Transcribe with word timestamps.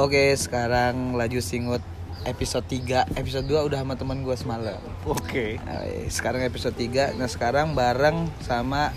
Oke, 0.00 0.32
sekarang 0.32 1.12
laju 1.12 1.44
singut 1.44 1.84
episode 2.24 2.64
3 2.64 3.20
Episode 3.20 3.44
2 3.44 3.68
udah 3.68 3.84
sama 3.84 4.00
teman 4.00 4.24
gue 4.24 4.32
semalam 4.32 4.80
Oke. 5.04 5.60
Nah, 5.60 5.84
Sekarang 6.08 6.40
episode 6.40 6.72
3 6.72 7.20
Nah 7.20 7.28
sekarang 7.28 7.76
bareng 7.76 8.32
sama 8.40 8.96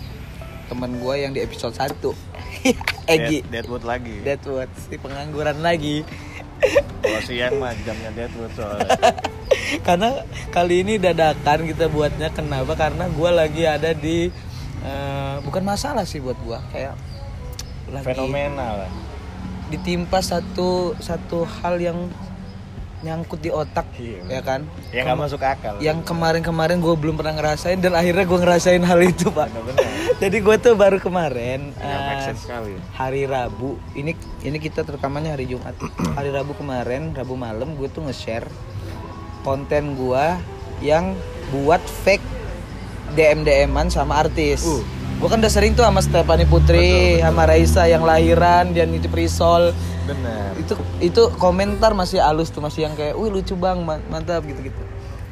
teman 0.64 0.96
gue 0.96 1.14
yang 1.20 1.36
di 1.36 1.44
episode 1.44 1.76
1 1.76 1.92
Egi 3.12 3.44
Dead- 3.44 3.48
Deadwood 3.52 3.84
lagi. 3.84 4.16
Deadwood, 4.24 4.72
si 4.80 4.96
pengangguran 4.96 5.60
lagi 5.60 6.08
Kalau 7.04 7.20
siang 7.20 7.60
mah 7.60 7.76
jamnya 7.84 8.08
Deadwood 8.08 8.52
soalnya. 8.56 8.96
Karena 9.86 10.24
kali 10.48 10.80
ini 10.80 10.96
dadakan 10.96 11.68
kita 11.68 11.92
buatnya 11.92 12.32
Kenapa? 12.32 12.80
Karena 12.80 13.12
gue 13.12 13.28
lagi 13.28 13.68
ada 13.68 13.92
di 13.92 14.32
eh, 14.80 15.36
Bukan 15.44 15.68
masalah 15.68 16.08
sih 16.08 16.24
buat 16.24 16.40
gue 16.40 16.58
Kayak 16.72 16.96
lagi 17.92 18.08
Fenomenal 18.08 18.88
lah. 18.88 19.03
Ditimpa 19.66 20.18
satu 20.18 20.68
satu 20.96 21.38
hal 21.44 21.76
yang 21.78 21.98
nyangkut 23.00 23.36
di 23.38 23.50
otak 23.50 23.84
Iya, 23.94 24.24
ya 24.30 24.40
kan 24.40 24.64
Ya 24.88 25.04
nggak 25.04 25.18
masuk 25.18 25.36
akal. 25.38 25.76
yang 25.78 26.00
kemarin-kemarin 26.00 26.78
gue 26.78 26.94
belum 26.94 27.14
pernah 27.14 27.34
ngerasain 27.34 27.76
dan 27.76 27.92
akhirnya 27.92 28.24
gue 28.24 28.38
ngerasain 28.38 28.80
hal 28.80 28.96
itu 28.98 29.28
pak 29.28 29.44
Benar-benar. 29.46 29.84
jadi 30.24 30.36
gue 30.38 30.56
tuh 30.58 30.72
baru 30.74 30.96
kemarin 30.98 31.68
eh, 31.76 32.20
sense 32.22 32.42
sekali. 32.42 32.72
hari 32.90 33.24
Rabu 33.24 33.76
ini 33.92 34.16
ini 34.40 34.56
kita 34.56 34.80
rekamannya 34.82 35.30
hari 35.30 35.44
Jumat 35.46 35.76
hari 36.16 36.28
Rabu 36.28 36.52
kemarin 36.54 37.12
Rabu 37.12 37.36
malam 37.36 37.74
gue 37.74 37.88
tuh 37.88 38.00
nge-share 38.02 38.48
konten 39.40 39.92
gue 39.94 40.24
yang 40.80 41.12
buat 41.50 41.84
fake 41.84 42.24
DM 43.12 43.44
DMan 43.44 43.88
sama 43.88 44.16
artis 44.18 44.64
Uh. 44.64 44.80
Gue 45.14 45.28
kan 45.28 45.38
udah 45.40 45.52
sering 45.52 45.72
tuh 45.72 45.82
sama 45.82 46.00
Stephanie 46.00 46.44
Putri 46.44 47.18
sama 47.18 47.48
Raisa 47.48 47.86
yang 47.86 48.04
lahiran 48.04 48.74
dan 48.74 48.92
itu 48.92 49.08
Prisol 49.08 49.72
Benar. 50.04 50.52
itu 50.58 50.74
itu 51.00 51.22
komentar 51.38 51.96
masih 51.96 52.20
halus 52.20 52.52
tuh 52.52 52.60
masih 52.60 52.84
yang 52.84 52.94
kayak 52.94 53.16
wih 53.16 53.32
lucu 53.32 53.56
bang 53.56 53.80
ma- 53.80 54.02
mantap 54.06 54.44
gitu 54.44 54.60
gitu 54.60 54.82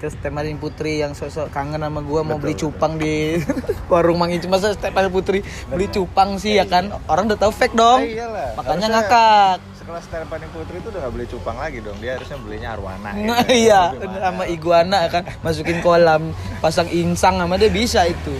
terus 0.00 0.18
Stephanie 0.18 0.58
Putri 0.58 0.98
yang 0.98 1.14
sosok 1.14 1.52
kangen 1.54 1.78
sama 1.78 2.02
gue 2.02 2.20
mau 2.24 2.34
beli 2.34 2.58
cupang 2.58 2.98
di 2.98 3.38
warung 3.92 4.18
Mang 4.18 4.34
Icu. 4.34 4.50
Masa 4.50 4.74
Stephanie 4.74 5.14
Putri 5.14 5.46
beli 5.70 5.86
cupang 5.86 6.42
sih 6.42 6.58
ya 6.58 6.66
kan? 6.66 6.90
orang 7.06 7.30
udah 7.30 7.38
tahu 7.38 7.54
fake 7.54 7.78
dong. 7.78 8.02
Ah, 8.02 8.10
iyalah. 8.10 8.48
makanya 8.58 8.90
Harusnya 8.90 8.98
ngakak. 8.98 9.56
Sekelas 9.78 10.02
Stephanie 10.10 10.50
Putri 10.50 10.76
itu 10.82 10.88
udah 10.90 11.00
gak 11.06 11.12
beli 11.14 11.26
cupang 11.30 11.54
lagi 11.54 11.78
dong. 11.86 11.94
Dia 12.02 12.18
harusnya 12.18 12.34
belinya 12.42 12.68
arwana. 12.74 13.10
Nah, 13.14 13.46
gitu. 13.46 13.54
iya 13.54 13.82
sama 13.94 14.44
iguana 14.50 14.98
kan. 15.06 15.22
Masukin 15.38 15.78
kolam 15.78 16.34
pasang 16.58 16.90
insang 16.90 17.38
sama 17.38 17.54
dia 17.54 17.70
bisa 17.70 18.02
itu 18.02 18.34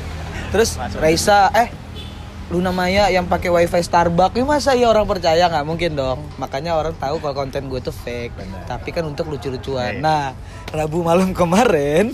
terus 0.53 0.77
Masuk. 0.77 1.01
Raisa 1.01 1.49
eh 1.51 1.73
Luna 2.49 2.69
Maya 2.69 3.09
yang 3.09 3.25
pakai 3.25 3.49
wifi 3.49 3.81
Starbucks 3.81 4.37
ini 4.37 4.45
masa 4.45 4.73
ya 4.73 4.87
orang 4.87 5.09
percaya 5.09 5.49
nggak 5.49 5.65
mungkin 5.65 5.93
dong 5.93 6.21
makanya 6.37 6.77
orang 6.77 6.93
tahu 6.95 7.17
kalau 7.17 7.33
konten 7.35 7.67
gue 7.67 7.81
tuh 7.81 7.95
fake 7.95 8.31
Benar. 8.31 8.69
tapi 8.69 8.93
kan 8.93 9.03
untuk 9.03 9.27
lucu-lucuan 9.27 9.97
Iya. 9.97 10.01
nah 10.01 10.37
Rabu 10.69 11.01
malam 11.01 11.33
kemarin 11.39 12.13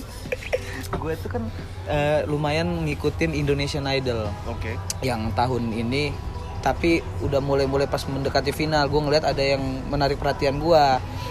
gue 0.88 1.12
tuh 1.18 1.28
kan 1.28 1.42
eh, 1.84 2.22
lumayan 2.24 2.86
ngikutin 2.86 3.34
Indonesian 3.34 3.84
Idol 3.84 4.30
Oke. 4.46 4.78
yang 5.00 5.34
tahun 5.34 5.68
ini 5.70 6.14
tapi 6.58 7.02
udah 7.20 7.38
mulai-mulai 7.38 7.86
pas 7.86 8.02
mendekati 8.02 8.50
final 8.50 8.86
gue 8.86 9.00
ngeliat 9.00 9.22
ada 9.22 9.40
yang 9.40 9.62
menarik 9.86 10.16
perhatian 10.16 10.58
gue 10.58 10.84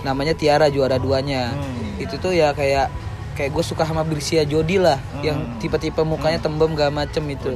namanya 0.03 0.31
Tiara 0.33 0.67
juara 0.67 0.95
duanya 0.97 1.51
Hmm. 1.51 1.95
itu 1.97 2.15
tuh 2.15 2.29
ya 2.29 2.51
kayak 2.51 2.91
kayak 3.37 3.53
gue 3.53 3.61
suka 3.61 3.85
sama 3.85 4.01
Brisia 4.01 4.41
Jodi 4.41 4.81
lah 4.81 4.97
yang 5.21 5.61
tipe-tipe 5.61 6.01
mukanya 6.01 6.41
tembem 6.41 6.73
gak 6.73 6.89
macem 6.89 7.21
itu 7.29 7.53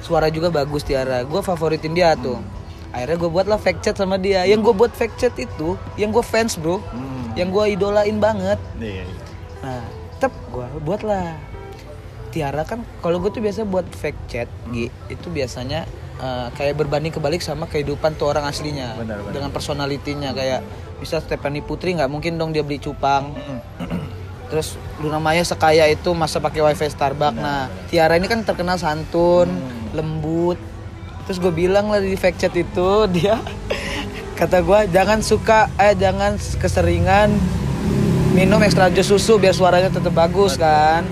suara 0.00 0.32
juga 0.32 0.48
bagus 0.48 0.80
Tiara 0.82 1.20
gue 1.20 1.40
favoritin 1.40 1.92
dia 1.92 2.16
tuh 2.16 2.40
akhirnya 2.90 3.20
gue 3.20 3.28
buatlah 3.28 3.60
fake 3.60 3.84
chat 3.84 3.92
sama 3.92 4.16
dia 4.16 4.48
yang 4.48 4.64
gue 4.64 4.72
buat 4.72 4.88
fake 4.88 5.20
chat 5.20 5.34
itu 5.36 5.76
yang 5.94 6.08
gue 6.08 6.24
fans 6.24 6.56
bro 6.56 6.80
Hmm. 6.80 7.36
yang 7.36 7.52
gue 7.52 7.64
idolain 7.68 8.16
banget 8.16 8.56
Iya. 8.80 9.04
iya. 9.04 9.24
Nah, 9.60 9.84
tetep 10.16 10.32
gue 10.48 10.64
buat 10.80 11.04
lah. 11.04 11.36
Tiara 12.30 12.62
kan 12.62 12.80
kalau 13.00 13.16
gue 13.18 13.28
tuh 13.28 13.40
biasa 13.40 13.64
buat 13.64 13.84
fake 13.90 14.20
chat, 14.26 14.48
Gi, 14.68 14.88
itu 15.08 15.26
biasanya 15.28 15.84
eh, 16.16 16.48
kayak 16.52 16.76
berbanding 16.76 17.10
kebalik 17.10 17.40
sama 17.40 17.64
kehidupan 17.64 18.16
tuh 18.16 18.28
orang 18.28 18.44
aslinya 18.44 18.96
Benar, 18.96 19.20
benar. 19.20 19.32
dengan 19.32 19.50
personalitinya 19.50 20.32
kayak 20.32 20.60
bisa 20.96 21.20
Stephanie 21.20 21.60
Putri 21.60 21.92
nggak 21.92 22.08
mungkin 22.08 22.36
dong 22.36 22.52
dia 22.52 22.60
beli 22.60 22.76
cupang. 22.78 23.36
Terus 24.46 24.78
Luna 25.02 25.18
Maya 25.18 25.42
sekaya 25.42 25.90
itu 25.90 26.14
masa 26.14 26.38
pakai 26.38 26.62
wifi 26.62 26.86
Starbucks. 26.86 27.34
Nah, 27.34 27.66
Tiara 27.90 28.14
ini 28.14 28.30
kan 28.30 28.46
terkenal 28.46 28.78
santun, 28.78 29.50
lembut. 29.90 30.58
Terus 31.26 31.42
gue 31.42 31.50
bilang 31.50 31.90
lah 31.90 31.98
di 31.98 32.14
fake 32.14 32.38
chat 32.38 32.54
itu 32.54 32.90
dia 33.14 33.42
kata 34.36 34.60
gue 34.60 34.80
jangan 34.92 35.24
suka 35.24 35.72
eh 35.80 35.96
jangan 35.96 36.36
keseringan 36.36 37.32
minum 38.36 38.60
ekstra 38.60 38.92
jus 38.92 39.08
susu 39.08 39.40
biar 39.40 39.56
suaranya 39.56 39.90
tetap 39.90 40.14
bagus 40.14 40.54
kan? 40.54 41.02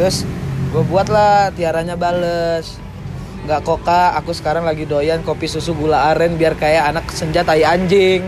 Terus 0.00 0.24
gue 0.72 0.82
buat 0.88 1.12
lah 1.12 1.52
tiaranya 1.52 2.00
bales. 2.00 2.80
Nggak 3.44 3.60
koka 3.66 4.16
aku 4.16 4.32
sekarang 4.32 4.64
lagi 4.64 4.88
doyan 4.88 5.20
kopi 5.20 5.50
susu 5.50 5.76
gula 5.76 6.14
aren 6.14 6.38
biar 6.40 6.56
kayak 6.56 6.94
anak 6.94 7.10
senja 7.12 7.42
tai 7.44 7.66
anjing 7.66 8.22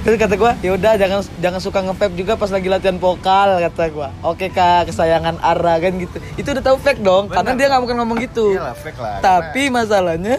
terus 0.00 0.16
kata 0.16 0.34
gue 0.40 0.52
yaudah 0.64 0.96
jangan 0.96 1.20
jangan 1.36 1.60
suka 1.60 1.84
nge 1.84 2.16
juga 2.16 2.40
pas 2.40 2.48
lagi 2.48 2.68
latihan 2.72 2.96
vokal 2.96 3.60
kata 3.60 3.92
gue 3.92 4.08
oke 4.24 4.46
kak 4.48 4.88
kesayangan 4.88 5.36
Ara 5.44 5.76
kan 5.76 5.92
gitu. 6.00 6.16
Itu 6.40 6.48
udah 6.56 6.64
tahu 6.64 6.76
fake 6.80 7.04
dong 7.04 7.28
karena 7.28 7.52
Benar. 7.52 7.60
dia 7.60 7.66
nggak 7.68 7.80
mungkin 7.84 7.96
ngomong 8.00 8.18
gitu. 8.24 8.56
Iyalah 8.56 8.76
fake 8.76 9.00
lah. 9.00 9.18
tapi 9.20 9.68
masalahnya 9.68 10.36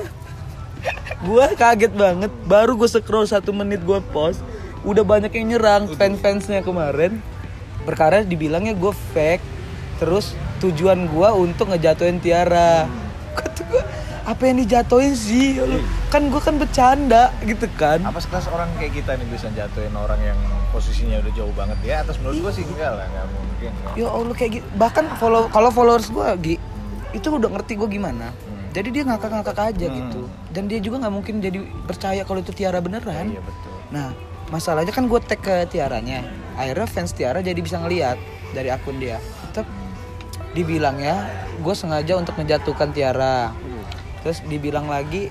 gue 1.22 1.46
kaget 1.53 1.94
banget. 1.94 2.31
Baru 2.50 2.74
gue 2.74 2.90
scroll 2.90 3.30
satu 3.30 3.53
menit 3.53 3.86
gue 3.86 4.00
post 4.09 4.42
udah 4.81 5.06
banyak 5.06 5.30
yang 5.38 5.56
nyerang 5.56 5.84
fans 5.94 6.18
fansnya 6.18 6.66
kemarin. 6.66 7.22
Perkara 7.86 8.25
dibilangnya 8.25 8.74
gue 8.74 8.94
fake 9.13 9.44
terus 10.02 10.34
tujuan 10.63 11.06
gue 11.06 11.30
untuk 11.38 11.69
ngejatuhin 11.69 12.18
Tiara. 12.18 12.90
Kata 13.38 13.62
gue 13.69 13.84
apa 14.24 14.42
yang 14.48 14.58
dijatuhin 14.64 15.14
sih? 15.20 15.60
Ya 15.60 15.68
Allah, 15.68 15.84
kan 16.08 16.32
gue 16.32 16.42
kan 16.42 16.56
bercanda 16.56 17.36
gitu 17.44 17.68
kan. 17.76 18.00
Apa 18.08 18.24
sekelas 18.24 18.48
orang 18.48 18.72
kayak 18.80 19.04
kita 19.04 19.20
nih 19.20 19.28
bisa 19.28 19.52
jatuhin 19.52 19.92
orang 20.00 20.20
yang 20.24 20.40
posisinya 20.72 21.20
udah 21.20 21.34
jauh 21.36 21.54
banget? 21.56 21.78
Ya 21.84 21.96
atas 22.08 22.16
menurut 22.24 22.50
gue 22.50 22.52
sih 22.56 22.64
enggak 22.64 22.96
lah 22.96 23.06
nggak 23.12 23.26
mungkin 23.36 23.72
kan. 23.84 23.94
ya 24.00 24.08
Allah 24.08 24.36
kayak 24.36 24.52
gitu. 24.60 24.66
Bahkan 24.80 25.06
follow 25.20 25.52
kalau 25.52 25.70
followers 25.76 26.08
gue 26.08 26.28
Gi, 26.40 26.56
itu 27.12 27.28
udah 27.28 27.50
ngerti 27.52 27.76
gue 27.76 27.90
gimana. 27.92 28.32
Jadi 28.74 28.90
dia 28.90 29.04
ngakak-ngakak 29.06 29.60
aja 29.76 29.86
gitu. 29.86 30.26
Dan 30.50 30.66
dia 30.66 30.80
juga 30.82 31.06
nggak 31.06 31.14
mungkin 31.14 31.44
jadi 31.44 31.62
percaya 31.86 32.26
kalau 32.26 32.42
itu 32.42 32.56
Tiara 32.56 32.82
beneran. 32.82 33.30
Iya 33.30 33.42
betul. 33.44 33.74
Nah, 33.94 34.10
masalahnya 34.50 34.90
kan 34.90 35.06
gue 35.06 35.20
tag 35.22 35.44
ke 35.44 35.70
Tiaranya. 35.70 36.26
Akhirnya 36.58 36.88
fans 36.90 37.14
Tiara 37.14 37.44
jadi 37.46 37.60
bisa 37.62 37.78
ngeliat 37.78 38.18
dari 38.56 38.74
akun 38.74 38.98
dia. 38.98 39.22
Tetap 39.52 39.70
dibilang 40.58 40.98
ya, 40.98 41.22
gue 41.62 41.76
sengaja 41.78 42.18
untuk 42.18 42.34
menjatuhkan 42.34 42.90
Tiara. 42.90 43.54
Terus 44.24 44.40
dibilang 44.42 44.88
lagi, 44.88 45.28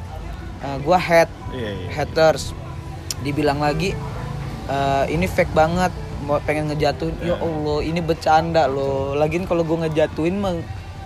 gue 0.79 0.99
head 1.01 1.29
iya 1.51 1.71
iya. 1.75 1.89
haters. 1.91 2.53
Dibilang 3.21 3.59
lagi, 3.59 3.97
"Eh, 4.67 5.05
ini 5.09 5.27
fake 5.27 5.51
banget, 5.51 5.91
mau 6.23 6.39
pengen 6.39 6.69
ngejatuhin. 6.69 7.15
Ya 7.21 7.35
Allah, 7.35 7.79
ini 7.81 7.99
bercanda 7.99 8.67
loh. 8.67 9.15
Lagian 9.15 9.43
kalau 9.43 9.63
gue 9.63 9.79
ngejatuhin 9.81 10.39
mah 10.39 10.55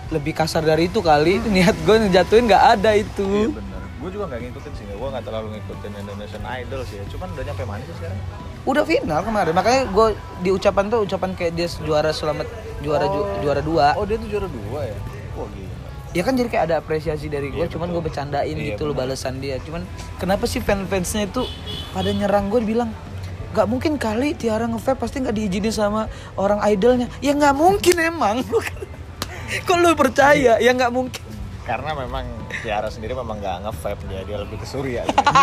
lebih 0.08 0.32
kasar 0.32 0.60
dari 0.60 0.86
itu 0.86 1.00
kali. 1.00 1.40
Niat 1.46 1.76
gue 1.78 1.96
ngejatuhin 2.04 2.46
nggak 2.46 2.64
ada 2.78 2.90
Iya 2.92 3.02
itu. 3.02 3.50
bener. 3.50 3.80
Gue 3.96 4.10
juga 4.12 4.24
nggak 4.28 4.40
ngikutin 4.44 4.72
sih 4.72 4.84
gue 4.86 5.08
nggak 5.08 5.24
terlalu 5.24 5.46
ngikutin 5.56 5.92
Indonesian 5.98 6.44
Idol 6.44 6.80
sih. 6.84 7.00
Cuman 7.08 7.26
udah 7.32 7.44
nyampe 7.44 7.64
mana 7.64 7.82
sih 7.82 7.94
sekarang? 7.96 8.18
Udah 8.62 8.82
final 8.82 9.20
kemarin. 9.22 9.52
Makanya 9.52 9.82
gue 9.88 10.06
di 10.42 10.50
ucapan 10.52 10.84
tuh 10.86 11.00
ucapan 11.02 11.30
kayak 11.32 11.52
dia 11.54 11.66
juara 11.80 12.10
selamat 12.12 12.46
juara 12.80 13.06
ju- 13.06 13.28
juara 13.40 13.60
dua. 13.60 13.86
Oh 13.94 14.04
dia 14.04 14.16
tuh 14.16 14.28
juara 14.28 14.46
dua 14.46 14.80
ya? 14.84 14.96
Wah 15.34 15.48
gila 15.48 15.65
ya 16.16 16.24
kan 16.24 16.32
jadi 16.32 16.48
kayak 16.48 16.64
ada 16.72 16.76
apresiasi 16.80 17.28
dari 17.28 17.52
gue 17.52 17.60
Iya, 17.60 17.68
cuman 17.68 17.92
gue 17.92 18.00
bercandain 18.00 18.56
Iya, 18.56 18.72
gitu 18.72 18.88
loh 18.88 18.96
benar. 18.96 19.12
balasan 19.12 19.36
dia. 19.36 19.60
Cuman 19.60 19.84
kenapa 20.16 20.48
sih 20.48 20.64
fan 20.64 20.88
fansnya 20.88 21.28
itu 21.28 21.44
pada 21.92 22.08
nyerang 22.08 22.48
gue 22.48 22.64
bilang 22.64 22.88
nggak 23.52 23.68
mungkin 23.68 24.00
kali 24.00 24.32
Tiara 24.32 24.64
nge 24.64 24.96
pasti 24.96 25.20
nggak 25.20 25.36
diizinin 25.36 25.68
sama 25.68 26.08
orang 26.40 26.64
idolnya. 26.64 27.12
Ya 27.20 27.36
nggak 27.36 27.52
mungkin 27.52 27.96
emang. 28.00 28.40
Kok 29.68 29.76
lu 29.76 29.92
percaya? 29.92 30.56
Ya 30.56 30.70
nggak 30.72 30.88
mungkin. 30.88 31.20
Karena 31.68 31.92
memang 31.92 32.24
Tiara 32.64 32.88
sendiri 32.88 33.12
memang 33.12 33.36
nggak 33.36 33.68
nge-vape 33.68 34.02
dia 34.08 34.24
dia 34.24 34.36
lebih 34.40 34.56
ke 34.56 34.66
Surya 34.66 35.04
gitu. 35.04 35.20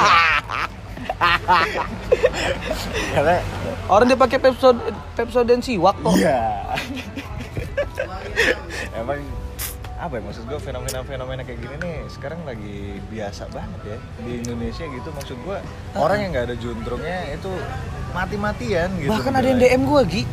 karena 3.13 3.43
orang 3.91 4.07
dia 4.07 4.15
pakai 4.15 4.39
Pepsod 4.39 4.77
Pepsodent 5.13 5.61
siwak 5.61 5.99
kok. 5.99 6.15
Iya. 6.15 6.41
Emang 8.95 9.19
apa 10.03 10.19
ya 10.19 10.21
maksud 10.27 10.43
gue 10.51 10.59
fenomena-fenomena 10.59 11.41
kayak 11.47 11.59
gini 11.63 11.75
nih 11.79 11.97
sekarang 12.11 12.43
lagi 12.43 12.99
biasa 13.07 13.47
banget 13.55 13.95
ya 13.95 13.97
di 14.19 14.31
Indonesia 14.43 14.83
gitu. 14.83 15.09
Maksud 15.15 15.37
gue 15.39 15.57
orang 15.95 16.17
yang 16.19 16.29
nggak 16.35 16.45
ada 16.51 16.55
juntrungnya 16.59 17.17
itu 17.31 17.51
mati-matian 18.11 18.91
gitu 18.99 19.09
bahkan 19.09 19.33
ada 19.39 19.47
yang 19.47 19.59
DM 19.63 19.83
gue 19.87 20.01
Gi. 20.11 20.23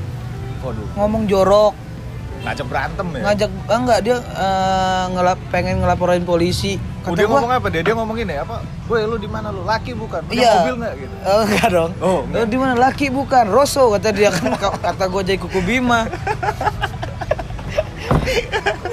Waduh. 0.66 0.88
Ngomong 0.98 1.22
jorok. 1.30 1.74
Ngajak 2.40 2.66
berantem 2.66 3.06
ya? 3.14 3.20
Ngajak 3.30 3.50
ah, 3.68 3.78
enggak 3.78 3.98
dia 4.00 4.16
eh, 4.18 5.04
ngelap 5.14 5.38
pengen 5.54 5.76
ngelaporin 5.86 6.24
polisi. 6.26 6.74
Oh, 7.06 7.14
dia 7.14 7.30
ngomong 7.30 7.52
apa 7.52 7.68
dia? 7.70 7.80
Dia 7.86 7.94
ngomong 7.94 8.16
ini 8.18 8.34
apa? 8.42 8.64
Woi 8.90 9.06
lu 9.06 9.22
di 9.22 9.30
mana 9.30 9.54
lu? 9.54 9.62
Laki 9.62 9.94
bukan? 9.94 10.24
Punya 10.26 10.40
Iya. 10.40 10.52
mobil 10.58 10.74
nggak? 10.82 10.94
gitu. 10.98 11.14
Oh, 11.24 11.40
enggak 11.46 11.68
dong. 11.70 11.92
Oh, 12.02 12.18
enggak. 12.26 12.42
Eh, 12.42 12.46
di 12.50 12.56
mana? 12.58 12.72
Laki 12.74 13.06
bukan? 13.12 13.44
Rosso 13.46 13.92
kata 13.94 14.10
dia. 14.10 14.34
Kan 14.34 14.56
kata 14.84 15.04
gue 15.06 15.22
jadi 15.22 15.38
kuku 15.38 15.60
Bima. 15.62 16.08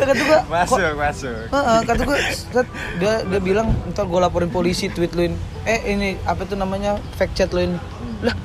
kata 0.08 0.24
gue 0.24 0.40
masuk 0.48 0.80
masuk. 0.96 1.36
Heeh, 1.52 1.80
kata 1.84 2.02
gue 2.06 2.20
set, 2.32 2.68
dia 3.02 3.14
dia 3.28 3.40
bilang 3.42 3.74
ntar 3.92 4.06
gue 4.08 4.20
laporin 4.22 4.48
polisi 4.48 4.88
tweet 4.88 5.12
luin 5.18 5.34
eh 5.68 5.84
ini 5.90 6.16
apa 6.24 6.46
itu 6.48 6.56
namanya? 6.56 7.02
Fact 7.18 7.34
chat 7.36 7.52
luin 7.52 7.76
lah 8.24 8.36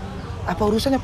apa 0.48 0.62
urusannya? 0.64 0.98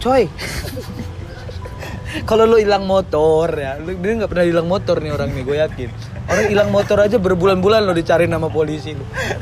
Coy. 0.00 0.24
Kalau 2.28 2.42
lu 2.42 2.58
hilang 2.58 2.90
motor 2.90 3.54
ya 3.54 3.78
lu 3.78 3.94
dia 3.94 4.18
nggak 4.18 4.30
pernah 4.30 4.46
hilang 4.46 4.66
motor 4.66 4.98
nih 4.98 5.12
orang 5.14 5.30
nih 5.30 5.42
gue 5.46 5.56
yakin. 5.58 5.88
Orang 6.30 6.46
hilang 6.50 6.70
motor 6.70 6.98
aja 7.02 7.18
berbulan-bulan 7.18 7.86
lo 7.86 7.92
dicari 7.94 8.26
nama 8.30 8.46
polisi 8.46 8.94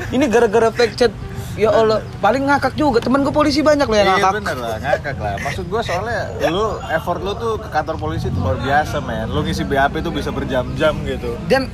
ini 0.08 0.24
gara-gara 0.28 0.72
fact 0.72 0.96
chat 0.96 1.12
ya 1.58 1.68
Allah 1.68 1.98
paling 2.18 2.46
ngakak 2.46 2.72
juga 2.72 2.98
temen 2.98 3.20
gue 3.20 3.30
polisi 3.30 3.60
banyak 3.60 3.84
loh 3.84 3.96
yang 3.96 4.06
Iya 4.06 4.14
ngakak 4.16 4.32
bener 4.38 4.56
lah, 4.56 4.76
ngakak 4.78 5.16
lah. 5.18 5.34
Maksud 5.42 5.64
gue 5.66 5.80
soalnya 5.82 6.20
lu 6.46 6.66
effort 6.88 7.18
lu 7.18 7.32
tuh 7.34 7.58
ke 7.58 7.68
kantor 7.68 7.96
polisi 7.98 8.30
tuh 8.30 8.38
luar 8.38 8.56
biasa 8.56 8.96
men. 9.00 9.26
Lu 9.26 9.42
ngisi 9.42 9.62
BAP 9.62 9.98
tuh 9.98 10.10
bisa 10.10 10.30
berjam-jam 10.30 10.94
gitu. 11.02 11.34
dan 11.44 11.66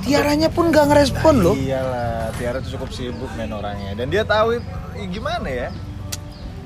tiaranya 0.00 0.48
pun 0.48 0.66
gak 0.68 0.88
ngerespon 0.88 1.34
loh 1.38 1.54
Iyalah, 1.54 2.34
Tiara 2.34 2.58
tuh 2.58 2.74
cukup 2.74 2.90
sibuk 2.90 3.30
men 3.32 3.52
orangnya. 3.52 3.94
Dan 3.94 4.08
dia 4.08 4.24
tahu 4.24 4.56
ih, 4.56 4.62
gimana 5.06 5.46
ya? 5.46 5.68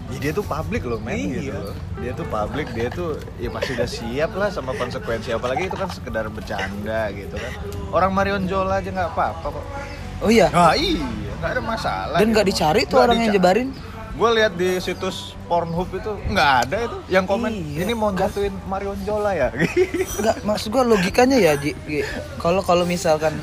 Ya, 0.07 0.19
dia 0.23 0.33
tuh 0.33 0.41
publik 0.41 0.81
loh 0.83 0.97
men 0.97 1.19
Iya. 1.19 1.35
gitu 1.43 1.51
loh. 1.53 1.75
Dia 1.99 2.13
tuh 2.15 2.25
publik, 2.25 2.71
dia 2.73 2.89
tuh 2.89 3.11
ya 3.37 3.51
pasti 3.51 3.75
udah 3.75 3.89
siap 3.91 4.31
lah 4.33 4.49
sama 4.49 4.71
konsekuensi 4.73 5.35
apalagi 5.35 5.67
itu 5.67 5.75
kan 5.75 5.91
sekedar 5.91 6.31
bercanda 6.31 7.11
gitu 7.11 7.35
kan. 7.35 7.53
Orang 7.91 8.15
Marion 8.15 8.47
Jola 8.47 8.79
aja 8.79 8.87
nggak 8.87 9.11
apa-apa 9.11 9.47
kok. 9.51 9.67
oh 10.17 10.31
iya 10.31 10.49
Nah 10.49 10.73
iya, 10.73 11.05
nggak 11.37 11.51
ada 11.51 11.63
masalah. 11.63 12.17
dan 12.17 12.27
nggak 12.29 12.47
dicari 12.47 12.81
tuh 12.85 12.99
orang 12.99 13.19
yang 13.19 13.33
jebarin 13.33 13.71
Gue 14.17 14.33
lihat 14.33 14.57
di 14.57 14.81
situs 14.81 15.37
Pornhub 15.45 15.93
itu 15.93 16.09
nggak 16.27 16.51
ada 16.65 16.77
itu 16.83 16.97
yang 17.07 17.29
komen 17.29 17.53
Iya. 17.53 17.85
ini 17.85 17.93
mau 17.93 18.09
jatuhin 18.11 18.57
Marion 18.65 18.97
Jola 19.05 19.37
ya. 19.37 19.53
Enggak, 20.17 20.41
maksud 20.41 20.73
gua 20.73 20.89
logikanya 20.89 21.37
ya, 21.37 21.53
Ji. 21.55 21.77
Kalau 22.41 22.65
kalau 22.65 22.83
misalkan 22.83 23.37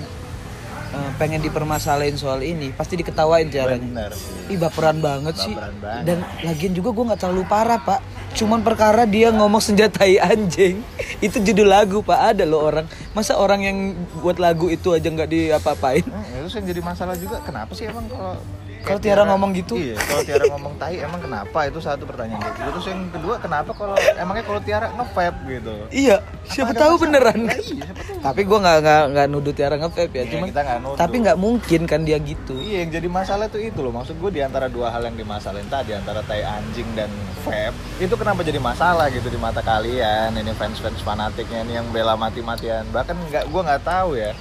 eh, 0.93 1.11
pengen 1.17 1.41
dipermasalahin 1.41 2.15
soal 2.15 2.39
ini, 2.45 2.69
pasti 2.71 2.95
diketawain 2.95 3.49
caranya. 3.49 3.81
Bener 3.81 4.11
sih. 4.13 4.53
Ih, 4.53 4.57
baperan 4.61 5.01
banget 5.01 5.35
sih. 5.41 5.53
Baperan 5.53 5.75
banget. 5.81 6.03
Dan 6.05 6.17
lagian 6.45 6.73
juga 6.77 6.89
gua 6.93 7.13
nggak 7.13 7.21
terlalu 7.25 7.43
parah, 7.49 7.81
Pak. 7.81 7.99
Cuman 8.33 8.65
perkara 8.65 9.05
dia 9.05 9.29
ngomong 9.29 9.61
senjatai 9.61 10.21
anjing. 10.31 10.81
Itu 11.19 11.41
judul 11.41 11.69
lagu, 11.69 12.05
Pak. 12.05 12.37
Ada 12.37 12.43
loh 12.45 12.61
orang. 12.61 12.85
Masa 13.17 13.37
orang 13.37 13.61
yang 13.65 13.77
buat 14.21 14.37
lagu 14.37 14.69
itu 14.69 14.93
aja 14.93 15.09
nggak 15.09 15.29
diapa-apain? 15.29 16.05
Hmm, 16.05 16.45
itu 16.45 16.49
yang 16.57 16.67
jadi 16.69 16.81
masalah 16.81 17.15
juga 17.17 17.41
kenapa 17.41 17.73
sih 17.73 17.89
emang 17.89 18.05
kalau 18.09 18.37
Kalau 18.83 18.99
kayak 18.99 19.05
Tiara 19.07 19.23
ngomong 19.23 19.49
gitu? 19.55 19.73
Iya, 19.79 19.95
kalau 19.95 20.21
Tiara 20.21 20.45
ngomong 20.51 20.73
tai 20.75 20.99
emang 20.99 21.23
kenapa? 21.23 21.59
Itu 21.63 21.79
satu 21.79 22.03
pertanyaan 22.03 22.43
gitu. 22.43 22.67
Terus 22.67 22.85
yang 22.91 23.01
kedua 23.09 23.35
kenapa 23.39 23.71
kalau 23.71 23.95
emangnya 23.95 24.43
kalau 24.43 24.59
Tiara 24.59 24.87
nge-vape 24.91 25.39
gitu? 25.47 25.73
Iya, 25.87 26.15
siapa 26.43 26.75
tahu 26.75 26.99
masalah? 26.99 27.03
beneran. 27.07 27.37
Nah, 27.47 27.55
iya, 27.55 27.83
siapa 27.87 28.01
tahu. 28.03 28.19
Tapi 28.19 28.41
gua 28.43 28.59
nggak 28.59 28.77
nggak 28.83 29.03
nggak 29.15 29.27
nuduh 29.31 29.53
Tiara 29.55 29.75
nge-vape 29.79 30.13
ya, 30.13 30.23
Iya, 30.27 30.39
nuduh. 30.83 30.99
tapi 30.99 31.15
nggak 31.23 31.37
mungkin 31.39 31.81
kan 31.87 32.03
dia 32.03 32.19
gitu. 32.19 32.53
Iya, 32.59 32.83
yang 32.83 32.91
jadi 32.91 33.07
masalah 33.07 33.47
itu 33.47 33.59
itu 33.63 33.79
loh. 33.79 33.95
Maksud 33.95 34.19
gue 34.19 34.31
di 34.35 34.41
antara 34.43 34.67
dua 34.67 34.91
hal 34.91 35.07
yang 35.07 35.15
dimasalahin 35.15 35.71
tadi 35.71 35.95
antara 35.95 36.19
tai 36.21 36.43
anjing 36.43 36.87
dan 36.91 37.07
vape, 37.47 37.71
itu 38.03 38.13
kenapa 38.19 38.43
jadi 38.43 38.59
masalah 38.59 39.07
gitu 39.07 39.31
di 39.31 39.39
mata 39.39 39.63
kalian? 39.63 40.35
Ini 40.35 40.51
fans-fans 40.53 40.99
fanatiknya 40.99 41.63
ini 41.63 41.79
yang 41.79 41.87
bela 41.87 42.19
mati-matian. 42.19 42.83
Bahkan 42.91 43.15
nggak 43.31 43.43
gue 43.47 43.61
nggak 43.63 43.83
tahu 43.87 44.19
ya. 44.19 44.35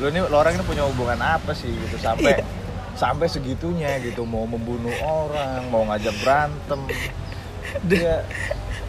Lo 0.00 0.08
ini 0.08 0.24
lo 0.24 0.34
orang 0.34 0.56
ini 0.56 0.64
punya 0.64 0.88
hubungan 0.88 1.20
apa 1.20 1.52
sih 1.52 1.68
gitu 1.68 2.00
sampai 2.00 2.40
Iya. 2.40 2.63
Sampai 2.94 3.26
segitunya 3.26 3.98
gitu 4.00 4.22
mau 4.22 4.46
membunuh 4.46 4.94
orang, 5.02 5.66
mau 5.68 5.82
ngajak 5.86 6.14
berantem. 6.22 6.80
Dia 7.84 8.22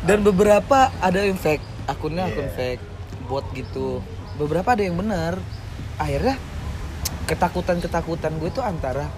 dan 0.06 0.22
beberapa 0.22 0.94
ada 1.02 1.18
yang 1.18 1.36
fake 1.36 1.64
akunnya 1.86 2.30
akun 2.30 2.46
Iya. 2.46 2.54
fake 2.54 2.84
bot 3.26 3.46
gitu 3.54 4.06
beberapa 4.38 4.78
ada 4.78 4.86
yang 4.86 4.94
benar 4.94 5.42
akhirnya 5.98 6.38
ketakutan 7.26 7.82
ketakutan 7.82 8.38
gue 8.38 8.54
tuh 8.54 8.62
antara 8.62 9.10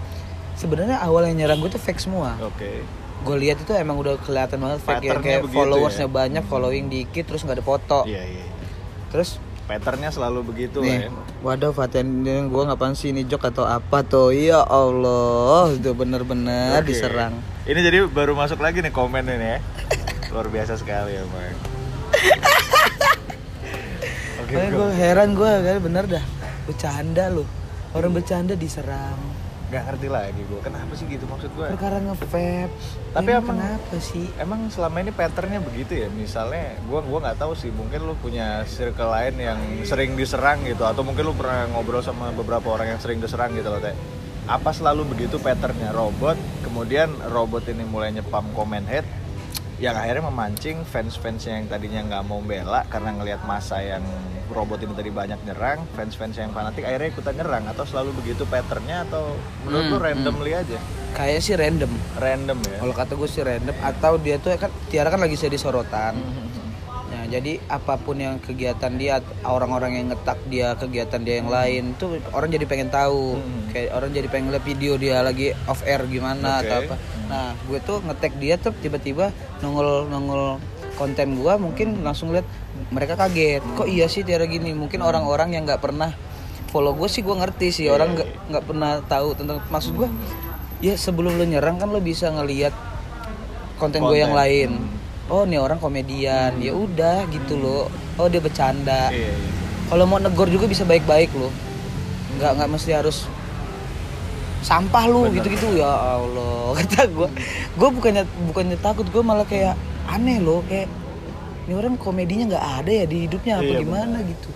sebenarnya 0.56 0.96
awal 1.04 1.28
yang 1.28 1.44
nyerang 1.44 1.60
gue 1.60 1.68
tuh 1.68 1.82
fake 1.82 2.00
semua 2.00 2.40
oke. 2.40 2.70
gue 3.18 3.36
lihat 3.36 3.60
itu 3.60 3.72
emang 3.76 4.00
udah 4.00 4.16
kelihatan 4.16 4.56
banget 4.56 4.80
fake 4.80 5.04
Patternnya 5.04 5.20
kayak 5.20 5.42
followersnya 5.52 6.08
ya? 6.08 6.12
banyak 6.12 6.44
following 6.48 6.88
dikit 6.88 7.24
terus 7.28 7.44
nggak 7.44 7.60
ada 7.60 7.66
foto 7.66 8.00
Iya, 8.08 8.22
iya. 8.24 8.44
terus 9.12 9.36
Patternnya 9.68 10.08
selalu 10.08 10.48
begitu 10.48 10.80
nih 10.80 11.06
ya. 11.06 11.08
waduh 11.44 11.76
Fatin 11.76 12.24
ini 12.24 12.48
gue 12.48 12.62
ngapain 12.64 12.96
sih 12.96 13.12
ini 13.12 13.28
jok 13.28 13.52
atau 13.52 13.68
apa 13.68 14.00
tuh 14.00 14.32
ya 14.32 14.64
Allah 14.64 15.68
itu 15.76 15.92
bener-bener 15.92 16.80
Oke. 16.80 16.88
diserang 16.96 17.36
Ini 17.68 17.76
jadi 17.84 18.08
baru 18.08 18.32
masuk 18.32 18.64
lagi 18.64 18.80
nih 18.80 18.88
komen 18.88 19.28
ini 19.28 19.44
ya. 19.44 19.58
Luar 20.32 20.48
biasa 20.48 20.80
sekali 20.80 21.20
ya, 21.20 21.24
Bang. 21.28 21.52
Bro. 24.48 24.72
gue 24.72 24.88
heran 24.96 25.36
gue 25.36 25.52
kan 25.60 25.76
bener 25.84 26.04
dah 26.08 26.24
bercanda 26.64 27.28
loh 27.28 27.44
orang 27.92 28.16
bercanda 28.16 28.56
diserang 28.56 29.20
Gak 29.68 29.84
ngerti 29.84 30.08
lagi 30.08 30.40
gue. 30.48 30.60
Kenapa 30.64 30.92
sih 30.96 31.04
gitu 31.04 31.28
maksud 31.28 31.52
gue? 31.52 31.68
perkara 31.76 32.00
nge-vape 32.00 32.72
Tapi 33.12 33.28
Ini 33.28 33.36
emang- 33.36 33.60
kenapa 33.60 33.96
sih 34.00 34.26
Emang 34.40 34.60
selama 34.72 34.96
ini 35.04 35.12
patternnya 35.12 35.60
begitu 35.60 35.92
ya? 35.92 36.08
Misalnya, 36.08 36.80
gue 36.80 37.00
gua 37.04 37.18
nggak 37.20 37.36
tahu 37.36 37.52
sih. 37.52 37.68
Mungkin 37.68 38.00
lu 38.00 38.16
punya 38.16 38.64
circle 38.64 39.12
lain 39.12 39.36
yang 39.36 39.60
sering 39.84 40.16
diserang 40.16 40.64
gitu, 40.64 40.88
atau 40.88 41.04
mungkin 41.04 41.20
lu 41.20 41.36
pernah 41.36 41.68
ngobrol 41.68 42.00
sama 42.00 42.32
beberapa 42.32 42.64
orang 42.72 42.96
yang 42.96 43.00
sering 43.00 43.20
diserang 43.20 43.52
gitu 43.52 43.68
loh, 43.68 43.76
teh. 43.76 43.92
Apa 44.48 44.72
selalu 44.72 45.04
begitu 45.12 45.36
patternnya 45.36 45.92
robot? 45.92 46.40
Kemudian 46.64 47.12
robot 47.28 47.68
ini 47.68 47.84
mulai 47.84 48.08
nyepam 48.08 48.48
comment 48.56 48.88
head, 48.88 49.04
yang 49.78 49.94
akhirnya 49.94 50.24
memancing 50.24 50.82
fans-fans 50.82 51.42
yang 51.44 51.62
tadinya 51.64 52.02
nggak 52.04 52.22
mau 52.24 52.40
bela 52.40 52.82
karena 52.84 53.10
ngelihat 53.12 53.42
masa 53.42 53.78
yang 53.78 54.02
robot 54.48 54.80
ini 54.80 54.90
tadi 54.92 55.08
banyak 55.08 55.38
nyerang, 55.44 55.86
fans-fans 55.92 56.34
yang 56.34 56.50
fanatik 56.50 56.82
akhirnya 56.82 57.08
ikutan 57.08 57.32
nyerang 57.32 57.62
atau 57.64 57.84
selalu 57.84 58.10
begitu 58.16 58.42
patternnya 58.44 59.04
atau 59.04 59.36
menurut 59.62 59.86
lu 59.86 59.96
Hmm, 59.96 60.04
randomly 60.04 60.52
aja? 60.52 60.78
kayak 61.10 61.40
sih 61.40 61.54
random 61.54 61.88
Random 62.14 62.58
ya. 62.60 62.78
kalau 62.78 62.92
kata 62.92 63.12
gue 63.14 63.28
sih 63.28 63.40
random 63.40 63.74
atau 63.78 64.12
dia 64.16 64.36
tuh 64.36 64.54
kan 64.54 64.70
Tiara 64.86 65.08
kan 65.08 65.18
lagi 65.18 65.36
jadi 65.36 65.54
sorotan 65.54 66.14
Hmm. 66.14 66.46
nah 67.08 67.24
jadi 67.26 67.56
apa 67.66 67.96
pun 67.96 68.16
yang 68.16 68.36
kegiatan 68.38 68.92
dia 68.92 69.18
orang-orang 69.42 69.94
yang 69.94 70.06
ngetak 70.08 70.36
dia 70.46 70.74
kegiatan 70.74 71.16
dia 71.18 71.34
yang 71.36 71.48
lain 71.48 71.94
tuh 71.94 72.16
orang 72.30 72.48
jadi 72.48 72.64
pengen 72.64 72.88
tahu 72.88 73.36
Hmm. 73.36 73.68
kayak 73.68 73.90
orang 73.90 74.10
jadi 74.10 74.28
pengen 74.28 74.48
lihat 74.50 74.64
video 74.64 74.92
dia 74.94 75.20
lagi 75.20 75.54
off 75.64 75.80
air 75.82 76.02
gimana 76.04 76.58
Oke. 76.58 76.64
atau 76.64 76.76
apa 76.82 76.94
nah 77.28 77.52
gue 77.68 77.78
tuh 77.84 78.00
ngetek 78.08 78.40
dia 78.40 78.56
tuh 78.56 78.72
tiba-tiba 78.80 79.30
nongol 79.60 80.08
nongol 80.08 80.56
konten 80.98 81.38
gue 81.38 81.52
mungkin 81.62 82.02
langsung 82.02 82.34
lihat 82.34 82.44
mereka 82.90 83.14
kaget. 83.14 83.62
Kok 83.78 83.86
iya 83.86 84.10
sih 84.10 84.26
Tiara 84.26 84.50
gini? 84.50 84.74
Mungkin 84.74 84.98
orang-orang 84.98 85.54
yang 85.54 85.62
nggak 85.62 85.78
pernah 85.78 86.10
follow 86.74 86.92
gue 86.98 87.06
sih 87.06 87.22
gue 87.22 87.32
ngerti 87.38 87.68
sih. 87.70 87.84
Iya, 87.86 87.94
orang 87.94 88.18
nggak 88.18 88.28
nggak 88.50 88.64
pernah 88.66 88.92
tahu 89.06 89.38
tentang 89.38 89.62
maksud 89.70 89.94
gue 89.94 90.08
ya 90.82 90.98
sebelum 90.98 91.38
lo 91.38 91.46
nyerang 91.46 91.78
kan 91.78 91.90
lo 91.90 92.02
bisa 92.02 92.30
ngelihat 92.30 92.74
konten, 93.78 94.02
gue 94.02 94.18
yang 94.18 94.34
Konten. 94.34 94.42
lain. 94.42 94.70
Oh 95.30 95.46
nih 95.46 95.62
orang 95.62 95.78
komedian. 95.78 96.58
Ya 96.58 96.74
udah 96.74 97.30
gitu 97.30 97.54
loh. 97.54 97.86
Oh 98.18 98.26
dia 98.26 98.42
bercanda. 98.42 99.14
Iya, 99.14 99.30
iya. 99.30 99.50
kalau 99.88 100.04
mau 100.04 100.18
negor 100.18 100.50
juga 100.50 100.66
bisa 100.66 100.82
baik-baik 100.82 101.30
loh. 101.38 101.54
Nggak 102.36 102.50
nggak 102.58 102.68
mesti 102.74 102.90
harus 102.90 103.30
sampah 104.68 105.08
lu 105.08 105.24
Bener. 105.24 105.40
gitu-gitu. 105.40 105.80
Ya 105.80 105.88
Allah 105.88 106.68
kata 106.84 107.08
gue 107.08 107.28
gue 107.72 107.88
bukannya 107.88 108.28
bukannya 108.52 108.76
takut 108.76 109.08
gue 109.08 109.22
malah 109.24 109.48
kayak 109.48 109.72
aneh 110.04 110.36
loh 110.36 110.60
kayak 110.68 110.84
ini 111.64 111.72
orang 111.72 111.96
komedinya 111.96 112.52
nggak 112.56 112.64
ada 112.84 112.92
ya 112.92 113.04
di 113.08 113.24
hidupnya 113.24 113.60
apa 113.60 113.72
Iya, 113.72 113.80
gimana 113.80 114.20
gitu. 114.24 114.48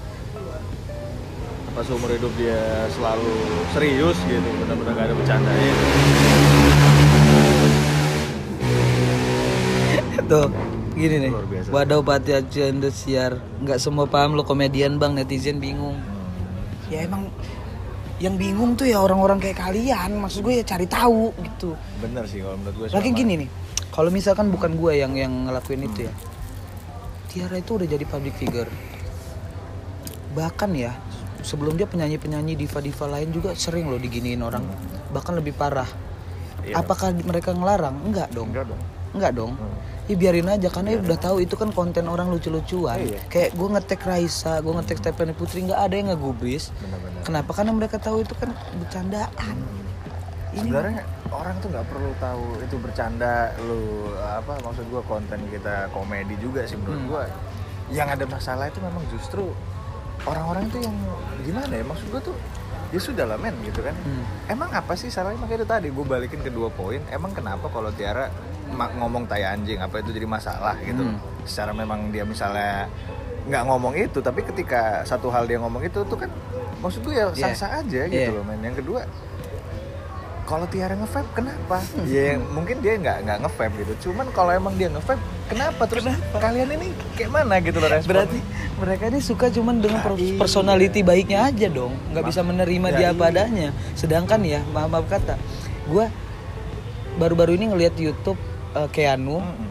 Pas 1.72 1.88
seumur 1.88 2.12
hidup 2.12 2.28
dia 2.36 2.60
selalu 2.92 3.32
serius 3.72 4.20
gitu. 4.28 4.44
Benar-benar 4.60 4.92
gak 4.92 5.08
ada 5.08 5.16
bercandanya. 5.16 5.72
Tuh 10.28 10.48
gini 10.92 11.16
nih. 11.28 11.32
Luar 11.32 11.48
biasa. 11.48 11.68
Wadaw 11.72 12.00
Pati 12.04 12.30
Aceh 12.36 12.68
Indosiar 12.68 13.40
nggak 13.64 13.80
semua 13.80 14.04
paham 14.04 14.36
lo 14.36 14.44
komedian 14.44 15.00
bang. 15.00 15.16
Netizen 15.16 15.60
bingung. 15.60 15.96
Ya 16.88 17.04
emang 17.08 17.28
yang 18.22 18.38
bingung 18.38 18.78
tuh 18.78 18.86
ya 18.86 19.02
orang-orang 19.02 19.42
kayak 19.42 19.58
kalian. 19.58 20.22
Maksud 20.22 20.46
gue 20.46 20.62
ya 20.62 20.64
cari 20.64 20.86
tahu 20.86 21.34
gitu. 21.42 21.74
Bener 21.98 22.22
sih 22.30 22.38
kalau 22.38 22.54
menurut 22.54 22.76
gue 22.78 22.86
lagi 22.94 23.10
gini 23.10 23.34
nih 23.42 23.50
kalau 23.90 24.08
misalkan 24.08 24.48
bukan 24.48 24.78
gue 24.78 24.92
yang 25.02 25.12
yang 25.18 25.50
ngelakuin 25.50 25.84
itu 25.84 26.08
ya 26.08 26.14
Tiara 27.28 27.56
itu 27.58 27.80
udah 27.80 27.88
jadi 27.88 28.04
public 28.06 28.34
figure. 28.38 28.70
Bahkan 30.36 30.70
ya 30.76 30.92
sebelum 31.42 31.74
dia 31.74 31.90
penyanyi-penyanyi 31.90 32.54
diva-diva 32.54 33.08
lain 33.08 33.28
juga 33.34 33.56
sering 33.58 33.90
loh 33.90 33.98
diginiin 33.98 34.40
orang. 34.40 34.62
Bahkan 35.10 35.34
lebih 35.42 35.56
parah. 35.58 35.88
Iya. 36.62 36.78
apakah 36.78 37.10
mereka 37.26 37.50
ngelarang? 37.50 38.06
Enggak 38.06 38.30
dong. 38.30 38.54
Enggak 38.54 38.70
dong. 38.70 38.80
Enggak 39.18 39.32
dong. 39.34 39.52
Hmm. 39.58 39.76
Ya 40.02 40.16
biarin 40.18 40.50
aja 40.50 40.66
karena 40.66 40.94
ya 40.94 40.98
udah 41.00 41.14
tahu 41.16 41.36
itu 41.38 41.54
kan 41.54 41.70
konten 41.70 42.04
orang 42.06 42.26
lucu-lucuan. 42.28 42.98
Iya. 42.98 43.20
kayak 43.30 43.50
gue 43.54 43.68
ngetek 43.70 44.02
Raisa 44.02 44.58
gue 44.58 44.72
ngetek 44.74 44.98
Stephanie 44.98 45.32
Putri 45.32 45.62
nggak 45.62 45.78
ada 45.78 45.94
yang 45.94 46.08
ngegubris. 46.10 46.74
Bener-bener. 46.74 47.22
kenapa? 47.22 47.50
Karena 47.54 47.72
mereka 47.72 47.96
tahu 47.96 48.20
itu 48.20 48.34
kan 48.34 48.50
bercandaan. 48.76 49.56
Ini 50.52 50.68
sebenarnya 50.68 51.02
orang 51.32 51.54
tuh 51.58 51.68
nggak 51.70 51.86
perlu 51.86 52.10
tahu 52.18 52.44
itu 52.60 52.76
bercanda 52.76 53.32
lu 53.64 53.80
apa 54.20 54.52
maksud 54.60 54.84
gua 54.90 55.00
konten 55.02 55.40
kita 55.48 55.88
komedi 55.90 56.36
juga 56.36 56.66
sih 56.66 56.76
menurut 56.76 56.98
Hmm. 56.98 57.08
gua. 57.08 57.24
Yang 57.88 58.08
ada 58.20 58.24
masalah 58.26 58.64
itu 58.68 58.78
memang 58.82 59.04
justru 59.08 59.44
orang-orang 60.22 60.68
itu 60.68 60.78
yang 60.80 60.96
gimana 61.40 61.72
ya 61.72 61.84
maksud 61.84 62.06
gua 62.10 62.20
tuh 62.20 62.36
ya 62.92 63.00
sudah 63.00 63.24
lah 63.24 63.40
men 63.40 63.56
gitu 63.64 63.80
kan. 63.80 63.96
Hmm. 63.96 64.24
emang 64.44 64.68
apa 64.68 64.92
sih 64.92 65.08
salahnya? 65.08 65.40
Makanya 65.40 65.64
itu 65.64 65.68
tadi 65.70 65.88
gue 65.88 66.04
balikin 66.04 66.44
ke 66.44 66.52
dua 66.52 66.68
poin. 66.68 67.00
Emang 67.08 67.32
kenapa 67.32 67.72
kalau 67.72 67.88
Tiara 67.88 68.28
ngomong 68.72 69.24
tai 69.24 69.44
anjing 69.44 69.76
apa 69.76 69.98
itu 69.98 70.10
jadi 70.10 70.24
masalah 70.24 70.74
gitu 70.80 71.02
Hmm. 71.02 71.18
secara 71.42 71.70
memang 71.70 72.08
dia 72.08 72.22
misalnya 72.22 72.88
nggak 73.42 73.62
ngomong 73.64 73.94
itu 73.94 74.18
tapi 74.18 74.40
ketika 74.42 75.02
satu 75.02 75.26
hal 75.28 75.44
dia 75.44 75.58
ngomong 75.58 75.82
itu 75.82 76.00
tuh 76.02 76.14
kan 76.16 76.30
maksud 76.78 77.02
gue 77.02 77.12
ya 77.12 77.26
Iya. 77.28 77.42
sah-sah 77.48 77.70
aja 77.78 78.00
gitu 78.06 78.30
Iya. 78.30 78.30
loh 78.32 78.44
men 78.44 78.60
yang 78.60 78.74
kedua 78.74 79.02
kalau 80.42 80.66
Tiara 80.66 80.92
nge-vape 80.92 81.30
kenapa? 81.32 81.78
ya 82.04 82.34
mungkin 82.36 82.82
dia 82.82 82.98
nggak 82.98 83.24
nggak 83.24 83.38
nge-vape 83.40 83.74
gitu. 83.78 84.10
Cuman 84.10 84.26
kalau 84.30 84.50
emang 84.50 84.74
dia 84.74 84.90
nge-vape 84.90 85.22
kenapa? 85.46 85.82
Terus 85.86 86.04
kalian 86.34 86.68
ini 86.68 86.86
kayak 87.14 87.30
mana 87.30 87.56
gitu 87.62 87.78
loh 87.78 87.88
respon? 87.88 88.10
berarti 88.12 88.38
mereka 88.76 89.02
ini 89.06 89.20
suka 89.22 89.46
cuman 89.48 89.78
dengan 89.78 90.02
per- 90.02 90.18
iya. 90.18 90.36
personality 90.36 91.00
baiknya 91.00 91.46
aja 91.46 91.66
dong 91.70 91.94
nggak 92.10 92.24
bisa 92.26 92.42
menerima 92.42 92.88
Ya 92.90 92.96
dia 92.98 93.06
apa 93.14 93.24
iya. 93.24 93.32
adanya 93.32 93.68
sedangkan 93.94 94.40
ya 94.42 94.60
maaf 94.74 94.90
maaf 94.90 95.06
kata 95.06 95.38
gue 95.86 96.04
baru-baru 97.16 97.54
ini 97.54 97.70
ngelihat 97.70 97.94
YouTube 97.94 98.36
uh, 98.74 98.88
Keanu 98.88 99.38
Mm-mm. 99.38 99.70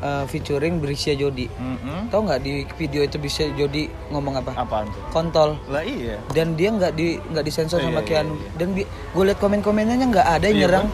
uh, 0.00 0.24
featuring 0.26 0.78
Brisia 0.78 1.12
Jodi 1.12 1.46
Mm-mm. 1.50 2.08
tau 2.08 2.22
nggak 2.22 2.40
di 2.40 2.52
video 2.74 3.00
itu 3.00 3.16
Brisia 3.16 3.48
Jodi 3.50 3.88
ngomong 4.08 4.34
apa 4.36 4.50
Apaan 4.54 4.86
tuh? 4.86 5.02
kontol 5.10 5.50
Lah 5.66 5.80
iya. 5.80 6.16
dan 6.30 6.54
dia 6.54 6.70
nggak 6.70 6.92
di 6.92 7.16
nggak 7.20 7.44
disensor 7.44 7.78
Iya, 7.78 7.86
sama 7.86 8.00
iya, 8.00 8.06
Keanu 8.06 8.34
dan 8.54 8.68
gue 8.74 9.24
liat 9.24 9.38
komen-komennya 9.38 10.06
nggak 10.06 10.28
ada 10.30 10.44
yang 10.46 10.56
Iya, 10.56 10.64
nyerang 10.66 10.88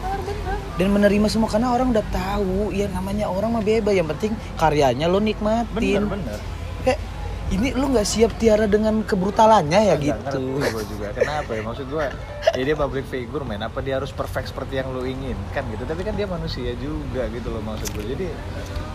dan 0.77 0.93
menerima 0.93 1.27
semua 1.27 1.49
karena 1.49 1.73
orang 1.73 1.89
udah 1.89 2.05
tahu 2.07 2.69
ya 2.71 2.85
namanya 2.87 3.27
orang 3.27 3.49
mah 3.51 3.65
bebas 3.65 3.97
yang 3.97 4.05
penting 4.07 4.31
karyanya 4.55 5.09
lo 5.09 5.19
nikmatin 5.19 5.73
Bener 5.73 6.05
bener. 6.05 6.39
Ini 7.47 7.71
lu 7.79 7.95
nggak 7.95 8.07
siap 8.07 8.35
Tiara 8.43 8.67
dengan 8.67 9.07
kebrutalannya 9.07 9.95
ya 9.95 9.95
Nggak 9.95 10.03
gitu 10.03 10.41
gua 10.59 10.83
juga. 10.83 11.07
Kenapa 11.15 11.51
ya? 11.55 11.63
Maksud 11.63 11.87
gue, 11.87 12.07
ya 12.59 12.63
dia 12.67 12.77
public 12.77 13.07
figure 13.07 13.45
men. 13.47 13.63
Apa 13.63 13.79
dia 13.87 14.03
harus 14.03 14.11
perfect 14.11 14.51
seperti 14.51 14.83
yang 14.83 14.91
lu 14.91 15.07
inginkan 15.07 15.63
gitu? 15.71 15.87
Tapi 15.87 16.03
kan 16.03 16.19
dia 16.19 16.27
manusia 16.27 16.75
juga 16.75 17.31
gitu 17.31 17.49
loh 17.55 17.63
maksud 17.63 17.95
gue. 17.95 18.05
Jadi 18.19 18.27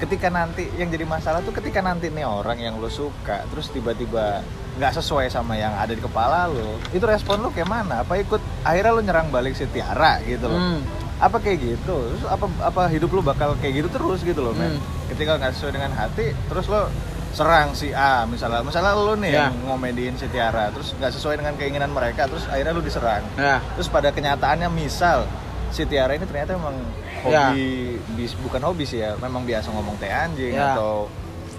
ketika 0.04 0.28
nanti 0.28 0.68
yang 0.76 0.92
jadi 0.92 1.08
masalah 1.08 1.40
tuh 1.46 1.56
ketika 1.56 1.80
nanti 1.80 2.12
nih 2.12 2.28
orang 2.28 2.60
yang 2.60 2.76
lu 2.76 2.92
suka 2.92 3.48
terus 3.54 3.72
tiba-tiba 3.72 4.44
nggak 4.72 5.00
sesuai 5.00 5.28
sama 5.32 5.56
yang 5.60 5.76
ada 5.76 5.92
di 5.92 6.00
kepala 6.00 6.48
lu, 6.48 6.80
itu 6.92 7.04
respon 7.08 7.40
lu 7.40 7.52
kayak 7.56 7.72
mana? 7.72 8.04
Apa 8.04 8.20
ikut 8.20 8.40
akhirnya 8.68 8.92
lu 8.92 9.02
nyerang 9.04 9.28
balik 9.32 9.56
si 9.56 9.64
Tiara 9.72 10.20
gitu 10.28 10.52
loh? 10.52 10.60
Hmm. 10.60 10.84
Apa 11.24 11.40
kayak 11.40 11.60
gitu? 11.60 11.96
Terus 11.96 12.24
apa 12.28 12.52
apa 12.60 12.92
hidup 12.92 13.16
lu 13.16 13.24
bakal 13.24 13.56
kayak 13.64 13.84
gitu 13.84 13.90
terus 13.96 14.20
gitu 14.28 14.44
loh 14.44 14.52
men? 14.56 14.76
Hmm. 14.76 14.84
Ketika 15.12 15.40
nggak 15.40 15.56
sesuai 15.56 15.72
dengan 15.76 15.92
hati, 15.96 16.36
terus 16.52 16.68
lo 16.68 16.92
serang 17.32 17.72
si 17.72 17.92
A 17.92 18.24
misalnya. 18.26 18.62
Misalnya 18.62 18.92
lu 18.94 19.16
nih 19.16 19.32
Ya. 19.32 19.48
yang 19.48 19.56
ngomediin 19.66 20.16
si 20.16 20.28
Tiara 20.28 20.68
terus 20.70 20.92
nggak 20.94 21.12
sesuai 21.12 21.40
dengan 21.40 21.56
keinginan 21.56 21.90
mereka 21.90 22.28
terus 22.28 22.44
akhirnya 22.46 22.72
lu 22.72 22.84
diserang. 22.84 23.24
Ya. 23.36 23.64
Terus 23.76 23.88
pada 23.88 24.12
kenyataannya 24.12 24.68
misal 24.68 25.24
si 25.70 25.88
Tiara 25.88 26.14
ini 26.14 26.24
ternyata 26.24 26.54
memang 26.54 26.76
Ya. 27.22 27.54
hobi 27.54 27.96
bis, 28.16 28.34
bukan 28.36 28.60
hobi 28.62 28.84
sih 28.84 29.00
ya 29.00 29.14
memang 29.16 29.46
biasa 29.46 29.70
ngomong 29.70 29.96
teh 29.96 30.10
anjing 30.10 30.52
Ya. 30.52 30.74
atau 30.76 31.08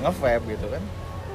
nge-vape 0.03 0.45
gitu 0.51 0.67
kan. 0.69 0.83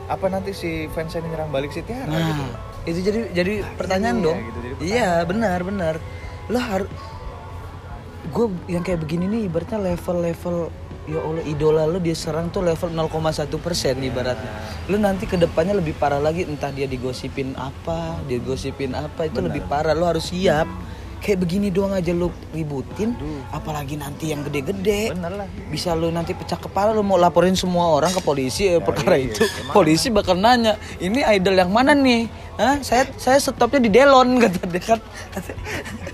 Apa 0.07 0.25
nanti 0.27 0.51
si 0.51 0.85
fansnya 0.91 1.19
ini 1.19 1.33
nyerang 1.33 1.49
balik 1.49 1.71
si 1.71 1.81
Tiara 1.81 2.05
nah. 2.05 2.21
gitu? 2.21 2.43
Itu 2.87 2.99
jadi 3.03 3.19
jadi 3.33 3.53
pertanyaan 3.75 4.17
iya, 4.17 4.25
dong. 4.25 4.37
gitu, 4.39 4.59
jadi 4.63 4.75
iya 4.79 5.11
benar 5.25 5.59
benar. 5.63 5.95
Lo 6.47 6.59
harus 6.59 6.87
gue 8.27 8.47
yang 8.67 8.83
kayak 8.83 8.99
begini 9.01 9.25
nih 9.25 9.41
ibaratnya 9.47 9.79
level-level 9.81 10.57
ya 11.07 11.23
Allah 11.23 11.43
idola 11.47 11.87
lo 11.87 11.97
dia 12.03 12.13
serang 12.13 12.51
tuh 12.51 12.61
level 12.67 12.91
0,1 12.91 13.47
persen 13.63 13.95
ibaratnya. 14.03 14.51
Lo 14.91 14.99
nanti 14.99 15.23
ke 15.23 15.39
depannya 15.39 15.79
lebih 15.79 15.95
parah 15.95 16.19
lagi 16.19 16.43
entah 16.43 16.69
dia 16.69 16.85
digosipin 16.85 17.55
apa 17.55 18.19
digosipin 18.27 18.91
apa 18.91 19.31
itu 19.31 19.39
Benar. 19.39 19.47
lebih 19.47 19.61
parah. 19.71 19.95
Lo 19.95 20.05
harus 20.05 20.27
siap 20.29 20.67
kayak 21.17 21.41
begini 21.41 21.73
doang 21.73 21.97
aja 21.97 22.13
lo 22.13 22.29
ributin 22.53 23.17
Aduh. 23.17 23.41
apalagi 23.49 23.97
nanti 23.97 24.29
yang 24.29 24.45
gede-gede 24.45 25.11
bener 25.11 25.33
lah 25.33 25.47
bisa 25.67 25.97
lu 25.97 26.13
nanti 26.13 26.37
pecah 26.37 26.55
kepala 26.55 26.93
lu 26.93 27.01
mau 27.01 27.17
laporin 27.17 27.57
semua 27.57 27.89
orang 27.89 28.13
ke 28.13 28.21
polisi 28.21 28.69
ya, 28.69 28.77
perkara 28.77 29.17
iya, 29.17 29.33
itu 29.33 29.43
gimana? 29.43 29.73
polisi 29.73 30.07
bakal 30.13 30.37
nanya 30.37 30.77
ini 31.01 31.25
idol 31.25 31.57
yang 31.57 31.73
mana 31.73 31.97
nih 31.97 32.29
Hah? 32.57 32.81
saya 32.81 33.05
saya 33.17 33.37
stopnya 33.37 33.81
di 33.81 33.89
Delon 33.89 34.37
kata 34.45 34.61
dia 34.69 34.81
kan 34.81 34.99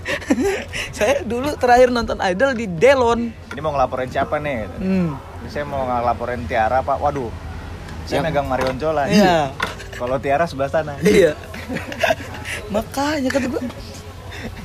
saya 0.96 1.20
dulu 1.24 1.52
terakhir 1.56 1.88
nonton 1.92 2.18
idol 2.24 2.56
di 2.56 2.66
Delon 2.68 3.32
ini 3.52 3.60
mau 3.60 3.72
ngelaporin 3.76 4.08
siapa 4.08 4.40
nih 4.40 4.68
hmm. 4.80 5.08
Ini 5.44 5.48
saya 5.52 5.68
mau 5.68 5.84
ngelaporin 5.84 6.48
Tiara 6.48 6.80
pak 6.80 6.96
waduh 6.96 7.28
saya 8.08 8.20
Yang- 8.20 8.32
megang 8.32 8.46
Marion 8.48 8.76
Jola 8.80 9.04
Iya. 9.08 9.52
kalau 10.00 10.16
Tiara 10.16 10.48
sebelah 10.48 10.72
sana 10.72 10.96
iya 11.04 11.36
makanya 12.68 13.28
kata 13.30 13.46
gue 13.48 13.62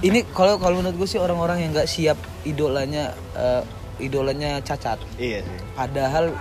ini 0.07 0.25
kalau 0.31 0.57
kalau 0.57 0.79
menurut 0.79 0.95
gue 0.95 1.09
sih 1.09 1.19
orang-orang 1.21 1.63
yang 1.63 1.71
nggak 1.75 1.89
siap 1.89 2.17
idolanya 2.43 3.15
eh, 3.35 3.63
idolanya 3.99 4.59
cacat. 4.63 4.99
Iya 5.19 5.43
sih. 5.43 5.59
Padahal 5.75 6.35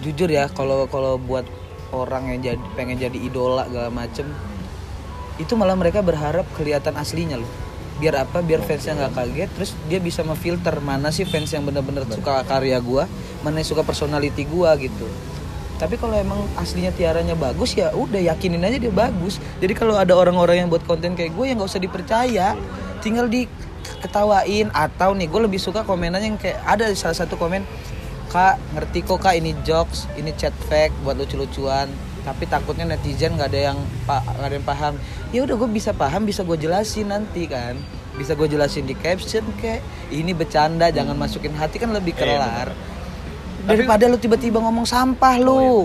jujur 0.00 0.30
ya 0.30 0.46
kalau 0.52 0.86
kalau 0.86 1.18
buat 1.18 1.44
orang 1.90 2.34
yang 2.34 2.54
jadi 2.54 2.64
pengen 2.74 2.98
jadi 2.98 3.18
idola 3.18 3.66
segala 3.66 3.90
macem 3.90 4.26
itu 5.36 5.52
malah 5.52 5.76
mereka 5.76 6.00
berharap 6.00 6.46
kelihatan 6.56 6.96
aslinya 6.96 7.36
loh. 7.40 7.50
Biar 7.96 8.28
apa? 8.28 8.44
Biar 8.44 8.60
fansnya 8.60 8.96
nggak 8.96 9.12
kaget 9.16 9.50
terus 9.56 9.70
dia 9.88 9.98
bisa 10.00 10.20
memfilter 10.22 10.78
mana 10.84 11.08
sih 11.10 11.24
fans 11.24 11.50
yang 11.52 11.64
bener-bener 11.64 12.04
suka 12.08 12.44
karya 12.44 12.78
gua 12.80 13.08
mana 13.40 13.60
yang 13.62 13.68
suka 13.68 13.82
personality 13.86 14.44
gua 14.44 14.76
gitu 14.76 15.06
tapi 15.76 16.00
kalau 16.00 16.16
emang 16.16 16.40
aslinya 16.56 16.88
tiaranya 16.88 17.36
bagus 17.36 17.76
ya 17.76 17.92
udah 17.92 18.16
yakinin 18.16 18.64
aja 18.64 18.80
dia 18.80 18.92
bagus. 18.92 19.36
Jadi 19.60 19.76
kalau 19.76 20.00
ada 20.00 20.16
orang-orang 20.16 20.64
yang 20.64 20.68
buat 20.72 20.80
konten 20.88 21.12
kayak 21.12 21.36
gue 21.36 21.44
yang 21.44 21.60
nggak 21.60 21.68
usah 21.68 21.82
dipercaya. 21.82 22.56
Tinggal 23.04 23.28
diketawain 23.28 24.72
atau 24.72 25.12
nih 25.12 25.28
gue 25.28 25.40
lebih 25.44 25.60
suka 25.60 25.84
komenannya 25.84 26.32
yang 26.32 26.40
kayak 26.40 26.64
ada 26.64 26.88
salah 26.96 27.14
satu 27.14 27.36
komen 27.36 27.62
kak 28.26 28.58
ngerti 28.74 29.06
kok 29.06 29.22
kak 29.22 29.38
ini 29.38 29.54
jokes 29.62 30.10
ini 30.18 30.32
chat 30.32 30.56
fake 30.66 30.96
buat 31.04 31.20
lucu-lucuan. 31.20 31.92
Tapi 32.24 32.48
takutnya 32.48 32.88
netizen 32.88 33.36
nggak 33.36 33.52
ada 33.52 33.60
yang 33.70 33.78
pak 34.08 34.24
nggak 34.24 34.48
ada 34.48 34.56
yang 34.56 34.66
paham. 34.66 34.94
Ya 35.28 35.44
udah 35.44 35.60
gue 35.60 35.68
bisa 35.68 35.92
paham 35.92 36.24
bisa 36.24 36.40
gue 36.40 36.56
jelasin 36.56 37.12
nanti 37.12 37.44
kan. 37.44 37.76
Bisa 38.16 38.32
gue 38.32 38.48
jelasin 38.48 38.88
di 38.88 38.96
caption 38.96 39.44
kayak 39.60 39.84
ini 40.08 40.32
bercanda 40.32 40.88
jangan 40.88 41.20
masukin 41.20 41.52
hati. 41.52 41.76
Kan 41.76 41.92
lebih 41.92 42.16
Iya, 42.16 42.24
kelar 42.24 42.68
daripada 43.66 44.06
lu 44.06 44.16
tiba-tiba 44.16 44.58
ngomong 44.58 44.86
sampah 44.86 45.34
lu 45.36 45.58
Oh, 45.58 45.84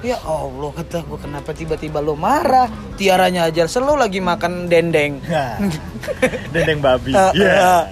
ya 0.00 0.16
Allah 0.20 0.70
kata 0.72 1.04
gue 1.04 1.18
kenapa 1.20 1.50
tiba-tiba 1.52 2.00
lu 2.00 2.16
marah 2.16 2.66
tiaranya 2.96 3.46
aja 3.46 3.64
selalu 3.64 4.00
lagi 4.00 4.18
makan 4.18 4.66
dendeng 4.66 5.20
dendeng 6.54 6.80
babi 6.80 7.12
Iya. 7.12 7.28
ah. 7.76 7.84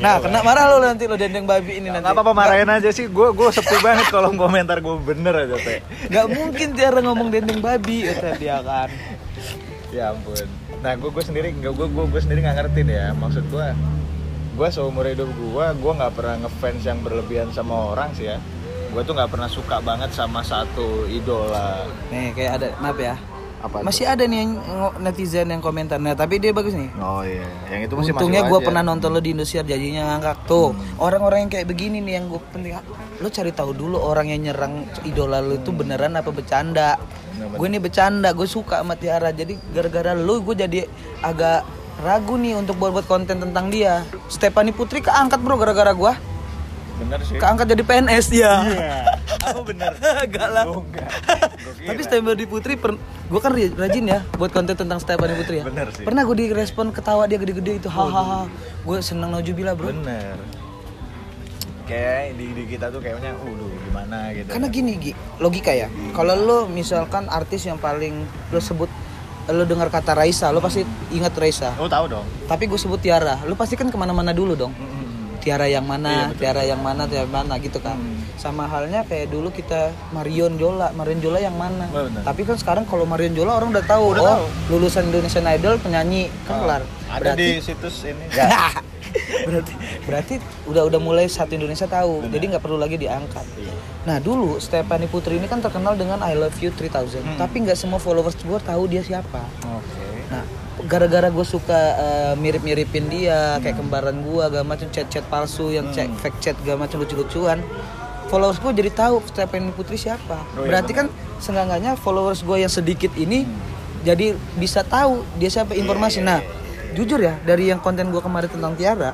nah 0.00 0.16
kena 0.16 0.40
marah 0.40 0.72
lu 0.72 0.80
nanti 0.80 1.04
lu 1.04 1.14
dendeng 1.14 1.44
babi 1.44 1.76
ini 1.76 1.92
nanti 1.92 2.08
apa-apa 2.08 2.32
marahin 2.32 2.64
aja 2.66 2.88
sih, 2.88 3.04
gue 3.04 3.28
gue 3.30 3.48
sepi 3.52 3.76
banget 3.84 4.08
kalau 4.08 4.32
komentar 4.32 4.80
gue 4.80 4.96
bener 4.96 5.44
aja 5.44 5.60
teh. 5.60 5.84
Gak 6.08 6.26
mungkin 6.32 6.72
Tiara 6.72 7.04
ngomong 7.04 7.28
dendeng 7.28 7.60
babi 7.60 8.08
kata 8.08 8.40
dia 8.40 8.64
kan. 8.64 8.88
Ya 9.92 10.16
ampun. 10.16 10.48
Nah 10.80 10.96
gue 10.96 11.10
gue 11.12 11.20
sendiri 11.22 11.52
gue 11.52 11.68
gue 11.68 11.86
gue 12.08 12.20
sendiri 12.24 12.40
nggak 12.40 12.56
ngerti 12.64 12.80
deh 12.80 12.96
ya. 12.96 13.08
Maksud 13.12 13.44
gue, 13.52 13.66
gue 14.56 14.68
seumur 14.72 15.04
hidup 15.04 15.28
gue, 15.28 15.66
gue 15.76 15.92
nggak 16.00 16.12
pernah 16.16 16.48
ngefans 16.48 16.82
yang 16.88 16.98
berlebihan 17.04 17.52
sama 17.52 17.92
orang 17.92 18.08
sih 18.16 18.32
ya. 18.32 18.40
Gue 18.94 19.02
tuh 19.02 19.14
nggak 19.18 19.30
pernah 19.34 19.50
suka 19.50 19.82
banget 19.82 20.14
sama 20.14 20.46
satu 20.46 21.10
idola. 21.10 21.82
Nih 22.14 22.30
kayak 22.30 22.52
ada 22.62 22.68
maaf 22.78 22.94
ya. 22.94 23.18
Apa? 23.58 23.82
tuh? 23.82 23.84
Masih 23.90 24.06
ada 24.06 24.22
nih 24.22 24.38
yang 24.46 24.50
netizen 25.02 25.50
yang 25.50 25.58
komentar. 25.58 25.98
Nah 25.98 26.14
tapi 26.14 26.38
dia 26.38 26.54
bagus 26.54 26.78
nih. 26.78 26.94
Oh 27.02 27.26
iya, 27.26 27.42
yang 27.74 27.90
itu 27.90 27.94
masih 27.98 28.14
Untungnya 28.14 28.46
masuk 28.46 28.52
gue 28.54 28.58
pernah 28.70 28.82
nonton 28.86 29.10
lo 29.10 29.18
di 29.18 29.34
Indosiar 29.34 29.66
jadinya 29.66 30.14
ngangkat 30.14 30.46
tuh 30.46 30.78
orang-orang 31.02 31.48
yang 31.48 31.50
kayak 31.50 31.66
begini 31.66 31.98
nih 32.06 32.22
yang 32.22 32.30
gue 32.30 32.38
penting 32.54 32.78
lo 33.18 33.28
cari 33.30 33.50
tahu 33.50 33.74
dulu 33.74 33.98
orang 33.98 34.30
yang 34.30 34.46
nyerang 34.46 34.86
idola 35.02 35.42
lo 35.42 35.58
itu 35.58 35.74
beneran 35.74 36.14
apa 36.14 36.30
bercanda 36.34 36.98
gue 37.34 37.66
nih 37.66 37.82
bercanda 37.82 38.30
gue 38.30 38.46
suka 38.46 38.82
sama 38.82 38.94
Tiara 38.94 39.34
jadi 39.34 39.58
gara-gara 39.74 40.14
lo 40.14 40.38
gue 40.42 40.54
jadi 40.54 40.86
agak 41.22 41.66
ragu 42.02 42.34
nih 42.34 42.58
untuk 42.58 42.78
buat 42.78 42.90
buat 42.90 43.06
konten 43.06 43.38
tentang 43.38 43.70
dia 43.70 44.02
Stephanie 44.26 44.74
Putri 44.74 44.98
keangkat 44.98 45.38
bro 45.42 45.54
gara-gara 45.54 45.94
gue 45.94 46.12
Bener 46.94 47.18
sih. 47.26 47.36
keangkat 47.36 47.66
jadi 47.74 47.82
PNS 47.82 48.24
dia 48.30 48.52
Iya. 48.64 48.96
Apa 49.50 49.60
bener? 49.60 49.92
Enggak 49.98 50.48
lah. 50.48 50.64
Oh, 50.64 50.80
enggak. 50.80 51.10
Tapi 51.88 52.00
Stephanie 52.00 52.48
Putri, 52.48 52.80
per, 52.80 52.96
gue 53.28 53.40
kan 53.44 53.52
rajin 53.52 54.04
ya 54.08 54.24
buat 54.40 54.48
konten 54.48 54.72
tentang 54.72 54.96
Stephanie 54.96 55.36
Putri 55.36 55.60
ya. 55.60 55.64
Bener 55.68 55.92
sih. 55.92 56.00
Pernah 56.00 56.24
gue 56.24 56.36
direspon 56.48 56.88
ketawa 56.96 57.28
dia 57.28 57.36
gede-gede 57.36 57.84
itu, 57.84 57.88
hahaha. 57.92 58.48
Gue 58.84 59.04
seneng 59.04 59.36
Najubila 59.36 59.76
bro. 59.76 59.92
Bener. 59.92 60.36
kayak 61.84 62.40
di, 62.40 62.56
di 62.56 62.64
kita 62.64 62.88
tuh 62.88 62.96
kayaknya 62.96 63.36
uh 63.36 63.68
gimana 63.84 64.32
gitu 64.32 64.48
Karena 64.48 64.72
gini 64.72 64.96
Gi, 64.96 65.12
logika 65.36 65.68
ya. 65.68 65.92
Kalau 66.16 66.32
lo 66.32 66.58
misalkan 66.64 67.28
artis 67.28 67.68
yang 67.68 67.76
paling 67.76 68.24
lo 68.48 68.56
sebut 68.56 68.88
lo 69.52 69.68
dengar 69.68 69.92
kata 69.92 70.16
Raisa, 70.16 70.48
lo 70.48 70.64
pasti 70.64 70.80
ingat 71.12 71.36
Raisa. 71.36 71.76
oh 71.76 71.84
tahu 71.84 72.08
dong 72.08 72.24
Tapi 72.48 72.64
gue 72.64 72.80
sebut 72.80 72.96
Tiara, 72.96 73.36
lo 73.44 73.52
pasti 73.52 73.76
kan 73.76 73.92
ke 73.92 73.96
mana-mana 74.00 74.32
dulu 74.32 74.56
dong. 74.56 74.72
Tiara 75.44 75.68
yang 75.68 75.84
Iya, 75.84 75.92
mana, 75.92 76.12
betul. 76.26 76.40
Tiara 76.40 76.62
yang 76.64 76.80
mana, 76.80 77.02
Tiara 77.04 77.20
yang 77.20 77.34
mana 77.36 77.54
gitu 77.58 77.78
kan. 77.78 77.94
Hmm. 77.94 78.24
Sama 78.34 78.64
halnya 78.64 79.04
kayak 79.04 79.28
dulu 79.28 79.48
kita 79.48 79.80
Marion 80.10 80.56
Jola, 80.56 80.88
Marion 80.90 81.20
Jola 81.20 81.38
yang 81.38 81.52
mana. 81.54 81.84
Benar. 81.86 82.24
Tapi 82.24 82.42
kan 82.42 82.56
sekarang 82.56 82.84
kalau 82.84 83.04
Marion 83.04 83.32
Jola 83.32 83.54
orang 83.54 83.70
udah 83.70 83.84
tahu, 83.84 84.04
Udah 84.10 84.22
oh 84.22 84.28
tahu. 84.40 84.46
lulusan 84.72 85.04
Indonesian 85.06 85.44
Idol 85.46 85.76
penyanyi 85.76 86.32
kan 86.42 86.58
kelar. 86.58 86.82
ada 87.06 87.36
di 87.36 87.60
situs 87.60 88.02
ini 88.02 88.24
berarti 89.46 89.72
berarti 90.02 90.34
udah 90.64 90.82
udah 90.84 90.98
mulai 90.98 91.26
satu 91.26 91.52
Indonesia 91.52 91.86
tahu, 91.86 92.26
jadi 92.26 92.44
nggak 92.50 92.62
perlu 92.62 92.74
lagi 92.74 92.96
diangkat. 92.96 93.44
Iya. 93.54 93.74
Nah 94.04 94.16
dulu 94.18 94.58
Stephanie 94.58 95.06
Putri 95.06 95.36
ini 95.36 95.46
kan 95.46 95.60
terkenal 95.60 95.94
dengan 95.94 96.18
I 96.20 96.34
Love 96.34 96.58
You 96.58 96.72
3000, 96.72 97.22
Hmm. 97.22 97.36
tapi 97.36 97.62
nggak 97.62 97.76
semua 97.76 97.96
followers 97.96 98.34
gue 98.34 98.58
tahu 98.58 98.82
dia 98.86 99.00
siapa. 99.00 99.44
oke 99.62 100.02
Nah, 100.26 100.42
gara-gara 100.84 101.26
gue 101.26 101.42
suka 101.42 101.74
eh, 101.94 102.34
mirip-miripin 102.34 103.06
dia, 103.06 103.56
kayak 103.58 103.76
kembaran 103.76 104.20
gue, 104.20 104.44
gak 104.44 104.62
macam 104.62 104.88
chat-chat 104.88 105.24
palsu 105.24 105.68
yang 105.68 105.88
cek 105.90 106.06
Hmm. 106.06 106.18
fake 106.18 106.38
chat 106.40 106.56
gak 106.58 106.76
macam 106.76 106.98
lucu-lucuan. 106.98 107.60
Followers 108.24 108.56
gue 108.58 108.72
jadi 108.74 108.90
tahu 108.90 109.20
Stephanie 109.24 109.70
Putri 109.70 109.94
siapa. 109.94 110.40
Oh, 110.54 110.62
iya, 110.62 110.66
Berarti 110.66 110.92
kan 110.92 111.06
seenggaknya 111.36 111.94
followers 111.94 112.40
gue 112.40 112.56
yang 112.58 112.68
sedikit 112.68 113.12
ini 113.14 113.44
jadi 114.00 114.32
bisa 114.54 114.80
tahu 114.80 115.20
dia 115.34 115.48
siapa 115.48 115.72
informasi. 115.72 116.18
iya, 116.18 116.26
nah, 116.26 116.40
iya, 116.40 116.92
jujur 116.92 117.18
ya 117.18 117.36
dari 117.40 117.68
yang 117.68 117.78
konten 117.78 118.08
gue 118.08 118.18
kemarin 118.18 118.46
tentang 118.46 118.72
Tiara, 118.74 119.12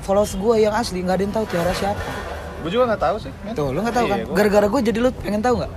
followers 0.00 0.34
gue 0.34 0.54
yang 0.58 0.72
asli 0.72 1.00
nggak 1.00 1.14
ada 1.14 1.22
yang 1.22 1.34
tahu 1.34 1.46
Tiara 1.46 1.72
siapa. 1.72 2.02
gue 2.58 2.70
juga 2.70 2.90
nggak 2.90 3.02
tahu 3.02 3.16
sih 3.20 3.32
men. 3.40 3.54
Tuh, 3.54 3.70
lo 3.70 3.78
nggak 3.80 3.94
tahu 3.94 4.06
Iya, 4.06 4.14
kan? 4.18 4.34
Gara-gara 4.34 4.66
gue 4.66 4.80
jadi 4.84 4.98
lo 4.98 5.10
pengen 5.14 5.38
tahu 5.40 5.54
nggak? 5.62 5.72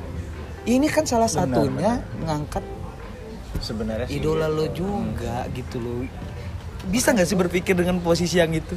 Ini 0.64 0.88
kan 0.88 1.04
salah 1.06 1.26
Benar, 1.26 1.38
satunya 1.48 1.92
ngangkat 2.22 2.64
sebenarnya 3.62 4.10
sih. 4.10 4.20
Idola 4.20 4.50
lo 4.52 4.68
juga 4.74 5.48
gitu 5.54 5.78
loh 5.80 6.04
bisa 6.90 7.14
nggak 7.14 7.28
sih 7.30 7.38
berpikir 7.38 7.78
dengan 7.78 8.02
posisi 8.02 8.42
yang 8.42 8.50
itu? 8.58 8.74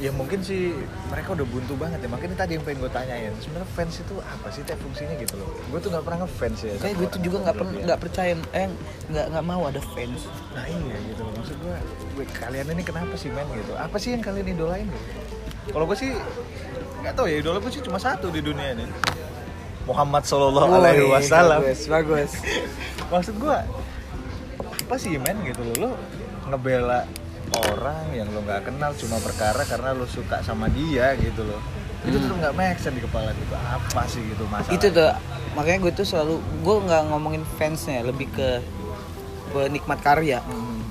Ya 0.00 0.08
mungkin 0.16 0.40
sih 0.40 0.72
mereka 1.12 1.36
udah 1.36 1.44
buntu 1.44 1.76
banget 1.76 2.00
ya. 2.00 2.08
Makanya 2.08 2.36
tadi 2.44 2.56
yang 2.56 2.64
pengen 2.64 2.84
gue 2.84 2.92
tanyain 2.92 3.32
sebenarnya 3.36 3.68
fans 3.76 4.00
itu 4.00 4.16
apa 4.16 4.48
sih 4.48 4.64
teh 4.64 4.76
fungsinya 4.76 5.12
gitu 5.20 5.36
loh? 5.36 5.48
Gue 5.68 5.80
tuh 5.80 5.92
nggak 5.92 6.04
pernah 6.08 6.24
ngefans 6.24 6.58
ya. 6.64 6.74
Kayak 6.80 6.94
gue 6.96 7.08
tuh 7.12 7.20
juga 7.20 7.36
nggak 7.44 7.56
pernah 7.56 7.72
nggak 7.84 8.00
percaya 8.00 8.32
eh 8.56 8.68
nggak 9.12 9.26
nggak 9.28 9.44
mau 9.44 9.62
ada 9.68 9.80
fans. 9.92 10.24
Nah 10.56 10.64
iya 10.68 10.96
gitu 11.04 11.20
loh. 11.20 11.32
Maksud 11.36 11.56
gue 11.60 11.76
gue 12.16 12.24
kalian 12.32 12.66
ini 12.72 12.82
kenapa 12.84 13.12
sih 13.16 13.28
men 13.28 13.48
gitu? 13.52 13.72
Apa 13.76 13.96
sih 14.00 14.16
yang 14.16 14.24
kalian 14.24 14.46
idolain? 14.48 14.88
Gitu 14.88 15.40
kalau 15.68 15.84
gue 15.84 15.98
sih 16.00 16.10
nggak 17.00 17.14
tahu 17.16 17.26
ya 17.28 17.36
idola 17.40 17.58
gue 17.60 17.72
sih 17.72 17.84
cuma 17.84 18.00
satu 18.00 18.32
di 18.32 18.40
dunia 18.40 18.72
ini. 18.72 18.88
Muhammad 19.84 20.24
Shallallahu 20.24 20.80
Alaihi 20.80 21.08
Wasallam. 21.08 21.60
bagus 21.60 21.80
bagus. 21.88 22.30
Maksud 23.12 23.36
gue 23.36 23.56
apa 24.90 24.98
sih 24.98 25.14
men? 25.22 25.38
Gitu 25.46 25.62
loh. 25.62 25.74
Lo 25.78 25.90
ngebela 26.50 27.06
orang 27.70 28.10
yang 28.10 28.26
lo 28.34 28.42
nggak 28.42 28.66
kenal 28.66 28.90
cuma 28.98 29.22
perkara 29.22 29.62
karena 29.62 29.94
lo 29.94 30.02
suka 30.10 30.42
sama 30.42 30.66
dia 30.66 31.14
gitu 31.14 31.46
loh. 31.46 31.62
Itu 32.02 32.18
Hmm. 32.18 32.26
tuh 32.26 32.34
nggak 32.42 32.54
make 32.58 32.78
sense 32.82 32.98
di 32.98 33.02
kepala 33.06 33.30
gitu 33.30 33.54
apa 33.54 34.02
sih 34.10 34.18
gitu 34.24 34.42
masalah 34.50 34.74
itu 34.74 34.88
tuh 34.90 35.14
makanya 35.52 35.78
gue 35.84 35.92
tuh 35.94 36.06
selalu 36.08 36.34
gue 36.40 36.76
nggak 36.90 37.02
ngomongin 37.06 37.42
fansnya 37.54 38.02
lebih 38.02 38.26
ke 38.34 38.58
penikmat 39.54 40.02
karya. 40.02 40.42
Hmm. 40.42 40.82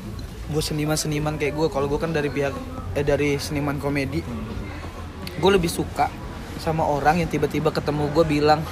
gue 0.50 0.64
seniman-seniman 0.64 1.36
kayak 1.36 1.54
gue 1.54 1.68
kalau 1.68 1.86
gue 1.86 2.00
kan 2.00 2.10
dari 2.10 2.32
pihak 2.32 2.56
eh 2.96 3.04
dari 3.04 3.36
seniman 3.36 3.84
komedi. 3.84 4.24
Hmm. 4.24 4.48
gue 5.44 5.52
lebih 5.52 5.68
suka 5.68 6.08
sama 6.56 6.88
orang 6.88 7.20
yang 7.20 7.28
tiba-tiba 7.28 7.72
ketemu 7.72 8.08
gue 8.16 8.24
bilang 8.24 8.64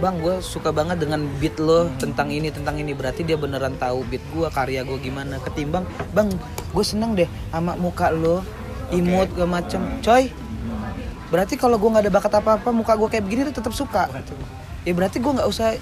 bang 0.00 0.16
gue 0.16 0.40
suka 0.40 0.72
banget 0.72 1.04
dengan 1.04 1.28
beat 1.36 1.60
lo 1.60 1.92
tentang 2.00 2.32
ini 2.32 2.48
tentang 2.48 2.80
ini. 2.80 2.96
Berarti 2.96 3.22
dia 3.22 3.36
beneran 3.36 3.76
tahu 3.76 4.02
beat 4.08 4.24
gue 4.32 4.48
karya 4.48 4.80
gue 4.82 4.96
gimana. 4.96 5.36
Ketimbang 5.44 5.84
bang 6.16 6.32
gue 6.72 6.84
seneng 6.84 7.12
deh 7.12 7.28
sama 7.52 7.76
muka 7.76 8.08
lo 8.08 8.40
imut 8.90 9.28
gak 9.36 9.46
macem. 9.46 9.80
Coy 10.00 10.32
berarti 11.30 11.54
kalau 11.54 11.78
gue 11.78 11.86
nggak 11.86 12.10
ada 12.10 12.12
bakat 12.12 12.32
apa 12.42 12.58
apa 12.58 12.70
muka 12.74 12.98
gue 12.98 13.06
kayak 13.06 13.22
begini 13.28 13.40
lo 13.46 13.52
tetap 13.54 13.76
suka? 13.76 14.10
Ya 14.82 14.92
berarti 14.96 15.22
gue 15.22 15.30
nggak 15.30 15.46
usah 15.46 15.76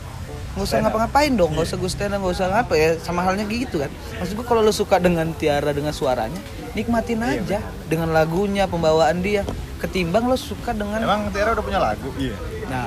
nggak 0.59 0.67
usah 0.67 0.77
ngapa-ngapain 0.85 1.33
dong. 1.33 1.55
Nggak 1.55 1.67
usah 1.73 1.79
gue 1.79 1.91
stand 1.91 2.13
nggak 2.19 2.35
usah 2.35 2.47
apa 2.53 2.75
ya 2.77 2.99
sama 3.01 3.25
halnya 3.25 3.47
gitu 3.47 3.81
kan. 3.81 3.89
Maksud 4.19 4.35
gue 4.35 4.45
kalau 4.45 4.61
lo 4.61 4.75
suka 4.75 4.99
dengan 5.01 5.31
Tiara 5.39 5.71
dengan 5.71 5.95
suaranya 5.95 6.43
nikmatin 6.77 7.25
Iya, 7.25 7.41
aja 7.41 7.59
dengan 7.89 8.13
lagunya 8.13 8.69
pembawaan 8.69 9.25
dia. 9.25 9.47
Ketimbang 9.79 10.27
lo 10.27 10.35
suka 10.35 10.75
dengan 10.75 11.01
emang 11.01 11.31
Tiara 11.31 11.55
udah 11.55 11.65
punya 11.65 11.79
lagu? 11.81 12.11
Iya 12.19 12.58
Nah, 12.69 12.87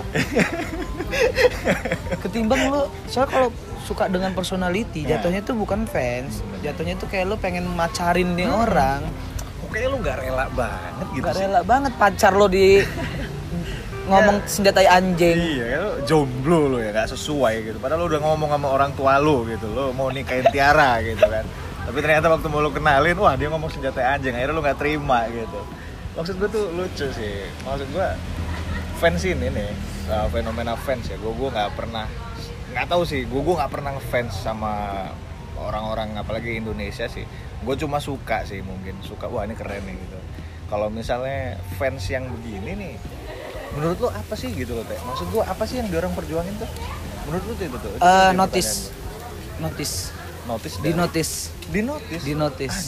ketimbang 2.24 2.62
lo, 2.70 2.82
soalnya 3.10 3.30
kalau 3.34 3.50
suka 3.82 4.06
dengan 4.08 4.32
personality, 4.32 5.04
Ya. 5.04 5.18
jatuhnya 5.18 5.42
itu 5.42 5.54
bukan 5.58 5.90
fans, 5.90 6.46
jatuhnya 6.62 6.94
itu 6.96 7.06
kayak 7.10 7.26
lo 7.28 7.36
pengen 7.36 7.66
macarin 7.74 8.38
nih 8.38 8.46
orang, 8.48 9.02
kayaknya 9.72 9.90
lu 9.90 9.98
nggak 10.04 10.18
rela 10.20 10.46
banget 10.52 11.08
gitu 11.16 11.24
gak 11.24 11.34
sih 11.34 11.44
rela 11.48 11.62
banget 11.64 11.94
pacar 11.96 12.36
lo 12.36 12.52
di 12.52 12.84
ngomong 14.12 14.44
senjatai 14.44 14.84
anjing. 14.86 15.38
Iya, 15.40 15.66
kan 15.72 15.82
lu 15.82 15.92
jomblo 16.04 16.60
lu 16.76 16.78
ya, 16.84 16.92
gak 16.92 17.08
sesuai 17.16 17.72
gitu. 17.72 17.78
Padahal 17.80 18.04
lu 18.04 18.08
udah 18.12 18.22
ngomong 18.22 18.50
sama 18.52 18.68
orang 18.68 18.92
tua 18.94 19.16
lu 19.24 19.48
gitu, 19.48 19.72
lu 19.72 19.96
mau 19.96 20.12
nikahin 20.12 20.44
Tiara 20.52 21.00
gitu 21.08 21.24
kan. 21.24 21.48
Tapi 21.88 21.98
ternyata 22.04 22.28
waktu 22.28 22.48
mau 22.52 22.60
lu 22.60 22.70
kenalin, 22.76 23.16
wah 23.16 23.34
dia 23.40 23.48
ngomong 23.48 23.72
senjata 23.72 24.04
anjing, 24.04 24.36
akhirnya 24.36 24.54
lu 24.54 24.62
gak 24.62 24.78
terima 24.78 25.24
gitu. 25.32 25.60
Maksud 26.20 26.36
gue 26.36 26.50
tuh 26.52 26.66
lucu 26.76 27.08
sih. 27.16 27.48
Maksud 27.64 27.88
gue 27.96 28.08
fans 29.02 29.26
ini 29.26 29.50
nih, 29.50 29.74
uh, 30.14 30.30
fenomena 30.30 30.78
fans 30.78 31.10
ya. 31.10 31.18
Gue 31.18 31.34
gue 31.34 31.50
nggak 31.50 31.74
pernah, 31.74 32.06
nggak 32.78 32.86
tahu 32.86 33.02
sih. 33.02 33.26
Gue 33.26 33.42
gue 33.42 33.58
nggak 33.58 33.72
pernah 33.74 33.98
ngefans 33.98 34.46
sama 34.46 34.74
orang-orang 35.58 36.22
apalagi 36.22 36.62
Indonesia 36.62 37.10
sih. 37.10 37.26
Gue 37.66 37.74
cuma 37.82 37.98
suka 37.98 38.46
sih 38.46 38.62
mungkin, 38.62 39.02
suka 39.02 39.26
wah 39.26 39.42
ini 39.50 39.58
keren 39.58 39.82
nih 39.90 39.98
gitu. 39.98 40.20
Kalau 40.70 40.94
misalnya 40.94 41.58
fans 41.82 42.06
yang 42.14 42.30
begini 42.30 42.78
nih, 42.78 42.94
menurut 43.76 43.98
lo 44.04 44.10
apa 44.12 44.36
sih 44.36 44.52
gitu 44.52 44.76
loh 44.76 44.84
teh 44.84 45.00
maksud 45.08 45.32
gua 45.32 45.48
apa 45.48 45.64
sih 45.64 45.80
yang 45.80 45.88
diorang 45.88 46.12
perjuangin 46.12 46.52
tuh 46.60 46.68
menurut 47.28 47.44
lo 47.48 47.54
tuh 47.56 47.66
itu 47.72 47.78
tuh 47.80 47.92
jadi 48.04 48.36
notice, 48.36 48.92
notice, 49.64 49.96
notice 50.44 50.76
di 50.84 50.92
notice, 50.92 51.34
di 51.72 51.82
notice 51.82 52.24
di 52.28 52.34
notice. 52.36 52.80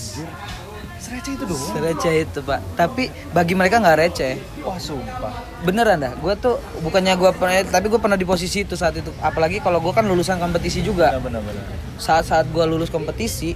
Serece 1.03 1.35
itu 1.35 1.43
doang 1.43 1.83
Receh 1.83 2.23
itu 2.23 2.39
pak, 2.39 2.63
tapi 2.79 3.11
bagi 3.35 3.59
mereka 3.59 3.83
nggak 3.83 3.97
receh. 3.99 4.39
wah 4.63 4.79
sumpah 4.79 5.35
Beneran 5.67 5.99
dah, 5.99 6.15
gue 6.15 6.33
tuh 6.39 6.55
bukannya 6.79 7.19
gue 7.19 7.31
pernah, 7.35 7.59
tapi 7.67 7.91
gue 7.91 7.99
pernah 7.99 8.15
di 8.15 8.23
posisi 8.23 8.63
itu 8.63 8.79
saat 8.79 8.95
itu. 8.95 9.11
Apalagi 9.19 9.59
kalau 9.59 9.83
gue 9.83 9.91
kan 9.91 10.07
lulusan 10.07 10.39
kompetisi 10.39 10.79
juga. 10.79 11.15
benar-benar 11.19 11.83
saat-saat 11.97 12.49
gua 12.49 12.65
lulus 12.65 12.89
kompetisi 12.89 13.53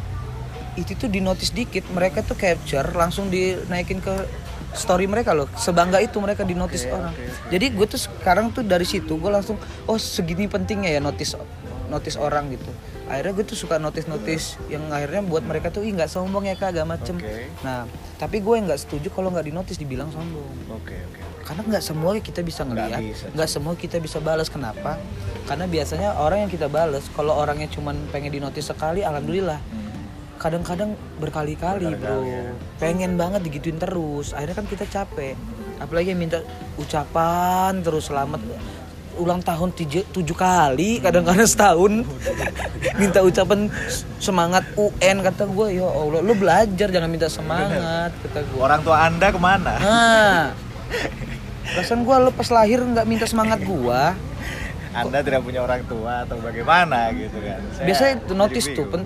itu 0.78 0.94
tuh 0.94 1.10
di 1.10 1.20
notice 1.20 1.52
dikit 1.52 1.90
mereka 1.90 2.22
tuh 2.22 2.38
capture 2.38 2.86
langsung 2.94 3.34
dinaikin 3.34 3.98
ke 3.98 4.14
story 4.78 5.10
mereka 5.10 5.34
loh 5.34 5.50
sebangga 5.58 5.98
itu 5.98 6.22
mereka 6.22 6.46
di 6.46 6.54
notice 6.54 6.86
Oke, 6.86 6.94
orang 6.94 7.14
oke, 7.18 7.24
oke. 7.26 7.50
jadi 7.50 7.66
gue 7.74 7.88
tuh 7.90 7.98
sekarang 7.98 8.54
tuh 8.54 8.62
dari 8.62 8.86
situ 8.86 9.18
gue 9.18 9.32
langsung 9.34 9.58
oh 9.90 9.98
segini 9.98 10.46
pentingnya 10.46 10.94
ya 10.94 11.02
notice 11.02 11.34
notice 11.88 12.20
orang 12.20 12.52
gitu. 12.52 12.72
Akhirnya 13.08 13.34
gue 13.40 13.46
tuh 13.48 13.58
suka 13.58 13.80
notice 13.80 14.08
notice 14.12 14.60
yang 14.68 14.84
akhirnya 14.92 15.24
buat 15.24 15.44
mereka 15.44 15.72
tuh 15.72 15.84
ih 15.88 15.96
nggak 15.96 16.12
sombong 16.12 16.48
ya 16.48 16.56
kak 16.60 16.76
gak 16.76 16.88
macem. 16.88 17.16
Oke. 17.20 17.52
nah 17.64 17.88
tapi 18.18 18.42
gue 18.42 18.56
nggak 18.60 18.80
setuju 18.82 19.14
kalau 19.14 19.32
nggak 19.32 19.48
di 19.48 19.54
notice 19.56 19.80
dibilang 19.80 20.12
sombong. 20.12 20.52
Oke 20.76 20.96
oke 20.96 21.28
karena 21.48 21.64
nggak 21.64 21.84
semua 21.84 22.12
kita 22.20 22.44
bisa 22.44 22.68
ngeliat 22.68 23.00
nggak 23.32 23.48
semua 23.48 23.74
kita 23.80 24.04
bisa 24.04 24.20
balas 24.20 24.52
kenapa? 24.52 25.00
Karena 25.48 25.64
biasanya 25.64 26.20
orang 26.20 26.44
yang 26.44 26.52
kita 26.52 26.68
balas 26.68 27.08
kalau 27.16 27.40
orangnya 27.40 27.72
cuman 27.72 27.96
pengen 28.12 28.36
di 28.36 28.44
notice 28.44 28.68
sekali 28.68 29.00
alhamdulillah. 29.08 29.64
Kadang-kadang 30.38 30.94
berkali-kali 31.18 31.98
bro. 31.98 32.22
Ya. 32.22 32.54
pengen 32.78 33.18
banget 33.18 33.42
digituin 33.48 33.80
terus. 33.80 34.36
Akhirnya 34.36 34.60
kan 34.60 34.68
kita 34.68 34.86
capek. 34.86 35.34
Apalagi 35.80 36.14
yang 36.14 36.20
minta 36.20 36.44
ucapan 36.78 37.80
terus 37.82 38.12
selamat 38.12 38.44
ulang 39.18 39.42
tahun 39.42 39.74
tujuh, 39.74 40.06
tujuh 40.14 40.38
kali 40.38 41.02
kadang-kadang 41.02 41.50
setahun. 41.50 42.06
Minta 43.02 43.22
ucapan 43.26 43.70
semangat 44.18 44.64
UN 44.78 45.18
kata 45.22 45.46
gue 45.46 45.68
ya 45.78 45.86
Allah 45.86 46.22
lu 46.22 46.34
belajar 46.34 46.88
jangan 46.90 47.10
minta 47.10 47.30
semangat 47.30 48.10
kata 48.26 48.42
gue 48.42 48.58
orang 48.62 48.82
tua 48.82 48.98
anda 49.06 49.28
ke 49.30 49.38
mana? 49.38 49.74
Nah, 49.78 50.44
perasaan 51.78 52.02
gue 52.02 52.16
lo 52.18 52.32
pas 52.34 52.50
lahir 52.50 52.82
nggak 52.82 53.06
minta 53.06 53.26
semangat 53.30 53.62
gua. 53.62 54.18
anda 54.98 55.22
tidak 55.22 55.46
punya 55.46 55.62
orang 55.62 55.86
tua 55.86 56.26
atau 56.26 56.42
bagaimana 56.42 57.14
gitu 57.14 57.38
kan? 57.38 57.62
Saya 57.78 57.86
Biasanya 57.86 58.16
notice 58.34 58.68
tuh, 58.74 58.90
pen-. 58.90 59.06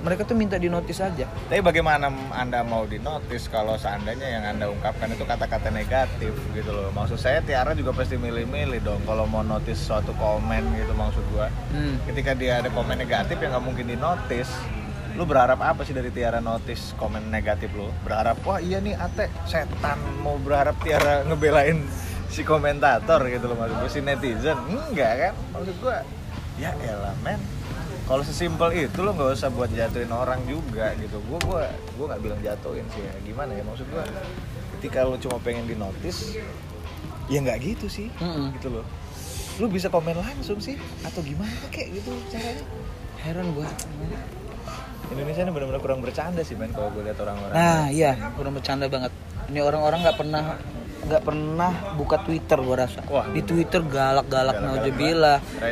Mereka 0.00 0.24
tuh 0.24 0.32
minta 0.32 0.56
di 0.56 0.72
notice 0.72 1.04
aja. 1.04 1.28
Tapi 1.28 1.60
bagaimana 1.60 2.08
Anda 2.32 2.64
mau 2.64 2.88
di 2.88 2.96
notice 2.96 3.52
kalau 3.52 3.76
seandainya 3.76 4.28
yang 4.40 4.44
Anda 4.48 4.72
ungkapkan 4.72 5.12
itu 5.12 5.28
kata-kata 5.28 5.68
negatif 5.68 6.32
gitu 6.56 6.70
loh. 6.72 6.88
Maksud 6.96 7.20
saya 7.20 7.44
Tiara 7.44 7.76
juga 7.76 7.92
pasti 7.92 8.16
milih-milih 8.16 8.80
dong 8.80 9.04
kalau 9.04 9.28
mau 9.28 9.44
notice 9.44 9.76
suatu 9.76 10.16
komen 10.16 10.64
gitu 10.80 10.92
maksud 10.96 11.24
gua. 11.36 11.52
Hmm. 11.72 12.00
Ketika 12.08 12.32
dia 12.32 12.64
ada 12.64 12.72
komen 12.72 12.96
negatif 12.96 13.36
yang 13.40 13.52
nggak 13.52 13.64
mungkin 13.64 13.86
di 13.88 13.96
notice. 13.96 14.52
lu 15.18 15.26
berharap 15.26 15.58
apa 15.58 15.82
sih 15.82 15.90
dari 15.90 16.14
Tiara 16.14 16.38
notice 16.38 16.94
komen 16.94 17.34
negatif 17.34 17.74
lu 17.74 17.90
berharap 18.06 18.38
wah 18.46 18.62
iya 18.62 18.78
nih 18.78 18.94
Ate 18.94 19.26
setan 19.42 19.98
mau 20.22 20.38
berharap 20.38 20.78
Tiara 20.86 21.26
ngebelain 21.26 21.82
si 22.30 22.46
komentator 22.46 23.26
gitu 23.26 23.50
loh 23.50 23.58
maksud 23.58 23.76
gue 23.82 23.90
si 23.90 24.00
netizen 24.06 24.54
enggak 24.70 25.12
kan 25.18 25.34
maksud 25.50 25.74
gue 25.82 25.96
ya 26.62 26.70
elah 26.78 27.12
men 27.26 27.42
kalau 28.10 28.26
sesimpel 28.26 28.74
itu 28.74 29.06
lo 29.06 29.14
nggak 29.14 29.38
usah 29.38 29.54
buat 29.54 29.70
jatuhin 29.70 30.10
orang 30.10 30.42
juga 30.42 30.90
gitu. 30.98 31.22
Gue 31.30 31.38
gue 31.46 31.62
gue 31.94 32.06
nggak 32.10 32.22
bilang 32.26 32.40
jatuhin 32.42 32.82
sih 32.90 33.06
ya. 33.06 33.14
Gimana 33.22 33.54
ya? 33.54 33.62
Maksud 33.62 33.86
gue 33.86 34.02
ketika 34.74 35.06
lo 35.06 35.14
cuma 35.14 35.38
pengen 35.38 35.70
di 35.70 35.78
notice 35.78 36.34
ya 37.30 37.38
nggak 37.38 37.62
gitu 37.62 37.86
sih. 37.86 38.10
Mm-mm. 38.18 38.50
gitu 38.58 38.82
loh. 38.82 38.84
Lu 39.62 39.70
bisa 39.70 39.86
komen 39.86 40.18
langsung 40.18 40.58
sih 40.58 40.74
atau 41.06 41.22
gimana 41.22 41.54
kayak 41.70 42.02
gitu 42.02 42.10
caranya? 42.34 42.66
Heran 43.22 43.46
gua. 43.54 43.70
Indonesia 45.14 45.46
ini 45.46 45.52
benar-benar 45.54 45.78
kurang 45.78 46.02
bercanda 46.02 46.42
sih 46.42 46.58
men 46.58 46.74
kalau 46.74 46.90
gue 46.90 47.06
lihat 47.06 47.18
orang-orang. 47.22 47.54
Nah 47.54 47.94
iya. 47.94 48.18
Kurang 48.34 48.58
bercanda 48.58 48.90
banget. 48.90 49.14
Ini 49.54 49.62
orang-orang 49.62 50.02
nggak 50.02 50.18
pernah 50.18 50.58
nggak 51.00 51.22
pernah 51.22 51.72
buka 51.94 52.20
Twitter 52.20 52.58
gua 52.58 52.76
rasa 52.78 53.00
Wah. 53.06 53.24
di 53.26 53.40
Twitter 53.40 53.80
galak-galak 53.80 54.56
banget. 54.56 54.92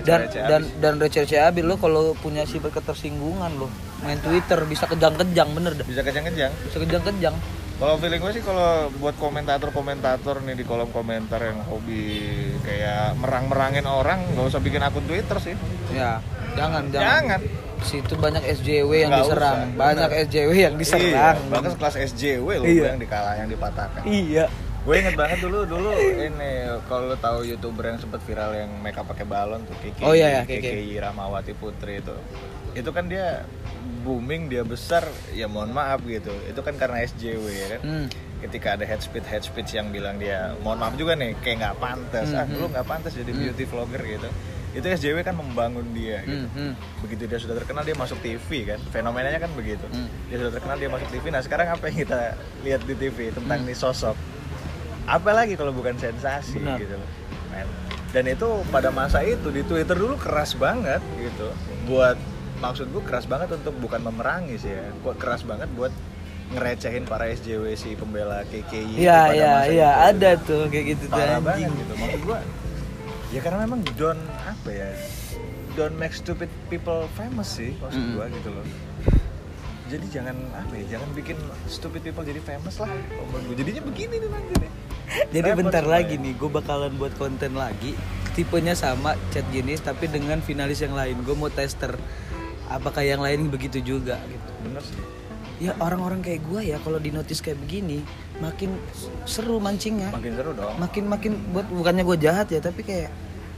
dan 0.03 0.21
dan 0.27 0.63
dan 0.81 0.93
receh-receh 0.97 1.37
abis 1.39 1.63
lo 1.63 1.77
kalau 1.77 2.13
punya 2.15 2.43
sifat 2.43 2.73
ketersinggungan 2.75 3.53
lo 3.55 3.69
main 4.01 4.17
Twitter 4.19 4.57
bisa 4.65 4.85
kejang-kejang 4.85 5.49
bener 5.53 5.73
dah 5.75 5.85
bisa 5.85 6.01
kejang-kejang 6.01 6.53
bisa 6.65 6.79
kejang-kejang 6.79 7.37
Kalau 7.79 7.95
feeling 7.95 8.19
gue 8.19 8.33
sih 8.33 8.43
kalau 8.43 8.91
buat 8.93 9.15
komentator-komentator 9.15 10.43
nih 10.43 10.55
di 10.55 10.65
kolom 10.65 10.91
komentar 10.91 11.39
yang 11.39 11.63
hobi 11.63 12.27
kayak 12.59 13.15
merang-merangin 13.15 13.87
orang, 13.87 14.19
nggak 14.29 14.47
usah 14.47 14.59
bikin 14.59 14.83
akun 14.83 15.07
Twitter 15.07 15.39
sih. 15.39 15.55
ya 15.89 16.19
jangan 16.55 16.91
jangan, 16.91 17.07
Jangan. 17.31 17.41
situ 17.81 18.19
banyak 18.19 18.43
SJW 18.43 18.91
yang 18.99 19.13
Nggak 19.13 19.23
diserang 19.25 19.59
usah, 19.63 19.79
banyak 19.79 20.09
benar. 20.11 20.25
SJW 20.27 20.51
yang 20.59 20.75
diserang 20.75 21.07
Iya, 21.07 21.29
bahkan 21.47 21.73
kelas 21.73 21.97
SJW 22.09 22.47
loh 22.57 22.67
Iya. 22.67 22.85
yang 22.89 22.99
dikalah, 22.99 23.35
yang 23.37 23.47
dipatahkan. 23.47 24.03
iya 24.05 24.45
Gue 24.81 24.95
inget 24.97 25.15
banget 25.15 25.39
dulu 25.39 25.63
dulu 25.63 25.91
ini 25.95 26.51
kalau 26.85 27.09
lo 27.09 27.17
tahu 27.17 27.45
youtuber 27.45 27.85
yang 27.87 27.99
sempat 27.99 28.23
viral 28.23 28.57
yang 28.57 28.71
makeup 28.79 29.05
pakai 29.05 29.23
balon 29.23 29.61
tuh 29.63 29.77
Kiki, 29.79 30.01
Oh, 30.01 30.13
iya, 30.13 30.29
iya, 30.31 30.43
Kiki. 30.43 30.65
Kiki 30.65 30.97
Ramawati 30.97 31.53
Putri 31.53 31.99
itu. 31.99 32.17
Itu 32.73 32.89
kan 32.91 33.05
dia 33.07 33.45
booming 34.01 34.47
dia 34.47 34.63
besar 34.63 35.05
ya 35.31 35.45
mohon 35.45 35.71
maaf 35.71 36.01
gitu. 36.03 36.33
Itu 36.45 36.61
kan 36.61 36.75
karena 36.75 37.05
SJW 37.05 37.45
ya 37.47 37.67
kan. 37.71 37.83
hmm. 37.83 38.09
ketika 38.39 38.79
ada 38.79 38.87
head 38.87 39.03
speech 39.03 39.27
head 39.27 39.43
speech 39.43 39.75
yang 39.75 39.91
bilang 39.91 40.15
dia 40.15 40.55
mohon 40.61 40.79
maaf 40.79 40.95
juga 40.95 41.13
nih 41.13 41.35
kayak 41.37 41.59
nggak 41.59 41.77
pantas 41.77 42.31
ah 42.31 42.47
Mhm. 42.47 42.55
lu 42.55 42.71
nggak 42.71 42.87
pantas 42.87 43.11
jadi 43.13 43.27
beauty 43.29 43.67
vlogger 43.67 43.99
gitu 43.99 44.31
itu 44.71 44.87
SJW 44.87 45.19
kan 45.21 45.35
membangun 45.35 45.83
dia 45.91 46.23
gitu 46.23 46.47
Hmm, 46.47 46.71
hmm. 46.71 46.73
begitu 47.03 47.27
dia 47.27 47.35
sudah 47.37 47.59
terkenal 47.59 47.83
dia 47.83 47.99
masuk 47.99 48.15
TV 48.23 48.63
kan 48.63 48.79
fenomenanya 48.87 49.43
kan 49.43 49.51
begitu 49.53 49.83
Hmm. 49.89 50.07
dia 50.31 50.39
sudah 50.39 50.55
terkenal 50.55 50.79
dia 50.79 50.87
masuk 50.87 51.11
TV 51.11 51.25
nah 51.29 51.43
sekarang 51.43 51.67
apa 51.67 51.83
yang 51.85 51.99
kita 51.99 52.19
lihat 52.63 52.81
di 52.81 52.95
TV 52.97 53.19
tentang 53.35 53.59
Hmm. 53.59 53.67
nih 53.67 53.75
sosok 53.77 54.15
apalagi 55.09 55.57
kalau 55.57 55.73
bukan 55.73 55.97
sensasi 55.97 56.61
Benar. 56.61 56.77
gitu 56.77 56.95
loh. 56.95 57.11
Dan 58.09 58.25
itu 58.25 58.49
pada 58.69 58.89
masa 58.89 59.21
itu 59.21 59.49
di 59.49 59.61
Twitter 59.63 59.93
dulu 59.93 60.17
keras 60.17 60.53
banget 60.55 61.01
gitu. 61.15 61.49
Buat 61.85 62.17
maksud 62.59 62.89
gue 62.89 63.03
keras 63.03 63.25
banget 63.25 63.53
untuk 63.53 63.77
bukan 63.79 64.01
memerangi 64.03 64.57
sih 64.57 64.71
ya. 64.71 64.85
Keras 65.15 65.43
banget 65.43 65.69
buat 65.73 65.93
ngerecehin 66.49 67.05
para 67.05 67.29
SJW 67.29 67.77
si 67.77 67.93
pembela 67.93 68.41
KKI 68.43 68.97
Iya 68.97 69.21
pada 69.23 69.35
iya 69.35 69.51
masa 69.51 69.69
iya. 69.69 69.91
itu. 69.93 70.09
ada 70.09 70.31
tuh 70.41 70.63
kayak 70.69 70.85
gitu 70.89 71.05
parah 71.07 71.21
anjing. 71.37 71.45
banget 71.45 71.71
gitu. 71.75 71.93
Maksud 71.95 72.21
gua 72.25 72.39
ya 73.29 73.41
karena 73.45 73.59
memang 73.61 73.81
don't 73.95 74.25
apa 74.41 74.71
ya 74.71 74.89
don't 75.75 75.93
make 75.95 76.17
stupid 76.17 76.49
people 76.67 77.05
famous 77.13 77.53
sih 77.53 77.77
maksud 77.77 78.01
Mm. 78.01 78.13
gua 78.15 78.25
gitu 78.31 78.49
loh. 78.49 78.65
Jadi 79.89 80.07
jangan 80.09 80.37
apa 80.53 80.73
ya 80.75 80.85
jangan 80.91 81.09
bikin 81.13 81.37
stupid 81.67 82.01
people 82.01 82.21
jadi 82.23 82.41
famous 82.41 82.77
lah 82.77 82.89
jadinya 83.51 83.83
begini 83.83 84.17
nih 84.17 84.29
nanti 84.29 84.55
nih 84.59 84.71
Jadi 85.35 85.49
Repot 85.49 85.59
bentar 85.63 85.85
lagi 85.85 86.15
nih, 86.15 86.33
gue 86.33 86.51
bakalan 86.51 86.93
buat 86.95 87.15
konten 87.15 87.55
lagi. 87.55 87.97
Tipenya 88.33 88.73
sama 88.73 89.13
chat 89.29 89.43
jenis, 89.49 89.81
tapi 89.81 90.07
dengan 90.07 90.39
finalis 90.39 90.79
yang 90.79 90.93
lain. 90.93 91.19
Gue 91.21 91.33
mau 91.33 91.49
tester 91.49 91.97
apakah 92.69 93.01
yang 93.01 93.19
lain 93.19 93.49
begitu 93.49 93.81
juga 93.81 94.21
gitu. 94.23 94.51
bener 94.61 94.83
sih 94.83 95.01
Ya 95.59 95.75
orang-orang 95.75 96.21
kayak 96.21 96.45
gue 96.45 96.61
ya 96.67 96.79
kalau 96.79 96.97
di 96.97 97.09
notice 97.09 97.41
kayak 97.41 97.59
begini, 97.59 98.05
makin 98.39 98.79
seru 99.25 99.59
mancingnya. 99.59 100.09
makin 100.09 100.33
seru 100.33 100.53
dong 100.53 100.71
Makin 100.77 101.05
makin 101.05 101.33
buat 101.51 101.67
bukannya 101.67 102.05
gue 102.05 102.19
jahat 102.21 102.47
ya, 102.49 102.61
tapi 102.61 102.83
kayak 102.83 103.11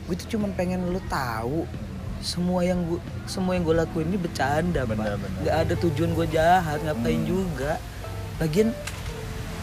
gue 0.06 0.14
tuh 0.16 0.28
cuman 0.30 0.50
pengen 0.52 0.80
lu 0.86 1.02
tahu 1.04 1.68
semua 2.20 2.60
yang 2.60 2.80
gue 2.84 2.96
semua 3.24 3.52
yang 3.52 3.62
gue 3.62 3.72
lakuin 3.74 4.06
ini 4.06 4.16
bercanda 4.16 4.82
Bener, 4.82 4.96
pak 5.12 5.16
bener. 5.18 5.38
nggak 5.40 5.56
ada 5.58 5.74
tujuan 5.78 6.10
gue 6.12 6.26
jahat 6.30 6.78
ngapain 6.80 7.16
Hmm. 7.16 7.28
juga 7.28 7.72
lagian 8.36 8.68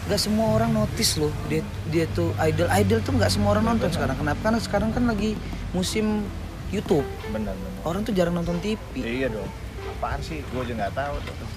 nggak 0.08 0.20
semua 0.20 0.56
orang 0.56 0.72
notice 0.72 1.20
loh. 1.20 1.30
Dia 1.52 1.60
dia 1.92 2.08
tuh 2.16 2.32
idol. 2.40 2.66
Idol 2.72 2.98
tuh 3.04 3.12
nggak 3.14 3.30
semua 3.30 3.52
orang 3.52 3.76
nonton 3.76 3.92
sekarang. 3.92 4.16
Kenapa? 4.16 4.40
Karena 4.40 4.58
sekarang 4.58 4.90
kan 4.96 5.04
lagi 5.04 5.36
musim 5.76 6.24
YouTube. 6.72 7.04
Bener 7.28 7.52
bener 7.52 7.68
orang 7.86 8.02
tuh 8.04 8.12
jarang 8.12 8.34
nonton 8.36 8.58
TV 8.60 8.80
iya 9.00 9.28
dong. 9.30 9.48
Apaan 9.96 10.20
sih? 10.20 10.44
Gue 10.52 10.64
juga 10.66 10.88
nggak 10.88 10.94
tahu. 10.96 11.16
Tuh 11.24 11.48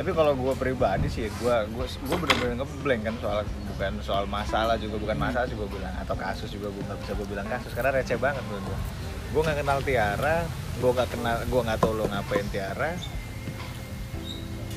tapi 0.00 0.16
kalau 0.16 0.32
gue 0.32 0.54
pribadi 0.56 1.12
sih 1.12 1.28
gue 1.28 1.56
gue 1.76 1.84
gue 1.84 2.16
bener-bener 2.16 2.62
ngeblank 2.62 3.02
kan 3.04 3.14
soal 3.20 3.38
bukan 3.68 3.92
soal 4.00 4.24
masalah 4.24 4.80
juga 4.80 4.96
bukan 4.96 5.18
masalah 5.18 5.44
sih 5.44 5.52
gue 5.52 5.68
bilang 5.68 5.92
atau 6.00 6.16
kasus 6.16 6.48
juga 6.48 6.72
gue 6.72 6.82
nggak 6.88 6.98
bisa 7.04 7.12
gue 7.18 7.28
bilang 7.28 7.44
kasus 7.44 7.76
karena 7.76 7.92
receh 7.92 8.16
banget 8.16 8.40
menurut 8.48 8.64
gue 8.64 8.78
gue 9.36 9.42
nggak 9.44 9.58
kenal 9.60 9.78
Tiara 9.84 10.36
gue 10.80 10.90
nggak 10.94 11.08
kenal 11.12 11.36
gue 11.44 11.60
nggak 11.68 11.78
tahu 11.84 11.92
lo 12.00 12.08
ngapain 12.08 12.48
Tiara 12.48 12.96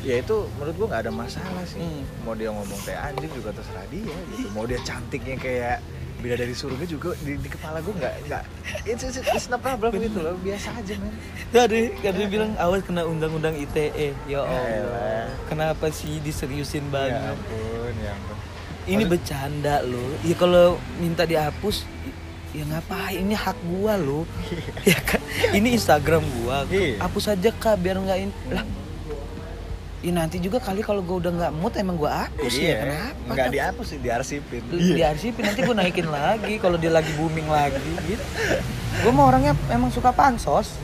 ya 0.03 0.19
itu 0.19 0.35
menurut 0.59 0.75
gue 0.75 0.87
nggak 0.91 1.01
ada 1.07 1.13
masalah 1.15 1.63
sih 1.63 1.79
Hmm. 1.79 2.03
mau 2.27 2.35
dia 2.35 2.51
ngomong 2.51 2.79
kayak 2.83 3.01
anjing 3.09 3.31
juga 3.31 3.49
terserah 3.55 3.87
dia 3.87 4.15
gitu 4.35 4.47
mau 4.51 4.67
dia 4.67 4.79
cantiknya 4.83 5.35
kayak 5.39 5.77
beda 6.19 6.39
dari 6.39 6.55
surga 6.55 6.83
juga 6.87 7.11
di, 7.19 7.35
di 7.35 7.49
kepala 7.51 7.83
gue 7.83 7.91
nggak 7.91 8.13
nggak 8.27 8.43
it's, 8.87 9.03
it's, 9.03 9.19
it's 9.19 9.47
not 9.51 9.59
problem 9.59 9.91
gitu 9.91 10.23
loh 10.23 10.35
biasa 10.39 10.71
aja 10.71 10.95
men 10.95 11.11
Tadi 11.51 11.81
kan 11.99 12.15
dia 12.15 12.27
bilang 12.31 12.51
awas 12.57 12.81
kena 12.81 13.05
undang-undang 13.05 13.53
ITE. 13.53 14.17
Ya 14.25 14.41
Allah. 14.41 14.73
Elah. 14.73 15.25
Kenapa 15.45 15.85
sih 15.93 16.17
diseriusin 16.17 16.89
ya 16.89 16.89
banget? 16.89 17.37
ampun 17.37 17.93
ya 18.01 18.09
ampun 18.09 18.37
Ini 18.89 19.03
bercanda 19.05 19.85
loh. 19.85 20.17
Ya 20.25 20.33
kalau 20.33 20.81
minta 20.97 21.29
dihapus 21.29 21.85
ya 22.57 22.65
ngapain 22.65 23.21
ini 23.21 23.37
hak 23.37 23.53
gua 23.69 24.01
loh. 24.01 24.25
ya 24.89 24.97
kan 25.05 25.21
ini 25.53 25.77
Instagram 25.77 26.25
gua. 26.41 26.65
Iya. 26.73 26.97
Hapus 27.05 27.37
aja 27.37 27.53
Kak 27.53 27.77
biar 27.77 28.01
nggak 28.01 28.17
ini. 28.17 28.33
Lah. 28.49 28.65
Ya 30.03 30.11
nanti 30.11 30.35
juga 30.37 30.59
kali 30.59 30.83
kalau 30.83 30.99
gua 30.99 31.17
udah 31.17 31.31
nggak 31.31 31.51
mood 31.55 31.73
emang 31.73 31.95
gua 31.95 32.27
hapus 32.27 32.53
ya. 32.53 32.75
Kenapa? 32.77 32.91
Iya, 32.91 33.03
nggak 33.23 33.37
Kan? 33.39 33.51
dihapus 33.51 33.87
sih 33.87 33.99
diarsipin 33.99 34.61
Diarsipin 34.67 35.43
nanti 35.45 35.59
gua 35.61 35.75
naikin 35.75 36.07
lagi 36.07 36.59
kalau 36.59 36.75
dia 36.75 36.91
lagi 36.91 37.07
booming 37.13 37.47
lagi 37.47 37.79
gitu. 38.05 38.23
Gua 38.99 39.11
mau 39.11 39.25
orangnya 39.25 39.55
emang 39.69 39.87
suka 39.89 40.11
pansos. 40.11 40.75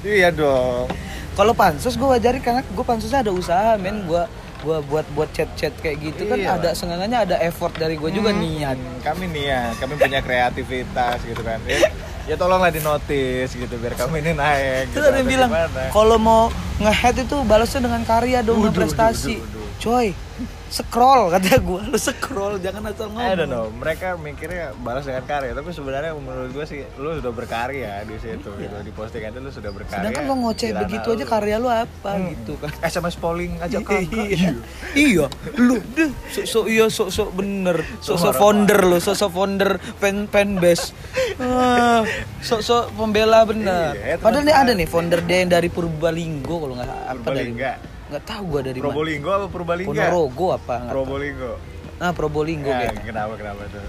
iya 0.00 0.28
dong 0.28 0.90
Kalau 1.30 1.52
pansos 1.52 1.94
gue 1.94 2.08
wajarin 2.10 2.40
karena 2.40 2.64
gue 2.64 2.82
pansosnya 2.82 3.20
ada 3.20 3.30
usaha 3.30 3.76
men 3.76 4.02
gue 4.02 4.22
gua 4.60 4.76
buat 4.82 5.06
buat 5.10 5.28
chat-chat 5.30 5.72
kayak 5.78 5.96
gitu 6.02 6.24
kan 6.26 6.36
Iya. 6.36 6.56
ada 6.56 6.68
sengangannya 6.72 7.18
ada 7.22 7.36
effort 7.38 7.72
dari 7.74 7.94
gue 7.94 8.10
juga 8.10 8.28
Hmm. 8.28 8.40
niat. 8.40 8.76
kami 9.00 9.28
niat 9.28 9.76
kami 9.76 9.94
punya 9.94 10.20
kreativitas 10.20 11.20
gitu 11.22 11.40
kan 11.40 11.60
ya, 11.64 11.84
ya 12.28 12.34
tolonglah 12.36 12.72
di 12.72 12.80
notice 12.82 13.52
gitu 13.54 13.74
biar 13.80 13.94
kami 13.96 14.20
ini 14.20 14.32
naik 14.36 14.92
Terus 14.92 15.04
gitu, 15.04 15.08
ada 15.08 15.18
yang 15.20 15.28
bilang 15.28 15.50
kalau 15.94 16.16
mau 16.20 16.42
nge-head 16.80 17.28
itu 17.28 17.36
balasnya 17.44 17.80
dengan 17.84 18.02
karya 18.08 18.40
dong, 18.40 18.64
dengan 18.64 18.72
prestasi. 18.72 19.40
Coy, 19.80 20.12
scroll 20.68 21.32
kata 21.32 21.56
gue, 21.58 21.80
lu 21.82 21.96
scroll 21.96 22.60
jangan 22.60 22.84
asal 22.86 23.08
ngomong. 23.08 23.24
I 23.24 23.32
don't 23.32 23.48
know, 23.48 23.72
mereka 23.72 24.12
mikirnya 24.14 24.76
balas 24.76 25.02
dengan 25.02 25.24
karya, 25.24 25.50
tapi 25.50 25.72
sebenarnya 25.72 26.12
menurut 26.12 26.52
gue 26.52 26.64
sih 26.64 26.84
lu 26.94 27.16
sudah 27.16 27.32
berkarya 27.32 28.04
di 28.04 28.12
situ, 28.14 28.44
gitu. 28.52 28.76
di 28.78 28.92
postingan 28.92 29.32
itu 29.32 29.40
lu 29.40 29.48
sudah 29.48 29.72
berkarya. 29.72 30.04
Sedangkan 30.04 30.22
lo 30.22 30.34
ngoceh 30.38 30.76
begitu 30.76 31.08
aja 31.10 31.24
lu. 31.24 31.32
karya 31.32 31.56
lu 31.56 31.68
apa 31.68 32.10
Hmm. 32.12 32.28
gitu 32.28 32.52
kan. 32.54 32.68
SMS 32.82 33.16
polling 33.16 33.56
aja 33.56 33.80
kan. 33.80 34.04
iya. 34.04 34.52
iya, 34.92 35.24
lu 35.56 35.80
deh 35.90 36.12
sok 36.28 36.44
sok 36.44 36.64
iya 36.68 36.84
sok 36.86 37.08
sok 37.08 37.28
bener, 37.32 37.80
sok 37.98 38.20
sok 38.20 38.32
founder 38.36 38.80
lo, 38.84 39.00
sok 39.00 39.16
sok 39.16 39.32
founder 39.32 39.70
fan 39.96 40.28
fanbase. 40.28 40.92
Ah, 41.36 42.04
sok 42.38 42.60
sok 42.60 42.92
pembela 42.92 43.48
bener. 43.48 43.96
Iya, 43.96 44.20
Padahal 44.20 44.44
nih 44.44 44.52
teman-teman. 44.52 44.68
ada 44.68 44.72
nih 44.76 44.86
founder 44.86 45.20
dia 45.24 45.38
yang 45.40 45.50
dari 45.50 45.72
Purbalinggo 45.72 46.56
kalau 46.60 46.74
nggak 46.76 46.90
apa 47.08 47.26
dari. 47.32 47.52
Nggak 48.10 48.24
tahu 48.26 48.42
gua 48.48 48.60
dari 48.60 48.78
mana. 48.78 48.86
Probolinggo 48.90 49.30
apa 49.30 49.46
Purbalingga? 49.46 49.88
Ponorogo 49.88 50.46
apa 50.50 50.74
nggak 50.76 50.90
tahu. 50.90 50.94
Probolinggo. 50.98 51.52
Nah, 51.96 52.10
Probolinggo 52.10 52.68
Ya, 52.68 52.78
kayaknya. 52.82 53.02
kenapa 53.06 53.32
kenapa 53.36 53.60
tuh? 53.68 53.82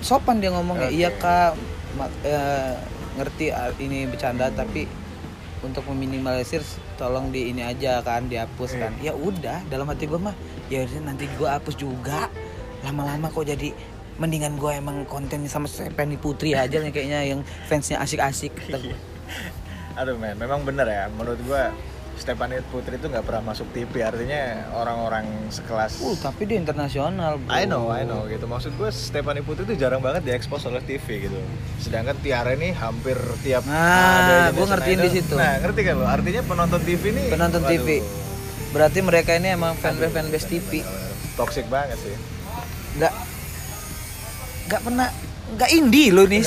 Sopan 0.00 0.38
dia 0.38 0.50
ngomongnya, 0.50 0.88
Oke. 0.88 0.96
iya 0.96 1.10
kak, 1.12 1.52
eh, 2.22 2.72
ngerti 3.16 3.46
ah, 3.50 3.68
ini 3.76 4.06
bercanda 4.06 4.48
Hmm. 4.48 4.56
tapi 4.56 4.88
untuk 5.60 5.84
meminimalisir 5.86 6.64
tolong 6.96 7.28
di 7.28 7.52
ini 7.52 7.60
aja 7.60 8.00
kan 8.00 8.24
dihapus 8.24 8.70
Iya. 8.72 8.80
kan. 8.80 8.92
Ya 9.02 9.12
udah, 9.12 9.60
dalam 9.68 9.84
hati 9.84 10.08
gue 10.08 10.16
mah 10.16 10.32
ya 10.68 10.88
nanti 11.00 11.28
gue 11.28 11.44
hapus 11.44 11.76
juga. 11.76 12.32
Lama-lama 12.80 13.28
kok 13.28 13.44
jadi 13.44 13.76
mendingan 14.16 14.56
gue 14.56 14.72
emang 14.72 15.04
kontennya 15.04 15.48
sama 15.48 15.68
Penny 15.92 16.16
Putri 16.16 16.52
aja 16.52 16.76
nih 16.76 16.88
kayaknya 16.88 17.20
yang 17.26 17.40
fansnya 17.66 18.00
asik-asik. 18.00 18.52
gua. 18.68 18.96
Aduh 19.96 20.16
men, 20.16 20.32
memang 20.34 20.60
bener 20.62 20.86
ya 20.86 21.08
menurut 21.10 21.40
gua 21.44 21.72
Stephanie 22.20 22.60
Putri 22.68 23.00
itu 23.00 23.08
nggak 23.08 23.24
pernah 23.24 23.48
masuk 23.48 23.72
TV 23.72 24.04
artinya 24.04 24.68
orang-orang 24.76 25.24
sekelas 25.48 26.04
Uh, 26.04 26.12
tapi 26.20 26.44
dia 26.44 26.60
internasional, 26.60 27.40
bro. 27.40 27.48
I 27.48 27.64
know, 27.64 27.88
I 27.88 28.04
know 28.04 28.28
gitu. 28.28 28.44
Maksud 28.44 28.76
gue 28.76 28.92
Stephanie 28.92 29.40
Putri 29.40 29.64
itu 29.64 29.80
jarang 29.80 30.04
banget 30.04 30.28
diekspos 30.28 30.68
oleh 30.68 30.84
TV 30.84 31.24
gitu. 31.24 31.40
Sedangkan 31.80 32.20
Tiara 32.20 32.52
ini 32.52 32.76
hampir 32.76 33.16
tiap 33.40 33.64
Nah, 33.64 33.72
ada 33.72 34.34
Indonesian 34.52 34.68
ngertiin 34.68 34.98
di 35.00 35.10
situ. 35.10 35.32
Nah, 35.32 35.56
ngerti 35.64 35.80
kan 35.80 35.94
lo? 35.96 36.04
Artinya 36.04 36.42
penonton 36.44 36.80
TV 36.84 37.02
ini 37.08 37.22
Penonton 37.32 37.62
waduh, 37.64 37.72
TV. 37.72 37.88
Berarti 38.70 38.98
mereka 39.00 39.30
ini 39.40 39.48
emang 39.56 39.72
fanbase 39.80 40.12
fanbase 40.12 40.46
TV. 40.46 40.70
Toxic 41.40 41.64
banget 41.72 41.96
sih. 42.04 42.16
Nggak 43.00 43.12
nggak 44.68 44.80
pernah 44.84 45.08
nggak 45.56 45.70
indie 45.72 46.12
lo 46.12 46.28
nih. 46.28 46.44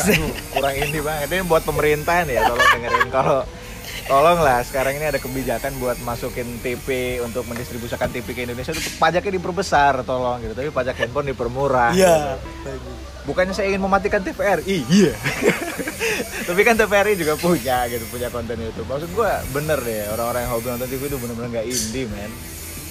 Kurang 0.53 0.75
indie 0.77 1.01
banget. 1.01 1.27
Ini 1.33 1.43
buat 1.49 1.65
pemerintahan 1.65 2.29
ya, 2.29 2.45
tolong 2.45 2.69
dengerin. 2.77 3.09
Kalau 3.09 3.41
tolong 4.05 4.39
lah 4.39 4.59
sekarang 4.61 4.99
ini 4.99 5.05
ada 5.07 5.17
kebijakan 5.17 5.75
buat 5.79 5.97
masukin 6.03 6.59
TV 6.59 7.19
untuk 7.23 7.47
mendistribusikan 7.47 8.11
TV 8.11 8.27
ke 8.31 8.41
Indonesia. 8.43 8.75
Itu 8.75 8.83
pajaknya 8.99 9.39
diperbesar 9.39 10.03
tolong 10.03 10.43
gitu. 10.43 10.53
Tapi 10.53 10.69
pajak 10.69 10.95
handphone 10.99 11.31
dipermurah 11.31 11.91
Iya. 11.95 12.37
gitu. 12.67 12.91
bukannya 13.23 13.55
saya 13.55 13.71
ingin 13.71 13.79
mematikan 13.79 14.19
TVRI 14.19 14.83
iya. 14.91 15.15
Tapi 16.51 16.59
kan 16.67 16.75
TVRI 16.75 17.15
juga 17.15 17.39
punya 17.39 17.87
gitu 17.87 18.03
punya 18.11 18.27
konten 18.27 18.59
itu 18.59 18.83
maksud 18.83 19.15
gua 19.15 19.39
bener 19.55 19.79
deh 19.79 20.11
orang-orang 20.11 20.43
yang 20.43 20.51
hobi 20.51 20.67
nonton 20.67 20.91
TV 20.91 21.07
itu 21.07 21.15
bener-bener 21.15 21.49
nggak 21.55 21.67
indie 21.71 22.03
men. 22.11 22.27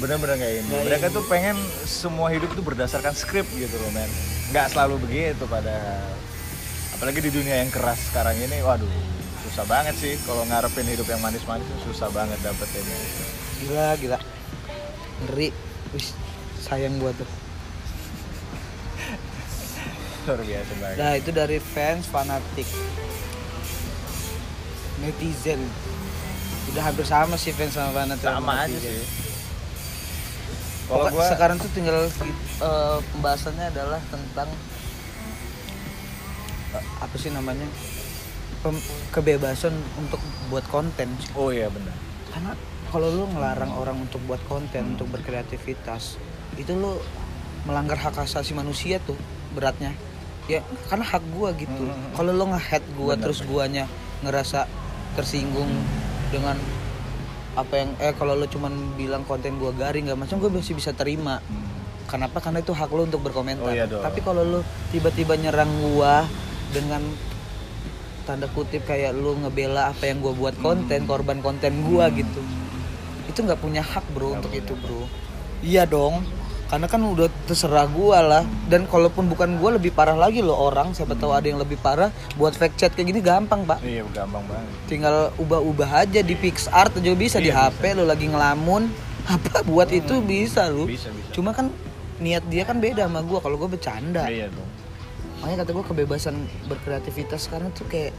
Bener-bener 0.00 0.40
nggak 0.40 0.52
indie. 0.56 0.72
Nggak 0.72 0.84
mereka 0.88 1.06
tuh 1.12 1.24
pengen 1.28 1.60
semua 1.84 2.32
hidup 2.32 2.48
itu 2.48 2.64
berdasarkan 2.64 3.12
skrip 3.12 3.44
gitu 3.52 3.76
loh 3.76 3.92
men. 3.92 4.08
Nggak 4.56 4.72
selalu 4.72 5.04
begitu 5.04 5.44
pada 5.44 6.00
apalagi 6.96 7.20
di 7.28 7.30
dunia 7.34 7.60
yang 7.60 7.68
keras 7.68 8.00
sekarang 8.08 8.32
ini 8.38 8.64
waduh 8.64 8.88
susah 9.52 9.68
banget 9.68 9.92
sih 10.00 10.16
kalau 10.24 10.48
ngarepin 10.48 10.88
hidup 10.88 11.04
yang 11.12 11.20
manis-manis 11.20 11.68
tuh 11.68 11.92
susah 11.92 12.08
banget 12.08 12.40
dapetinnya 12.40 12.96
Gila, 13.60 13.88
gila. 14.00 14.18
Ngeri. 15.28 15.52
Wis, 15.92 16.16
sayang 16.64 16.96
gua 16.96 17.12
tuh. 17.12 17.28
luar 20.24 20.40
biasa 20.40 20.72
banget 20.80 20.96
Nah, 20.98 21.12
itu 21.20 21.30
dari 21.36 21.60
fans 21.60 22.08
fanatik. 22.08 22.64
Netizen. 25.04 25.60
Udah 26.72 26.82
hampir 26.88 27.04
sama 27.04 27.36
sih 27.36 27.52
fans 27.52 27.76
sama 27.76 27.92
fanatik. 27.92 28.24
sama 28.24 28.64
aja 28.64 28.72
netizen. 28.72 29.04
sih 29.04 29.20
kalau 30.88 31.08
gua 31.08 31.24
sekarang 31.28 31.56
tuh 31.56 31.70
tinggal 31.76 32.08
eh, 32.08 32.98
pembahasannya 33.14 33.68
adalah 33.68 34.00
tentang 34.08 34.48
eh, 36.72 36.84
apa 37.04 37.14
sih 37.20 37.30
namanya? 37.30 37.68
Pem- 38.62 38.84
kebebasan 39.10 39.74
untuk 39.98 40.22
buat 40.46 40.62
konten. 40.70 41.10
oh 41.34 41.50
iya 41.50 41.66
benar 41.66 41.94
Karena 42.30 42.54
kalau 42.88 43.08
lu 43.10 43.24
ngelarang 43.32 43.72
orang 43.74 43.96
untuk 44.04 44.20
buat 44.28 44.38
konten, 44.46 44.94
untuk 44.94 45.08
berkreativitas, 45.10 46.20
itu 46.54 46.72
lu 46.76 47.00
melanggar 47.64 47.96
hak 47.96 48.20
asasi 48.20 48.52
manusia 48.52 49.00
tuh 49.00 49.16
beratnya. 49.56 49.96
Ya, 50.44 50.60
karena 50.92 51.06
hak 51.06 51.24
gua 51.32 51.56
gitu. 51.56 51.88
Hmm. 51.88 52.12
Kalau 52.12 52.36
lu 52.36 52.44
nge-head 52.52 52.84
gua 52.94 53.16
Benar, 53.16 53.22
terus 53.24 53.38
benar. 53.40 53.50
guanya 53.50 53.84
ngerasa 54.20 54.68
tersinggung 55.16 55.72
dengan 56.28 56.56
apa 57.52 57.74
yang 57.76 57.90
eh 58.00 58.12
kalau 58.16 58.32
lu 58.36 58.44
cuman 58.48 58.96
bilang 58.96 59.24
konten 59.24 59.56
gua 59.56 59.72
garing 59.72 60.08
gak 60.08 60.20
macam 60.20 60.36
gua 60.40 60.52
masih 60.52 60.76
bisa 60.76 60.92
terima. 60.92 61.40
Kenapa? 62.08 62.44
Karena 62.44 62.60
itu 62.60 62.76
hak 62.76 62.92
lu 62.92 63.08
untuk 63.08 63.24
berkomentar. 63.24 63.72
Oh, 63.72 63.72
iya 63.72 63.88
dong. 63.88 64.04
Tapi 64.04 64.20
kalau 64.20 64.44
lu 64.44 64.60
tiba-tiba 64.92 65.32
nyerang 65.40 65.72
gua 65.80 66.28
dengan 66.76 67.00
tanda 68.22 68.46
kutip 68.48 68.82
kayak 68.82 69.12
lu 69.12 69.34
ngebela 69.38 69.90
apa 69.90 70.06
yang 70.06 70.18
gua 70.18 70.32
buat 70.32 70.54
konten, 70.56 71.04
korban 71.04 71.38
konten 71.38 71.82
gua 71.84 72.08
gitu. 72.08 72.40
Itu 73.26 73.42
nggak 73.42 73.58
punya 73.58 73.80
hak, 73.80 74.04
Bro, 74.10 74.32
Nggak 74.32 74.38
untuk 74.38 74.50
punya 74.50 74.62
itu, 74.62 74.74
Bro. 74.76 75.00
Iya 75.62 75.82
dong. 75.84 76.22
Karena 76.66 76.88
kan 76.88 77.04
udah 77.04 77.28
terserah 77.44 77.84
gua 77.84 78.18
lah. 78.18 78.42
Dan 78.64 78.88
kalaupun 78.88 79.28
bukan 79.28 79.60
gua 79.60 79.76
lebih 79.76 79.92
parah 79.92 80.16
lagi 80.16 80.40
loh 80.40 80.56
orang, 80.56 80.90
siapa 80.90 81.12
tahu 81.12 81.30
ada 81.30 81.44
yang 81.44 81.60
lebih 81.60 81.76
parah 81.76 82.08
buat 82.34 82.52
fake 82.52 82.74
chat 82.74 82.90
kayak 82.92 83.12
gini 83.12 83.20
gampang, 83.20 83.62
Pak. 83.62 83.84
iya 83.84 84.00
gampang 84.08 84.40
banget 84.48 84.72
Tinggal 84.88 85.16
ubah-ubah 85.36 86.02
aja 86.02 86.20
di 86.20 86.32
PixArt 86.32 86.96
aja 86.96 87.12
bisa 87.12 87.36
di 87.38 87.52
Iya, 87.52 87.68
HP 87.68 87.92
lu 87.94 88.04
lagi 88.04 88.24
ngelamun. 88.24 88.88
Apa 89.22 89.62
buat 89.62 89.86
itu 89.88 90.18
bisa 90.18 90.66
lu. 90.66 90.88
bisa 90.88 91.12
bisa 91.12 91.30
Cuma 91.30 91.52
kan 91.52 91.68
niat 92.18 92.42
dia 92.48 92.64
kan 92.64 92.78
beda 92.78 93.04
sama 93.04 93.20
gua 93.20 93.38
kalau 93.38 93.54
gua 93.54 93.68
bercanda. 93.68 94.26
iya 94.26 94.48
dong 94.48 94.68
Makanya 95.42 95.58
kata 95.60 95.70
gue 95.72 95.84
kebebasan 95.84 96.36
berkreativitas 96.64 97.50
sekarang 97.50 97.74
tuh 97.74 97.82
kayak 97.86 98.14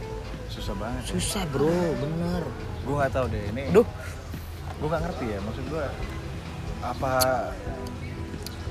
susah 0.51 0.75
banget. 0.75 1.01
Susah 1.07 1.43
bro, 1.49 1.71
bener. 1.97 2.43
gue 2.83 2.91
nggak 2.93 3.13
tahu 3.15 3.25
deh 3.31 3.43
ini 3.47 3.71
Duh, 3.71 3.87
gue 4.75 4.87
nggak 4.87 5.03
ngerti 5.07 5.25
ya 5.31 5.39
maksud 5.39 5.63
gue 5.71 5.85
apa 6.83 7.11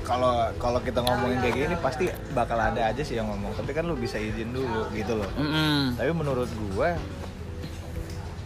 kalau 0.05 0.53
kalau 0.61 0.77
kita 0.77 1.01
ngomongin 1.01 1.41
kayak 1.41 1.55
gini 1.57 1.75
pasti 1.81 2.05
bakal 2.31 2.59
ada 2.59 2.93
aja 2.93 3.01
sih 3.01 3.15
yang 3.15 3.25
ngomong. 3.25 3.57
Tapi 3.57 3.71
kan 3.71 3.87
lu 3.87 3.95
bisa 3.95 4.19
izin 4.19 4.53
dulu 4.53 4.85
gitu 4.93 5.17
loh. 5.17 5.29
Mm 5.33 5.97
tapi 5.97 6.11
menurut 6.13 6.45
gue 6.45 6.89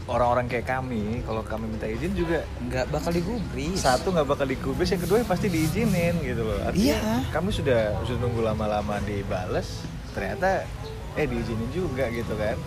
orang-orang 0.07 0.47
kayak 0.47 0.71
kami 0.71 1.19
kalau 1.27 1.43
kami 1.43 1.67
minta 1.67 1.83
izin 1.83 2.15
juga 2.15 2.47
nggak 2.63 2.87
bakal 2.87 3.11
digubris. 3.11 3.75
satu 3.75 4.15
nggak 4.15 4.23
bakal 4.23 4.47
dikubis 4.47 4.87
yang 4.87 5.03
kedua 5.03 5.19
pasti 5.27 5.51
diizinin 5.51 6.15
gitu 6.23 6.47
loh. 6.47 6.63
Artinya 6.63 6.95
Iya. 6.95 7.27
kami 7.27 7.49
sudah 7.51 7.91
sudah 8.07 8.19
nunggu 8.23 8.39
lama-lama 8.39 9.03
dibales 9.03 9.83
ternyata 10.17 10.65
eh 11.13 11.25
diizinin 11.29 11.69
juga 11.69 12.09
gitu 12.09 12.33
kan. 12.33 12.57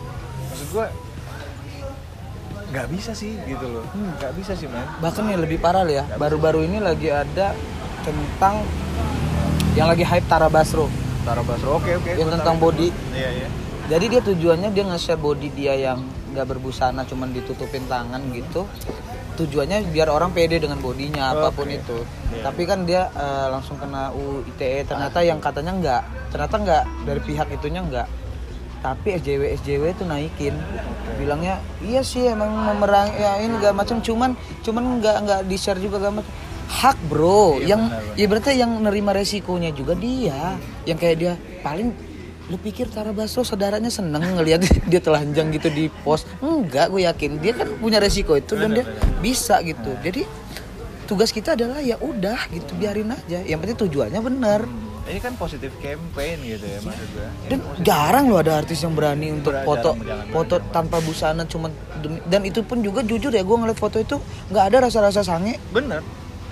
Maksud 0.54 0.68
gue 0.70 0.86
nggak 2.70 2.86
bisa 2.94 3.10
sih 3.10 3.34
gitu 3.42 3.66
loh. 3.66 3.84
Nggak 3.90 4.32
bisa 4.38 4.54
sih 4.54 4.70
man. 4.70 4.86
Bahkan 5.02 5.26
yang 5.26 5.42
lebih 5.42 5.58
parah 5.58 5.82
ya, 5.90 6.06
baru-baru 6.14 6.62
ini 6.62 6.78
lagi 6.78 7.10
ada 7.10 7.50
tentang 8.06 8.62
yang 9.74 9.90
lagi 9.90 10.06
hype 10.06 10.26
Tara 10.30 10.46
Basro. 10.46 10.86
Tara 11.26 11.42
Basro 11.42 11.82
oke 11.82 11.98
oke. 11.98 12.10
Yang 12.14 12.30
gua 12.30 12.34
tentang 12.38 12.56
tahu 12.62 12.70
body. 12.70 12.88
iya 13.10 13.30
iya. 13.42 13.48
Jadi 13.90 14.04
dia 14.06 14.22
tujuannya 14.22 14.70
dia 14.70 14.84
nge-share 14.86 15.18
body 15.18 15.50
dia 15.50 15.74
yang 15.74 15.98
nggak 16.30 16.46
berbusana, 16.46 17.02
cuman 17.02 17.34
ditutupin 17.34 17.82
tangan 17.90 18.22
gitu. 18.30 18.62
Tujuannya 19.38 19.90
biar 19.90 20.08
orang 20.10 20.30
pede 20.30 20.58
dengan 20.58 20.78
bodinya 20.78 21.30
apa 21.32 21.48
pun 21.54 21.68
Oke. 21.68 21.78
itu. 21.78 21.98
Iya. 22.34 22.42
Tapi 22.50 22.62
kan 22.64 22.84
dia 22.84 23.08
eh, 23.12 23.46
langsung 23.50 23.76
kena 23.78 24.10
UU 24.12 24.46
ITE. 24.56 24.84
Ternyata 24.86 25.18
yang 25.22 25.38
katanya 25.38 25.72
nggak, 25.76 26.02
ternyata 26.30 26.54
nggak 26.58 26.84
dari 27.06 27.20
pihak 27.22 27.48
itunya 27.50 27.80
nggak. 27.84 28.08
Tapi 28.80 29.20
SJW 29.20 29.60
SJW 29.60 29.92
itu 29.92 30.04
naikin, 30.08 30.56
bilangnya 31.20 31.60
iya 31.84 32.00
sih 32.00 32.24
emang 32.24 32.48
memerang 32.48 33.12
ya 33.12 33.36
ini 33.36 33.60
gak 33.60 33.76
macam, 33.76 34.00
cuman 34.00 34.32
cuman 34.64 35.04
nggak 35.04 35.16
nggak 35.20 35.40
di 35.44 35.56
share 35.60 35.76
juga 35.76 36.00
gak 36.00 36.16
macam. 36.16 36.32
Hak 36.70 36.96
bro, 37.04 37.60
Iya, 37.60 37.76
yang 37.76 37.82
benar, 37.92 38.00
benar. 38.00 38.16
ya 38.16 38.26
berarti 38.30 38.50
yang 38.56 38.72
nerima 38.80 39.12
resikonya 39.12 39.68
juga 39.76 39.92
dia, 39.98 40.56
yang 40.88 40.96
kayak 40.96 41.16
dia 41.20 41.32
paling 41.60 41.92
lu 42.50 42.58
pikir 42.58 42.90
Tara 42.90 43.14
Basro 43.14 43.46
saudaranya 43.46 43.88
seneng 43.88 44.34
ngelihat 44.34 44.66
dia 44.90 44.98
telanjang 44.98 45.54
gitu 45.54 45.70
di 45.70 45.86
post 46.02 46.26
enggak 46.42 46.90
gue 46.90 47.06
yakin. 47.06 47.38
Dia 47.38 47.54
kan 47.54 47.70
punya 47.78 48.02
resiko 48.02 48.34
itu 48.34 48.58
dan 48.58 48.74
dia 48.74 48.84
bisa 49.22 49.62
gitu. 49.62 49.94
Jadi 50.02 50.26
tugas 51.06 51.30
kita 51.30 51.54
adalah 51.54 51.78
ya 51.78 51.94
udah 51.96 52.50
gitu 52.50 52.74
biarin 52.74 53.14
aja. 53.14 53.38
Yang 53.40 53.58
penting 53.62 53.78
tujuannya 53.86 54.20
benar. 54.20 54.60
Ini 55.00 55.18
kan 55.18 55.34
positif 55.34 55.74
campaign 55.82 56.38
gitu 56.44 56.62
ya 56.62 56.78
maksud 56.86 57.08
gue 57.10 57.26
dan 57.50 57.58
jarang 57.82 58.30
loh 58.30 58.38
ada 58.38 58.62
artis 58.62 58.78
yang 58.78 58.94
berani 58.94 59.34
untuk 59.34 59.50
foto 59.66 59.98
foto 60.30 60.62
tanpa 60.70 61.02
busana 61.02 61.42
cuma 61.50 61.66
dan 62.30 62.46
itu 62.46 62.62
pun 62.62 62.78
juga 62.78 63.02
jujur 63.02 63.34
ya 63.34 63.42
gue 63.42 63.56
ngeliat 63.58 63.74
foto 63.74 63.98
itu 63.98 64.22
nggak 64.54 64.64
ada 64.70 64.86
rasa-rasa 64.86 65.26
sange. 65.26 65.58
Bener 65.74 65.98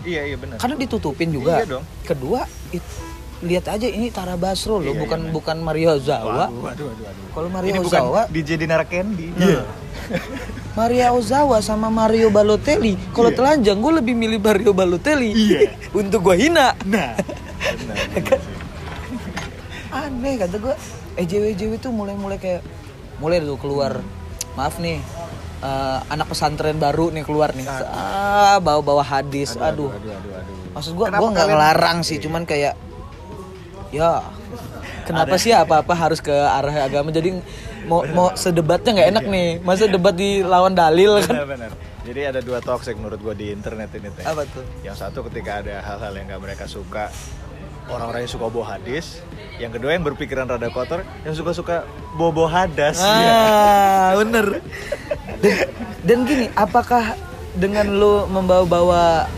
iya 0.03 0.27
iya 0.27 0.35
bener 0.35 0.59
karena 0.59 0.75
ditutupin 0.75 1.31
juga. 1.31 1.63
Iya 1.63 1.67
dong. 1.71 1.85
kedua 2.03 2.41
it- 2.75 2.99
lihat 3.39 3.67
aja 3.69 3.87
ini 3.87 4.09
Tara 4.09 4.35
Basro 4.35 4.79
loh 4.79 4.91
Iya, 4.91 4.99
bukan 4.99 5.21
iya, 5.21 5.31
bukan 5.31 5.57
Mario 5.59 5.89
Ozawa 5.95 6.51
waduh 6.51 6.59
waduh 6.59 6.87
waduh, 6.87 7.05
waduh. 7.05 7.27
kalau 7.31 7.49
Mario 7.49 7.69
ini 7.69 7.79
bukan 7.79 8.01
Ozawa 8.03 8.23
DJ 8.27 8.49
Dinar 8.57 8.83
Candy 8.85 9.31
Iya. 9.35 9.63
Maria 10.75 11.11
Ozawa 11.11 11.59
sama 11.59 11.87
Mario 11.89 12.31
Balotelli. 12.31 12.95
Kalau 13.11 13.29
Iya. 13.29 13.37
telanjang 13.37 13.79
gue 13.79 13.93
lebih 13.95 14.15
milih 14.15 14.39
Mario 14.39 14.71
Balotelli. 14.71 15.35
Iya. 15.35 15.75
Untuk 16.01 16.23
gue 16.23 16.39
hina. 16.39 16.71
nah 16.85 17.19
benar, 17.79 17.99
benar. 18.09 18.41
Aneh 19.91 20.35
kata 20.39 20.57
gue. 20.57 20.75
EJW 21.19 21.45
EJW 21.53 21.73
tuh 21.79 21.91
mulai-mulai 21.91 22.39
kayak 22.39 22.63
mulai 23.19 23.43
tuh 23.43 23.59
keluar. 23.59 23.99
Maaf 24.55 24.79
nih. 24.79 25.03
eh, 25.59 25.99
anak 26.07 26.31
pesantren 26.31 26.79
baru 26.79 27.11
nih 27.11 27.27
keluar 27.27 27.51
nih. 27.51 27.67
Ah, 27.67 28.63
bawa-bawa 28.63 29.03
hadis. 29.03 29.59
Aduh. 29.59 29.91
aduh 29.91 30.15
aduh 30.15 30.33
aduh 30.33 30.57
Maksud 30.71 30.93
gue 30.95 31.07
Kenapa 31.11 31.19
gue 31.19 31.29
nggak 31.35 31.49
ngelarang 31.51 31.99
sih, 32.01 32.17
cuman 32.17 32.47
kayak 32.47 32.79
ya. 33.91 34.23
Kenapa 35.05 35.41
sih 35.41 35.57
apa-apa 35.57 35.95
harus 35.97 36.21
ke 36.21 36.33
arah 36.33 36.85
agama? 36.85 37.09
Jadi 37.09 37.41
mau 37.89 38.05
mau 38.13 38.29
sedebatnya 38.37 38.93
nggak 39.01 39.09
enak 39.17 39.25
nih. 39.25 39.49
Masa 39.65 39.89
debat 39.89 40.13
di 40.13 40.45
lawan 40.45 40.77
dalil 40.77 41.25
kan? 41.25 41.33
Benar 41.33 41.49
benar. 41.49 41.71
Jadi 42.05 42.21
ada 42.25 42.41
dua 42.41 42.61
toxic 42.65 42.97
menurut 42.97 43.21
gue 43.21 43.35
di 43.37 43.47
internet 43.53 43.93
ini 43.97 44.09
teh. 44.13 44.25
Apa 44.25 44.49
tuh? 44.49 44.65
Yang 44.81 44.97
satu 45.05 45.25
ketika 45.29 45.61
ada 45.61 45.81
hal-hal 45.85 46.13
yang 46.17 46.25
gak 46.29 46.41
mereka 46.41 46.65
suka 46.65 47.13
orang-orang 47.89 48.25
yang 48.25 48.33
suka 48.33 48.49
bawa 48.49 48.77
hadis. 48.77 49.21
Yang 49.61 49.81
kedua 49.81 49.91
yang 49.93 50.05
berpikiran 50.05 50.45
rada 50.49 50.69
kotor 50.69 51.05
yang 51.25 51.37
suka-suka 51.37 51.85
bobo 52.17 52.49
hadas. 52.49 53.01
Ah, 53.01 54.17
bener. 54.17 54.61
Dan, 55.41 55.57
dan 56.05 56.19
gini, 56.25 56.47
apakah 56.55 57.13
dengan 57.53 57.91
lu 57.93 58.25
membawa-bawa 58.29 59.29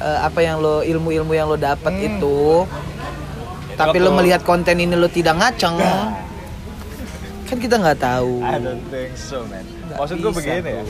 eh, 0.00 0.18
apa 0.22 0.40
yang 0.42 0.58
lo 0.58 0.82
ilmu-ilmu 0.82 1.30
yang 1.30 1.46
lo 1.46 1.54
dapat 1.54 1.92
Hmm. 1.94 2.08
itu 2.08 2.38
tapi 3.74 3.96
lo 3.98 4.10
melihat 4.12 4.42
konten 4.42 4.76
ini 4.76 4.92
lo 4.92 5.06
tidak 5.06 5.36
ngaceng. 5.36 5.76
Kan 7.44 7.56
kita 7.58 7.76
nggak 7.76 7.98
tahu. 7.98 8.40
I 8.40 8.56
don't 8.56 8.84
think 8.88 9.12
so 9.12 9.44
man. 9.44 9.60
Nggak 9.62 9.96
maksud 9.98 10.16
gue 10.18 10.32
begini 10.32 10.70
ya. 10.72 10.84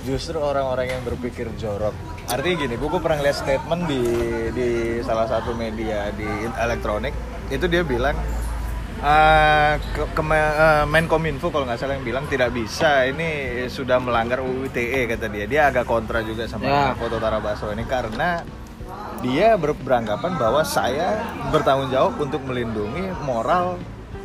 justru 0.00 0.36
orang-orang 0.36 0.86
yang 0.90 1.02
berpikir 1.02 1.48
jorok. 1.56 1.92
Artinya 2.24 2.56
gini 2.58 2.74
gue 2.74 3.00
pernah 3.00 3.20
lihat 3.20 3.36
statement 3.36 3.84
di 3.84 4.00
di 4.50 4.68
salah 5.00 5.24
satu 5.24 5.52
media 5.52 6.08
di 6.12 6.28
elektronik. 6.54 7.12
Itu 7.48 7.64
dia 7.64 7.80
bilang 7.82 8.16
eh, 9.00 9.72
ke, 9.76 10.04
ke- 10.06 10.24
eh, 10.30 10.84
Menkominfo 10.84 11.48
kalau 11.48 11.64
nggak 11.64 11.76
salah 11.76 11.96
yang 11.96 12.04
bilang 12.04 12.24
tidak 12.26 12.52
bisa. 12.52 13.08
Ini 13.08 13.28
sudah 13.66 13.96
melanggar 13.98 14.40
UU 14.40 14.68
ITE 14.68 15.04
kata 15.06 15.26
dia. 15.26 15.44
Dia 15.44 15.60
agak 15.68 15.84
kontra 15.84 16.20
juga 16.20 16.44
sama 16.44 16.64
Ya. 16.64 16.92
foto 16.92 17.16
Tara 17.16 17.40
Basro 17.40 17.72
ini 17.72 17.84
karena 17.84 18.44
dia 19.20 19.52
ber- 19.54 19.76
beranggapan 19.76 20.32
bahwa 20.34 20.62
saya 20.62 21.20
bertanggung 21.48 21.88
jawab 21.88 22.16
untuk 22.16 22.40
melindungi 22.42 23.12
moral 23.20 23.76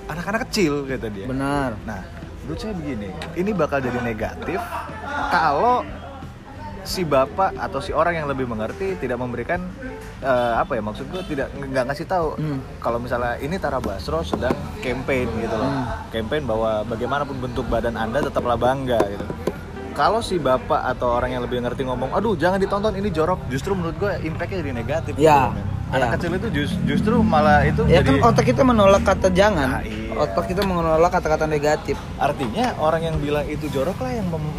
anak-anak 0.06 0.48
kecil 0.48 0.84
kata 0.84 1.10
dia 1.10 1.26
benar 1.26 1.76
Nah, 1.84 2.00
menurut 2.42 2.58
saya 2.58 2.72
begini, 2.72 3.10
ini 3.34 3.52
bakal 3.52 3.80
jadi 3.80 4.00
negatif 4.00 4.62
kalau 5.28 5.82
si 6.82 7.02
bapak 7.02 7.58
atau 7.58 7.82
si 7.82 7.90
orang 7.90 8.14
yang 8.16 8.28
lebih 8.28 8.46
mengerti 8.46 8.94
tidak 8.96 9.18
memberikan 9.18 9.58
eh, 10.18 10.54
apa 10.56 10.78
ya 10.78 10.82
maksud 10.82 11.10
gue 11.10 11.26
tidak 11.26 11.50
nggak 11.52 11.82
ngasih 11.84 12.06
tahu 12.06 12.38
Hmm. 12.38 12.62
kalau 12.78 13.02
misalnya 13.02 13.36
ini 13.38 13.58
Tara 13.58 13.80
Basro 13.80 14.22
sedang 14.22 14.54
campaign 14.80 15.26
gitu 15.36 15.52
loh, 15.52 15.66
Hmm. 15.66 15.86
campaign 16.10 16.46
bahwa 16.46 16.86
bagaimanapun 16.86 17.42
bentuk 17.42 17.66
badan 17.66 17.98
anda 17.98 18.22
tetaplah 18.22 18.54
bangga 18.56 19.02
gitu. 19.08 19.26
Kalau 19.96 20.20
si 20.20 20.36
bapak 20.36 20.92
atau 20.92 21.16
orang 21.16 21.32
yang 21.32 21.42
lebih 21.42 21.64
ngerti 21.64 21.88
ngomong, 21.88 22.12
aduh 22.12 22.36
jangan 22.36 22.60
ditonton 22.60 23.00
ini 23.00 23.08
jorok, 23.10 23.48
justru 23.48 23.72
menurut 23.74 23.96
gue 23.96 24.12
impactnya 24.28 24.60
jadi 24.60 24.72
negatif. 24.76 25.14
Ya, 25.16 25.56
gitu. 25.56 25.64
Anak 25.86 26.08
ya. 26.12 26.14
kecil 26.18 26.32
itu 26.36 26.48
jus- 26.52 26.80
justru 26.84 27.16
malah 27.22 27.62
itu 27.64 27.86
ya 27.86 28.02
jadi 28.02 28.20
kan 28.20 28.34
otak 28.34 28.46
kita 28.52 28.66
menolak 28.66 29.06
kata 29.06 29.30
jangan 29.32 29.80
Nah, 29.80 29.82
iya. 29.86 30.18
otak 30.18 30.50
kita 30.50 30.66
menolak 30.66 31.14
kata-kata 31.14 31.46
negatif 31.46 31.94
Artinya 32.18 32.74
orang 32.82 33.06
yang 33.06 33.16
bilang 33.22 33.46
itu 33.46 33.70
jorok 33.70 34.02
lah 34.02 34.12
yang 34.18 34.26
mem- 34.28 34.58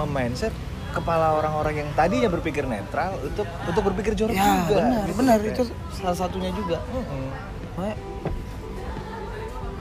kepala 0.96 1.36
orang-orang 1.36 1.84
yang 1.84 1.88
tadinya 1.92 2.32
berpikir 2.32 2.64
netral 2.64 3.20
untuk 3.20 3.44
untuk 3.68 3.82
berpikir 3.84 4.16
jorok 4.16 4.32
ya 4.32 4.64
juga. 4.64 4.80
benar 4.80 5.04
gitu. 5.04 5.16
benar 5.20 5.36
Kayak, 5.36 5.52
itu 5.52 5.62
salah 5.92 6.16
satunya 6.16 6.50
juga 6.56 6.80
mm-mm. 6.88 7.24
Makanya, 7.76 7.96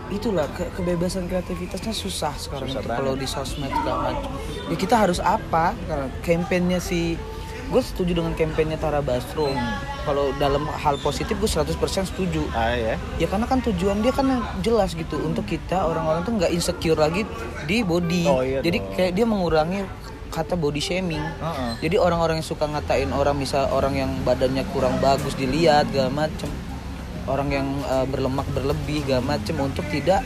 itulah 0.08 0.46
ke- 0.50 0.70
kebebasan 0.72 1.26
kreativitasnya 1.26 1.92
susah 1.92 2.34
sekarang 2.36 2.70
Susah 2.70 2.86
kalau 2.86 3.14
di 3.14 3.26
sosmed 3.26 3.68
segala 3.68 4.12
macam 4.12 4.32
ya 4.66 4.76
kita 4.76 4.96
harus 4.96 5.18
apa 5.18 5.74
karena 5.82 6.08
kampanyenya 6.22 6.78
si 6.78 7.18
gue 7.66 7.82
setuju 7.82 8.14
dengan 8.16 8.32
kampanyenya 8.32 8.78
Tara 8.78 9.00
Basro 9.00 9.48
Hmm. 9.48 9.74
kalau 10.04 10.30
dalam 10.36 10.66
hal 10.68 11.00
positif 11.00 11.34
gue 11.36 11.50
100% 11.50 11.74
setuju 12.06 12.46
Ah 12.52 12.72
ya. 12.72 12.94
ya 13.18 13.26
karena 13.26 13.44
kan 13.44 13.58
tujuan 13.60 14.00
dia 14.00 14.12
kan 14.12 14.30
jelas 14.60 14.94
gitu 14.94 15.18
untuk 15.20 15.44
kita 15.44 15.82
orang-orang 15.82 16.22
tuh 16.22 16.34
nggak 16.36 16.52
insecure 16.52 16.94
lagi 16.96 17.26
di 17.66 17.82
body 17.82 18.24
Oh, 18.24 18.40
iya 18.40 18.62
jadi 18.62 18.78
dong. 18.80 18.94
kayak 18.94 19.12
dia 19.12 19.26
mengurangi 19.26 19.82
kata 20.28 20.54
body 20.54 20.78
shaming 20.80 21.24
Heeh. 21.24 21.72
jadi 21.82 21.96
orang-orang 21.98 22.38
yang 22.38 22.46
suka 22.46 22.68
ngatain 22.68 23.10
orang 23.10 23.34
misal 23.34 23.66
orang 23.72 23.96
yang 23.96 24.12
badannya 24.22 24.62
kurang 24.70 25.00
bagus 25.00 25.34
dilihat 25.34 25.88
segala 25.88 26.12
macem 26.22 26.52
orang 27.26 27.50
yang 27.50 27.68
uh, 27.84 28.04
berlemak 28.04 28.46
berlebih 28.50 29.02
segala 29.02 29.24
macem 29.28 29.56
untuk 29.58 29.86
tidak 29.88 30.22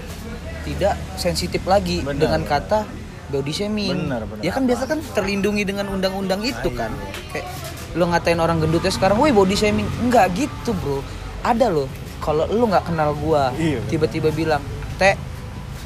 tidak 0.61 0.93
sensitif 1.15 1.63
lagi 1.63 1.99
Benar, 1.99 2.19
dengan 2.19 2.41
kata 2.43 2.79
body 3.27 3.51
shaming. 3.51 3.95
Benar, 4.05 4.25
benar. 4.25 4.41
ya 4.41 4.51
kan 4.51 4.63
biasa 4.63 4.83
kan 4.85 4.99
terlindungi 5.13 5.63
dengan 5.63 5.87
undang-undang 5.87 6.41
itu 6.41 6.69
Ah, 6.71 6.75
kan. 6.79 6.91
iya. 6.91 7.29
kayak 7.31 7.47
lo 7.91 8.05
ngatain 8.05 8.37
orang 8.37 8.57
gendutnya 8.57 8.89
sekarang 8.89 9.17
woi 9.17 9.31
body 9.31 9.55
shaming. 9.55 9.87
Enggak 9.99 10.29
gitu 10.33 10.73
bro. 10.75 10.99
Ada 11.39 11.69
loh. 11.69 11.87
Kalau 12.19 12.45
lu 12.45 12.67
nggak 12.67 12.85
kenal 12.85 13.15
gua 13.15 13.49
Iya, 13.55 13.79
tiba-tiba 13.87 14.29
bilang 14.29 14.59
teh 14.95 15.15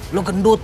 lu 0.10 0.20
gendut. 0.20 0.60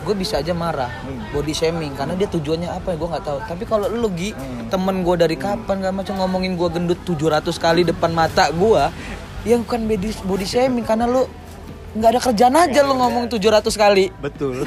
Gue 0.00 0.14
bisa 0.14 0.38
aja 0.38 0.50
marah 0.52 0.88
Hmm. 0.98 1.28
body 1.30 1.52
shaming 1.52 1.92
karena 1.92 2.14
dia 2.14 2.26
tujuannya 2.26 2.68
apa 2.68 2.92
ya 2.92 2.96
gue 2.96 3.08
nggak 3.08 3.24
tahu. 3.24 3.38
Tapi 3.44 3.64
kalau 3.64 3.86
lu 3.86 4.08
gi 4.10 4.32
Hmm. 4.32 4.66
temen 4.66 5.00
gue 5.00 5.14
dari 5.14 5.36
kapan 5.36 5.76
gak 5.78 5.94
macam 5.94 6.14
ngomongin 6.16 6.52
gue 6.52 6.68
gendut 6.68 7.00
700 7.02 7.54
kali 7.54 7.84
depan 7.84 8.10
mata 8.10 8.48
gue 8.48 8.82
ya 9.42 9.56
bukan 9.56 9.80
body, 9.84 10.08
body 10.22 10.44
shaming 10.44 10.82
karena 10.82 11.04
lu 11.04 11.26
nggak 11.90 12.10
ada 12.10 12.20
kerjaan 12.22 12.54
aja 12.54 12.80
lu 12.82 12.94
ngomong 12.94 13.26
700 13.26 13.64
kali 13.74 14.10
Betul. 14.18 14.62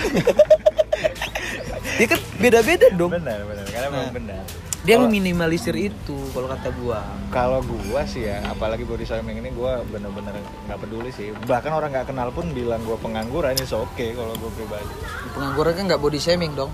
ya 1.97 2.05
kan 2.07 2.19
beda-beda 2.37 2.87
dong 2.91 3.11
benar, 3.11 3.39
benar. 3.43 3.65
Karena 3.67 3.87
memang 3.89 4.05
Nah. 4.05 4.13
benar. 4.13 4.43
dia 4.81 4.97
Kalau- 4.97 5.05
meminimalisir 5.05 5.75
itu 5.77 6.17
kalau 6.33 6.49
kata 6.49 6.73
gue 6.73 6.99
Kalau 7.29 7.61
gua 7.61 8.01
sih 8.03 8.25
ya, 8.25 8.41
apalagi 8.43 8.81
body 8.81 9.05
shaming 9.05 9.37
ini 9.37 9.49
gua 9.51 9.85
bener-bener 9.85 10.33
nggak 10.65 10.79
peduli 10.79 11.11
sih. 11.11 11.29
Bahkan 11.37 11.69
orang 11.69 11.93
nggak 11.93 12.09
kenal 12.09 12.27
pun 12.29 12.49
bilang 12.49 12.81
gua 12.81 12.97
pengangguran 12.97 13.53
itu 13.53 13.69
oke 13.71 14.05
kalau 14.11 14.33
gua 14.35 14.49
pribadi. 14.51 14.89
pengangguran 15.31 15.71
kan 15.71 15.83
nggak 15.85 16.01
body 16.01 16.17
shaming 16.17 16.51
dong 16.51 16.73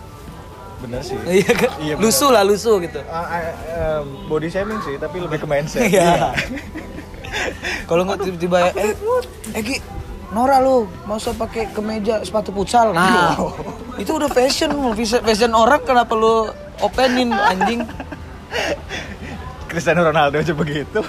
Bener 0.77 1.01
sih. 1.01 1.19
iya 1.27 1.51
kan 1.51 1.69
Iya, 1.77 1.93
lusuh 1.97 2.31
lah 2.31 2.41
lusuh 2.41 2.79
gitu 2.79 3.03
ah, 3.03 3.27
eh, 3.27 3.99
body 4.25 4.47
shaming 4.47 4.79
sih, 4.81 4.95
tapi 4.95 5.19
lebih 5.19 5.37
ke 5.37 5.45
mindset. 5.45 5.83
Iya. 5.83 6.31
Kalau 7.87 8.03
nggak 8.03 8.19
tiba-tiba 8.23 8.57
eh 8.75 8.93
eh 9.55 9.61
Gi, 9.63 9.77
Nora 10.35 10.59
lu 10.59 10.87
mau 11.07 11.15
usah 11.15 11.31
pakai 11.31 11.71
kemeja 11.71 12.19
sepatu 12.21 12.51
futsal. 12.51 12.91
Nah, 12.91 13.35
itu 13.95 14.11
udah 14.11 14.27
fashion, 14.27 14.71
fashion- 14.91 15.23
fashion 15.23 15.51
orang 15.55 15.79
kenapa 15.87 16.11
lu 16.13 16.51
openin 16.83 17.31
anjing? 17.31 17.87
Cristiano 19.67 20.03
Ronaldo 20.03 20.39
aja 20.39 20.55
begitu. 20.55 20.99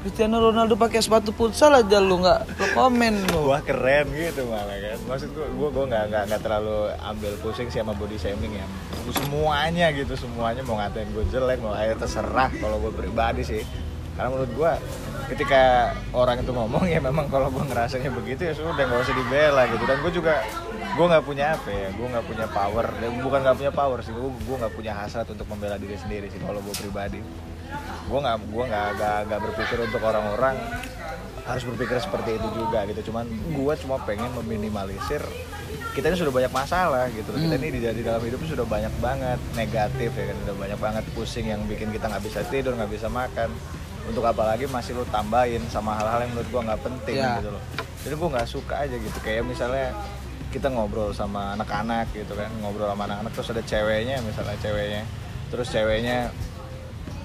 Cristiano 0.00 0.40
Ronaldo 0.40 0.80
pakai 0.80 1.04
sepatu 1.04 1.32
futsal 1.36 1.76
aja 1.76 2.00
lu 2.00 2.24
nggak 2.24 2.40
lu 2.56 2.66
komen 2.72 3.14
lu. 3.32 3.52
Wah 3.52 3.60
keren 3.60 4.08
gitu 4.16 4.48
malah 4.48 4.76
kan. 4.80 4.96
Maksud 5.04 5.28
gua 5.36 5.46
gua 5.52 5.68
gua 5.68 5.84
nggak 5.92 6.04
nggak 6.08 6.22
nggak 6.32 6.40
terlalu 6.40 6.78
ambil 7.04 7.32
pusing 7.44 7.68
sih 7.68 7.84
sama 7.84 7.92
body 7.96 8.16
shaming 8.16 8.56
ya. 8.56 8.66
Semuanya 9.12 9.92
gitu 9.92 10.16
semuanya 10.16 10.64
mau 10.64 10.80
ngatain 10.80 11.08
gue 11.12 11.24
jelek 11.28 11.60
mau 11.60 11.76
air 11.76 11.96
terserah 12.00 12.48
kalau 12.56 12.80
gue 12.80 12.92
pribadi 12.96 13.44
sih. 13.44 13.60
Karena 14.16 14.28
menurut 14.32 14.52
gua 14.56 14.72
ketika 15.30 15.94
orang 16.10 16.42
itu 16.42 16.50
ngomong 16.50 16.84
ya 16.90 16.98
memang 16.98 17.30
kalau 17.30 17.48
gue 17.48 17.62
ngerasanya 17.62 18.10
begitu 18.10 18.50
ya 18.50 18.52
sudah 18.52 18.74
nggak 18.74 19.00
usah 19.06 19.14
dibela 19.14 19.62
gitu. 19.70 19.84
Dan 19.86 19.96
gue 20.02 20.12
juga 20.12 20.34
gue 20.90 21.06
nggak 21.06 21.24
punya 21.24 21.54
apa 21.54 21.70
ya 21.70 21.88
gue 21.94 22.06
nggak 22.10 22.26
punya 22.26 22.46
power. 22.50 22.86
Ya, 22.98 23.08
bukan 23.22 23.38
nggak 23.46 23.56
punya 23.56 23.72
power 23.72 23.98
sih 24.02 24.12
gue 24.12 24.26
gue 24.26 24.56
nggak 24.58 24.74
punya 24.74 24.92
hasrat 24.92 25.26
untuk 25.30 25.46
membela 25.46 25.78
diri 25.78 25.94
sendiri 25.94 26.26
sih 26.28 26.40
kalau 26.42 26.58
gue 26.58 26.74
pribadi. 26.74 27.22
Gue 28.10 28.18
nggak 28.18 28.36
gue 28.50 28.64
nggak 28.66 28.88
nggak 29.30 29.40
berpikir 29.40 29.78
untuk 29.78 30.02
orang-orang 30.02 30.58
harus 31.46 31.62
berpikir 31.66 31.96
seperti 32.02 32.36
itu 32.36 32.48
juga 32.52 32.82
gitu. 32.90 33.14
Cuman 33.14 33.24
gue 33.30 33.74
cuma 33.86 34.02
pengen 34.02 34.30
meminimalisir 34.42 35.22
kita 35.90 36.06
ini 36.10 36.18
sudah 36.18 36.34
banyak 36.34 36.52
masalah 36.54 37.06
gitu. 37.10 37.30
Kita 37.34 37.54
Hmm. 37.54 37.62
ini 37.62 37.68
di, 37.70 37.80
di 37.82 38.02
dalam 38.02 38.22
hidup 38.22 38.42
sudah 38.46 38.66
banyak 38.66 38.94
banget 38.98 39.38
negatif 39.54 40.10
ya 40.10 40.24
kan 40.30 40.36
sudah 40.46 40.56
banyak 40.58 40.78
banget 40.78 41.04
pusing 41.14 41.46
yang 41.46 41.62
bikin 41.66 41.90
kita 41.94 42.06
nggak 42.06 42.22
bisa 42.26 42.42
tidur 42.46 42.74
nggak 42.74 42.90
bisa 42.90 43.06
makan 43.10 43.50
untuk 44.10 44.26
apalagi 44.26 44.66
masih 44.66 44.98
lo 44.98 45.06
tambahin 45.08 45.62
sama 45.70 45.94
hal-hal 45.94 46.26
yang 46.26 46.30
menurut 46.34 46.48
gue 46.50 46.62
nggak 46.66 46.80
penting 46.82 47.16
Ya. 47.16 47.38
gitu 47.38 47.50
loh. 47.54 47.62
Jadi 48.02 48.14
gue 48.16 48.28
nggak 48.34 48.48
suka 48.48 48.74
aja 48.82 48.96
gitu. 48.96 49.18
Kayak 49.22 49.42
misalnya 49.46 49.94
kita 50.50 50.66
ngobrol 50.66 51.14
sama 51.14 51.54
anak-anak 51.54 52.10
gitu 52.10 52.34
kan 52.34 52.50
ngobrol 52.58 52.90
sama 52.90 53.06
anak-anak 53.06 53.30
terus 53.38 53.48
ada 53.54 53.62
ceweknya 53.62 54.18
misalnya 54.20 54.56
ceweknya. 54.58 55.02
Terus 55.48 55.66
ceweknya 55.70 56.18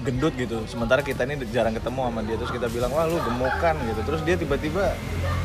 gendut 0.06 0.38
gitu. 0.38 0.62
Sementara 0.70 1.02
kita 1.02 1.26
ini 1.26 1.42
jarang 1.50 1.74
ketemu 1.74 2.00
sama 2.06 2.22
dia. 2.22 2.36
Terus 2.38 2.54
kita 2.54 2.68
bilang 2.70 2.94
wah 2.94 3.10
lu 3.10 3.18
gemukan 3.18 3.76
gitu. 3.90 4.02
Terus 4.06 4.22
dia 4.22 4.36
tiba-tiba 4.38 4.94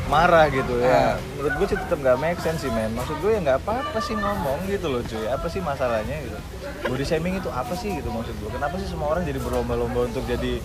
marah 0.05 0.45
gitu. 0.53 0.77
Ya 0.77 1.17
menurut 1.39 1.53
gue 1.57 1.67
sih 1.73 1.77
tetap 1.79 1.97
nggak 1.97 2.17
make 2.21 2.39
sense 2.43 2.61
sih 2.61 2.69
men. 2.69 2.93
Maksud 2.93 3.17
gue 3.23 3.31
ya 3.33 3.39
nggak 3.41 3.65
apa-apa 3.65 3.97
sih 3.97 4.13
ngomong 4.13 4.69
gitu 4.69 4.91
loh 4.91 5.01
cuy. 5.01 5.25
Apa 5.25 5.49
sih 5.49 5.63
masalahnya 5.63 6.21
gitu? 6.21 6.37
Body 6.81 7.05
shaming 7.05 7.37
itu 7.37 7.49
apa 7.53 7.77
sih 7.77 7.93
gitu 7.93 8.09
maksud 8.09 8.33
gue 8.41 8.49
kenapa 8.49 8.73
sih 8.81 8.89
semua 8.89 9.13
orang 9.13 9.21
jadi 9.21 9.37
berlomba-lomba 9.37 10.09
untuk 10.09 10.25
jadi 10.25 10.57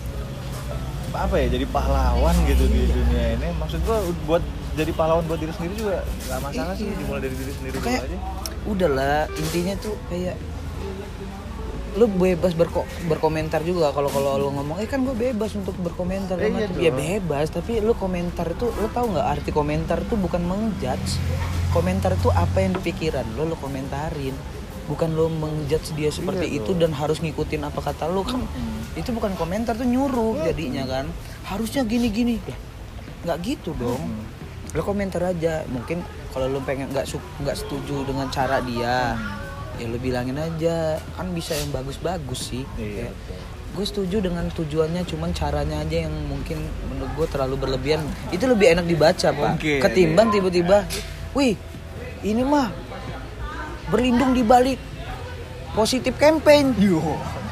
apa 1.13 1.35
ya 1.39 1.47
jadi 1.49 1.65
pahlawan 1.67 2.35
gitu 2.45 2.63
di 2.67 2.81
dunia 2.87 3.25
ini. 3.35 3.47
Maksud 3.55 3.79
gue 3.83 3.97
buat 4.25 4.43
jadi 4.77 4.91
pahlawan 4.93 5.25
buat 5.25 5.39
diri 5.39 5.49
sendiri 5.51 5.73
juga 5.75 6.05
nggak 6.29 6.39
masalah 6.39 6.73
sih 6.77 6.85
Iya. 6.85 6.95
dimulai 7.01 7.21
dari 7.25 7.35
diri 7.35 7.49
sendiri 7.49 7.75
dulu 7.81 7.87
Kayak 7.89 8.03
aja 8.05 8.17
udahlah 8.67 9.19
intinya 9.33 9.73
tuh 9.79 9.95
kayak 10.05 10.37
lu 11.97 12.05
bebas 12.05 12.53
berko 12.53 12.85
berkomentar 13.09 13.65
juga 13.65 13.89
kalau 13.89 14.05
kalau 14.13 14.37
lu 14.37 14.53
ngomong 14.53 14.77
eh 14.77 14.85
kan 14.85 15.01
gue 15.01 15.17
bebas 15.17 15.57
untuk 15.57 15.73
berkomentar. 15.81 16.37
Eh, 16.37 16.53
iya 16.53 16.65
tuh." 16.69 16.77
ya 16.77 16.91
bebas 16.93 17.49
tapi 17.49 17.81
lu 17.81 17.97
komentar 17.97 18.45
itu 18.53 18.69
lu 18.69 18.85
tahu 18.93 19.17
nggak 19.17 19.27
arti 19.33 19.49
komentar 19.49 20.05
itu 20.05 20.13
bukan 20.13 20.45
mengjudge? 20.45 21.17
Komentar 21.73 22.13
itu 22.13 22.29
apa 22.29 22.61
yang 22.61 22.77
di 22.77 22.81
pikiran 22.85 23.25
lu 23.33 23.49
lu 23.49 23.57
komentarin 23.57 24.37
bukan 24.87 25.09
lu 25.11 25.27
mengjudge 25.27 25.93
dia 25.99 26.09
seperti 26.09 26.47
Iya 26.47 26.63
itu 26.63 26.71
dan 26.79 26.95
harus 26.95 27.19
ngikutin 27.19 27.67
apa 27.67 27.79
kata 27.83 28.07
lu 28.07 28.23
kan? 28.23 28.39
Itu 28.95 29.11
bukan 29.11 29.35
komentar 29.35 29.75
tuh 29.75 29.85
nyuruh 29.85 30.47
jadinya 30.47 30.87
kan? 30.87 31.05
Harusnya 31.43 31.83
gini 31.83 32.07
gini 32.07 32.35
ya 32.47 32.57
nggak 33.27 33.37
gitu 33.43 33.75
dong. 33.75 33.99
Lu 34.71 34.81
komentar 34.83 35.19
aja. 35.27 35.67
Mungkin 35.67 35.99
kalau 36.31 36.47
lu 36.47 36.63
pengen 36.63 36.87
nggak 36.95 37.03
su- 37.03 37.23
nggak 37.43 37.59
setuju 37.59 38.07
dengan 38.07 38.31
cara 38.31 38.63
dia 38.63 39.19
ya 39.77 39.85
lu 39.85 39.99
bilangin 39.99 40.39
aja. 40.39 41.01
Kan 41.19 41.35
bisa 41.35 41.51
yang 41.53 41.75
bagus-bagus 41.75 42.55
sih. 42.55 42.63
Iya, 42.79 43.11
betul. 43.11 43.39
gue 43.67 43.85
setuju 43.85 44.17
dengan 44.25 44.49
tujuannya 44.49 45.05
cuman 45.05 45.37
caranya 45.37 45.85
aja 45.85 46.09
yang 46.09 46.15
mungkin 46.25 46.57
menurut 46.89 47.11
gue 47.13 47.27
terlalu 47.29 47.55
berlebihan. 47.61 48.01
Itu 48.33 48.49
lebih 48.49 48.73
enak 48.73 48.89
dibaca 48.89 49.27
pak. 49.29 49.51
Mungkin, 49.59 49.77
ketimbang 49.83 50.27
iya. 50.31 50.33
tiba-tiba 50.39 50.77
wih 51.37 51.53
ini 52.25 52.41
mah 52.41 52.73
berlindung 53.91 54.35
di 54.35 54.43
balik 54.43 54.79
positif 55.77 56.17
campaign. 56.17 56.73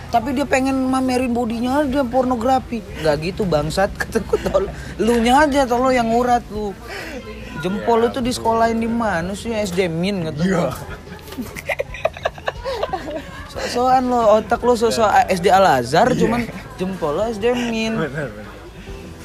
Tapi 0.09 0.31
dia 0.31 0.47
pengen 0.47 0.87
mamerin 0.87 1.35
bodinya 1.35 1.83
aja 1.83 2.07
pornografi. 2.07 2.79
Nggak 3.03 3.15
gitu 3.21 3.43
bangsat 3.43 3.91
kataku 3.99 4.39
tol. 4.39 4.65
Lu 5.01 5.19
nya 5.19 5.43
aja 5.43 5.67
tolong 5.67 5.91
yang 5.91 6.07
urat 6.07 6.41
lu. 6.49 6.71
Jempol 7.59 8.05
lu 8.05 8.07
tuh 8.13 8.23
di 8.23 8.31
sekolahin 8.31 8.79
di 8.79 8.87
mana 8.87 9.35
sih 9.35 9.51
SD 9.51 9.91
Min 9.91 10.29
kata 10.29 10.41
gua. 10.45 10.71
so-soan 13.51 14.07
lo 14.07 14.39
otak 14.39 14.63
lo 14.63 14.75
sosok 14.75 15.07
SD 15.31 15.51
Al 15.51 15.83
Azhar 15.83 16.15
cuman 16.15 16.47
jempol 16.79 17.17
lo 17.17 17.23
SD 17.27 17.51
Min. 17.71 17.99
Bener 17.99 18.31
bener. 18.31 18.47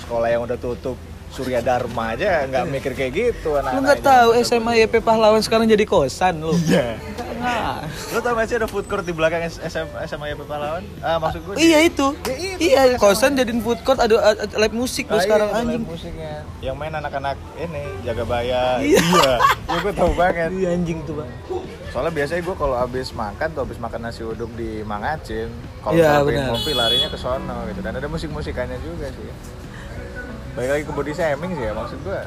Sekolah 0.02 0.26
yang 0.26 0.42
udah 0.42 0.58
tutup 0.58 0.98
Surya 1.30 1.62
Dharma 1.62 2.12
aja 2.12 2.44
nggak 2.44 2.64
mikir 2.66 2.92
kayak 2.92 3.12
gitu 3.14 3.54
lu 3.54 3.58
anak-anak 3.58 3.80
nggak 3.80 4.00
tahu 4.02 4.28
SMA 4.42 4.72
YP 4.84 4.94
Pahlawan 4.98 5.38
sekarang 5.40 5.64
jadi 5.64 5.82
kosan 5.82 6.42
lu 6.42 6.50
Iya. 6.66 6.98
Nah. 7.40 7.80
Lo 8.12 8.20
tau 8.20 8.36
gak 8.36 8.52
sih 8.52 8.60
ada 8.60 8.68
food 8.68 8.84
court 8.84 9.00
di 9.00 9.16
belakang 9.16 9.40
SM, 9.40 9.88
SMA 10.04 10.36
YP 10.36 10.44
Pahlawan? 10.44 10.84
Ah, 11.00 11.16
maksud 11.16 11.40
gue 11.40 11.56
iya 11.56 11.80
itu 11.80 12.12
Ya 12.20 12.36
itu, 12.36 12.60
iya 12.60 12.82
kosan 12.98 13.32
jadiin 13.32 13.64
food 13.64 13.80
court 13.80 13.96
ada 13.96 14.12
live 14.36 14.76
musik 14.76 15.08
Ah, 15.08 15.16
lo 15.16 15.24
sekarang 15.24 15.48
iya, 15.48 15.54
ada 15.54 15.62
anjing 15.64 15.80
live 15.80 15.88
musiknya. 15.88 16.34
Yang 16.60 16.76
main 16.76 16.92
anak-anak 16.92 17.36
ini 17.56 17.84
jaga 18.04 18.24
baya. 18.28 18.62
Iya. 18.84 19.00
Iya. 19.00 19.32
Ya 19.70 19.76
gue 19.80 19.94
tahu 19.96 20.12
banget. 20.12 20.50
Iya, 20.52 20.68
anjing 20.76 20.98
tuh 21.06 21.14
bang 21.16 21.30
Soalnya 21.88 22.12
biasanya 22.12 22.42
gue 22.44 22.56
kalau 22.58 22.76
abis 22.76 23.08
makan 23.10 23.48
tuh 23.50 23.62
abis 23.64 23.78
makan 23.80 24.00
nasi 24.04 24.20
uduk 24.22 24.50
di 24.54 24.84
Mangacin, 24.84 25.48
kalau 25.80 25.96
Iya, 25.96 26.20
benar. 26.20 26.52
ngopi 26.52 26.72
larinya 26.76 27.08
ke 27.08 27.16
sono 27.16 27.64
gitu. 27.66 27.80
Dan 27.80 27.96
ada 27.96 28.06
musik-musikannya 28.06 28.76
juga 28.84 29.08
sih. 29.08 29.30
Balik 30.56 30.70
lagi 30.70 30.82
ke 30.84 30.92
body 30.92 31.12
shaming 31.14 31.52
sih 31.54 31.64
ya 31.64 31.72
maksud 31.72 31.98
gue 32.02 32.20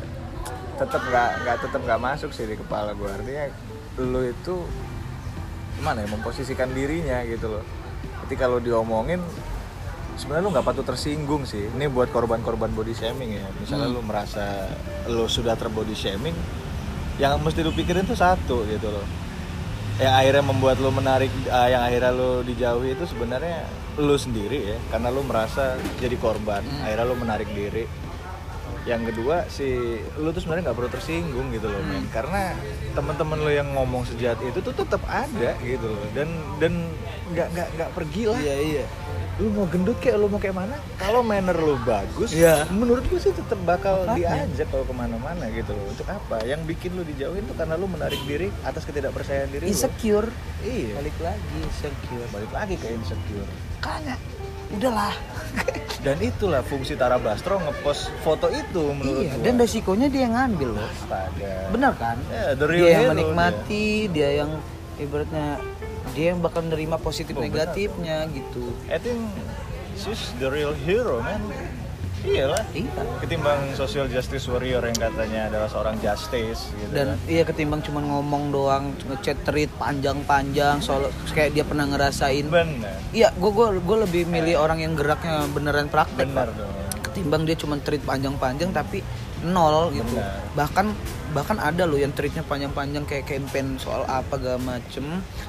tetap 0.73 1.01
nggak 1.05 1.29
nggak 1.45 1.57
tetap 1.69 1.81
nggak 1.85 2.01
masuk 2.01 2.29
sih 2.33 2.49
di 2.49 2.55
kepala 2.57 2.97
gue 2.97 3.05
artinya 3.05 3.45
lu 4.01 4.25
itu 4.25 4.55
gimana 5.77 6.01
ya 6.01 6.07
memposisikan 6.09 6.71
dirinya 6.71 7.21
gitu 7.27 7.49
loh. 7.49 7.63
Jadi 8.25 8.35
kalau 8.39 8.57
diomongin 8.57 9.19
sebenarnya 10.15 10.43
lu 10.45 10.51
nggak 10.53 10.65
patut 10.65 10.85
tersinggung 10.87 11.43
sih. 11.43 11.67
Ini 11.73 11.89
buat 11.91 12.09
korban-korban 12.09 12.71
body 12.71 12.93
shaming 12.95 13.37
ya. 13.37 13.45
Misalnya 13.59 13.91
Hmm. 13.91 13.95
lu 13.97 14.01
merasa 14.05 14.69
lu 15.09 15.27
sudah 15.27 15.53
terbody 15.59 15.93
shaming, 15.93 16.33
yang 17.19 17.37
mesti 17.43 17.61
lu 17.61 17.73
pikirin 17.75 18.07
tuh 18.07 18.17
satu 18.17 18.63
gitu 18.65 18.87
loh. 18.89 19.05
Yang 20.01 20.13
akhirnya 20.25 20.43
membuat 20.47 20.77
lu 20.81 20.89
menarik, 20.89 21.29
ah, 21.53 21.69
yang 21.69 21.85
akhirnya 21.85 22.09
lu 22.15 22.41
dijauhi 22.41 22.97
itu 22.97 23.05
sebenarnya 23.05 23.61
lu 24.01 24.17
sendiri 24.17 24.73
ya, 24.73 24.77
karena 24.89 25.13
lu 25.13 25.21
merasa 25.21 25.77
jadi 26.01 26.17
korban. 26.17 26.65
Hmm. 26.65 26.81
Akhirnya 26.87 27.05
lu 27.05 27.15
menarik 27.19 27.49
diri. 27.53 27.85
Yang 28.83 29.15
kedua 29.15 29.47
si 29.47 29.67
lu 30.19 30.29
tuh 30.29 30.43
sebenarnya 30.43 30.69
nggak 30.69 30.77
perlu 30.77 30.91
tersinggung 30.91 31.47
gitu 31.55 31.71
loh, 31.71 31.79
men. 31.87 32.03
Karena 32.11 32.51
teman-teman 32.91 33.39
lu 33.39 33.51
yang 33.51 33.71
ngomong 33.71 34.03
sejahat 34.03 34.43
itu 34.43 34.59
tuh 34.59 34.75
tetap 34.75 34.99
ada 35.07 35.55
gitu 35.63 35.87
loh. 35.87 36.03
Dan 36.11 36.27
dan 36.59 36.91
nggak 37.31 37.47
nggak 37.55 37.67
nggak 37.79 37.89
pergi 37.95 38.23
lah. 38.27 38.39
Iya 38.43 38.55
iya. 38.59 38.85
Lu 39.41 39.49
mau 39.49 39.65
gendut 39.65 39.97
kayak 39.97 40.21
lu 40.21 40.29
mau 40.29 40.37
kayak 40.37 40.53
mana? 40.53 40.77
Kalau 41.01 41.25
manner 41.25 41.57
lu 41.57 41.73
bagus 41.81 42.37
Iya. 42.37 42.69
menurut 42.69 43.01
gue 43.09 43.17
sih 43.17 43.33
tetap 43.33 43.57
bakal 43.65 44.05
Makanya. 44.05 44.45
diajak 44.45 44.69
kalau 44.69 44.85
ke 44.85 44.93
mana-mana 44.93 45.49
gitu 45.49 45.73
loh. 45.73 45.89
Untuk 45.89 46.05
apa? 46.05 46.43
Yang 46.45 46.61
bikin 46.69 46.93
lu 46.93 47.01
dijauhin 47.01 47.41
tuh 47.49 47.57
karena 47.57 47.73
lu 47.73 47.89
menarik 47.89 48.21
diri 48.29 48.53
atas 48.61 48.85
ketidakpercayaan 48.85 49.49
diri 49.49 49.65
lu. 49.65 49.73
Insecure. 49.73 50.29
Iya. 50.61 51.01
Balik 51.01 51.17
lagi 51.17 51.55
insecure. 51.65 52.27
Balik 52.29 52.51
lagi 52.53 52.75
ke 52.77 52.87
insecure. 52.93 53.49
Makanya 53.81 54.15
udahlah. 54.73 55.13
Dan 56.03 56.19
itulah 56.19 56.59
fungsi 56.59 56.99
Tara 56.99 57.15
Basro 57.15 57.63
ngepost 57.63 58.11
foto 58.19 58.51
itu 58.51 58.91
menurut 58.91 59.23
iya 59.23 59.39
gua. 59.39 59.43
dan 59.47 59.53
resikonya 59.55 60.07
dia 60.11 60.27
yang 60.27 60.35
ngambil 60.35 60.69
loh. 60.75 60.89
Astaga. 60.89 61.53
benar 61.71 61.93
kan? 61.95 62.17
Ya, 62.27 62.45
the 62.59 62.65
real 62.67 62.83
dia 62.83 62.91
yang 62.91 63.11
menikmati 63.15 63.85
dia 64.11 64.29
yang 64.43 64.51
ibaratnya 64.99 65.47
dia 66.11 66.35
yang 66.35 66.43
bakal 66.43 66.59
nerima 66.59 66.99
positif 66.99 67.33
Oh, 67.33 67.39
negatifnya 67.39 68.27
gitu. 68.27 68.67
Dia. 68.83 68.91
I 68.91 68.99
think 68.99 69.19
she's 69.95 70.35
the 70.43 70.51
real 70.51 70.75
hero 70.75 71.23
man 71.23 71.39
iyalah. 72.23 72.63
Iya. 72.71 73.01
Ketimbang 73.19 73.59
social 73.75 74.07
justice 74.07 74.47
warrior 74.47 74.83
yang 74.83 74.97
katanya 74.97 75.51
adalah 75.51 75.67
seorang 75.67 75.95
justice 75.99 76.71
gitu 76.75 76.91
dan 76.95 77.15
kan. 77.15 77.17
iya 77.27 77.43
ketimbang 77.43 77.81
cuma 77.83 77.99
ngomong 77.99 78.51
doang 78.51 78.95
ngechat 79.07 79.43
tweet 79.43 79.71
panjang-panjang 79.75 80.79
soal 80.79 81.11
kayak 81.35 81.51
dia 81.55 81.63
pernah 81.67 81.85
ngerasain. 81.87 82.47
Bener. 82.47 82.95
Iya 83.11 83.35
gue 83.35 83.51
gue 83.51 83.67
gue 83.83 83.97
lebih 84.07 84.23
milih 84.27 84.55
orang 84.59 84.79
yang 84.79 84.95
geraknya 84.95 85.43
beneran 85.51 85.91
praktek 85.91 86.27
bener 86.31 86.49
Pak. 86.49 86.55
dong. 86.55 86.71
Ketimbang 87.11 87.43
dia 87.45 87.55
cuma 87.59 87.75
tweet 87.77 88.01
panjang-panjang 88.01 88.73
tapi 88.73 89.03
nol 89.43 89.91
gitu 89.91 90.15
Benar. 90.15 90.55
bahkan 90.55 90.87
bahkan 91.33 91.57
ada 91.57 91.83
loh 91.83 91.97
yang 91.97 92.13
tweetnya 92.13 92.45
panjang-panjang 92.45 93.03
kayak 93.03 93.25
campaign 93.25 93.75
soal 93.81 94.05
apa 94.05 94.37
gak 94.37 94.61
macem 94.61 95.01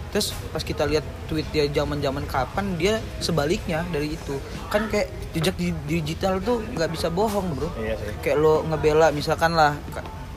terus 0.09 0.33
pas 0.49 0.65
kita 0.65 0.89
lihat 0.89 1.05
tweet 1.29 1.45
dia 1.53 1.69
zaman-zaman 1.69 2.25
kapan 2.25 2.75
dia 2.75 2.99
sebaliknya 3.21 3.85
dari 3.93 4.17
itu 4.17 4.41
kan 4.73 4.89
kayak 4.89 5.13
jejak 5.37 5.55
di 5.55 5.75
digital 5.85 6.41
tuh 6.41 6.65
nggak 6.73 6.89
bisa 6.89 7.13
bohong 7.13 7.53
bro 7.53 7.69
iya 7.77 7.95
sih 8.01 8.17
kayak 8.25 8.39
lo 8.41 8.65
ngebela 8.65 9.13
misalkan 9.13 9.53
lah 9.53 9.77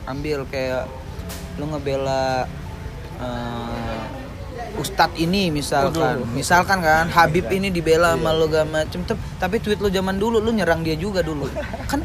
ambil 0.04 0.44
kayak 0.46 0.84
lo 1.56 1.64
ngebela 1.72 2.44
eh, 3.18 4.02
Ustadz 4.78 5.18
ini 5.18 5.50
misalkan, 5.50 6.22
Waduh. 6.22 6.34
misalkan 6.38 6.78
kan 6.78 7.10
Habib 7.10 7.50
Iya. 7.50 7.56
ini 7.58 7.68
dibela 7.74 8.14
sama 8.14 8.30
Iya. 8.30 8.38
lo 8.38 8.44
gak 8.46 8.66
macem, 8.70 9.00
tapi 9.34 9.58
tweet 9.58 9.82
lo 9.82 9.90
zaman 9.90 10.22
dulu 10.22 10.38
lo 10.38 10.54
nyerang 10.54 10.86
dia 10.86 10.94
juga 10.94 11.18
dulu, 11.18 11.50
kan 11.90 11.98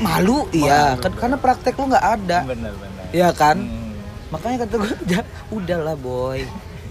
malu 0.00 0.48
iya, 0.50 0.96
kan 0.96 1.12
karena 1.12 1.36
praktek 1.36 1.74
lo 1.74 1.84
nggak 1.88 2.06
ada, 2.14 2.38
bener 2.44 2.72
bener 2.72 2.88
Iya 3.10 3.28
kan, 3.32 3.58
Hmm. 3.58 3.90
makanya 4.30 4.56
kata 4.62 4.74
gue 4.76 4.92
udah, 5.02 5.22
udahlah 5.58 5.96
boy, 5.96 6.40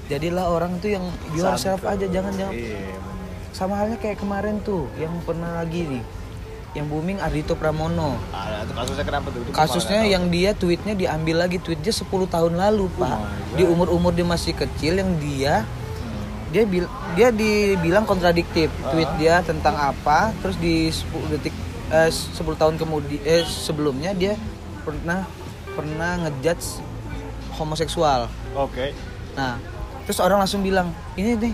jadilah 0.06 0.46
orang 0.48 0.78
tuh 0.78 0.92
yang 0.92 1.06
yourself 1.32 1.80
Santuy. 1.80 1.96
aja, 1.98 2.06
jangan 2.12 2.34
jangan 2.34 2.54
iya 2.54 2.96
sama 3.50 3.76
halnya 3.76 3.96
kayak 3.96 4.18
kemarin 4.18 4.62
tuh 4.62 4.88
yang 4.96 5.12
pernah 5.22 5.58
lagi 5.58 5.84
nih, 5.86 6.04
yang 6.72 6.86
booming 6.86 7.18
Ardito 7.18 7.54
Pramono, 7.54 8.16
ah 8.30 8.62
itu 8.62 8.72
kasusnya 8.74 9.04
kenapa 9.04 9.28
tuh 9.30 9.40
Itu 9.42 9.52
kasusnya 9.52 10.02
yang 10.06 10.28
dia 10.28 10.52
tweetnya 10.54 10.94
diambil 10.94 11.36
lagi 11.40 11.58
tweetnya 11.58 11.90
10 11.90 12.06
tahun 12.26 12.54
lalu 12.56 12.88
pak 12.94 13.10
my 13.10 13.20
God. 13.20 13.56
di 13.56 13.64
umur 13.66 13.88
umur 13.90 14.12
dia 14.12 14.24
masih 14.24 14.54
kecil 14.54 14.96
yang 14.96 15.12
dia. 15.18 15.64
Hmm. 15.64 16.24
dia 16.50 16.64
bil 16.64 16.86
dia 17.14 17.30
dibilang 17.30 18.04
kontradiktif 18.04 18.70
Ah. 18.78 18.92
tweet 18.92 19.10
dia 19.16 19.40
tentang 19.42 19.74
apa 19.74 20.32
terus 20.38 20.56
di 20.56 20.88
10 20.88 21.02
detik 21.32 21.56
eh, 21.90 22.10
10 22.10 22.36
tahun 22.56 22.76
kemudian 22.76 23.22
eh, 23.24 23.44
sebelumnya 23.44 24.12
dia 24.14 24.34
pernah 24.82 25.26
pernah 25.70 26.18
ngejudge 26.24 26.82
homoseksual. 27.54 28.28
Oke. 28.54 28.94
Nah 29.34 29.58
terus 30.04 30.18
orang 30.18 30.40
langsung 30.40 30.60
bilang 30.60 30.90
ini 31.14 31.36
nih 31.36 31.54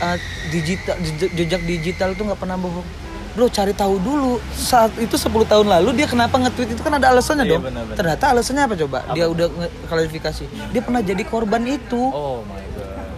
eh, 0.00 0.16
digital 0.48 0.96
jejak, 1.30 1.62
digital 1.64 2.12
tuh 2.14 2.24
nggak 2.24 2.38
pernah 2.38 2.56
bohong. 2.56 2.86
Bro 3.30 3.46
cari 3.46 3.70
tahu 3.70 3.94
dulu. 3.96 4.42
Saat 4.50 4.98
itu 4.98 5.14
10 5.14 5.30
tahun 5.46 5.66
lalu 5.70 5.94
dia 5.94 6.06
kenapa 6.06 6.34
nge-tweet 6.36 6.74
itu 6.74 6.82
kan 6.82 6.98
ada 6.98 7.14
alasannya 7.14 7.46
Iya, 7.46 7.52
dong. 7.54 7.62
benar-benar. 7.62 7.96
ternyata 7.96 8.24
alasannya 8.28 8.62
apa 8.64 8.74
coba? 8.76 8.98
Apa? 9.00 9.14
dia 9.14 9.26
udah 9.26 9.46
klarifikasi 9.86 10.44
dia 10.74 10.80
pernah 10.82 10.98
jadi 10.98 11.22
korban 11.22 11.62
itu. 11.64 12.02
Oh 12.10 12.42
my 12.42 12.58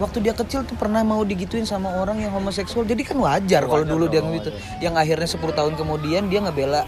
waktu 0.01 0.17
dia 0.23 0.33
kecil 0.33 0.65
tuh 0.65 0.77
pernah 0.77 1.01
mau 1.05 1.21
digituin 1.21 1.65
sama 1.65 1.93
orang 1.97 2.21
yang 2.21 2.31
homoseksual. 2.33 2.85
Jadi 2.85 3.01
kan 3.05 3.17
wajar 3.21 3.65
kalau 3.65 3.85
Wajar 3.85 3.93
dulu 3.93 4.05
dia 4.09 4.21
gitu 4.21 4.49
yang 4.81 4.97
akhirnya 4.97 5.29
10 5.29 5.39
tahun 5.53 5.73
kemudian 5.77 6.29
dia 6.29 6.39
ngebela 6.41 6.85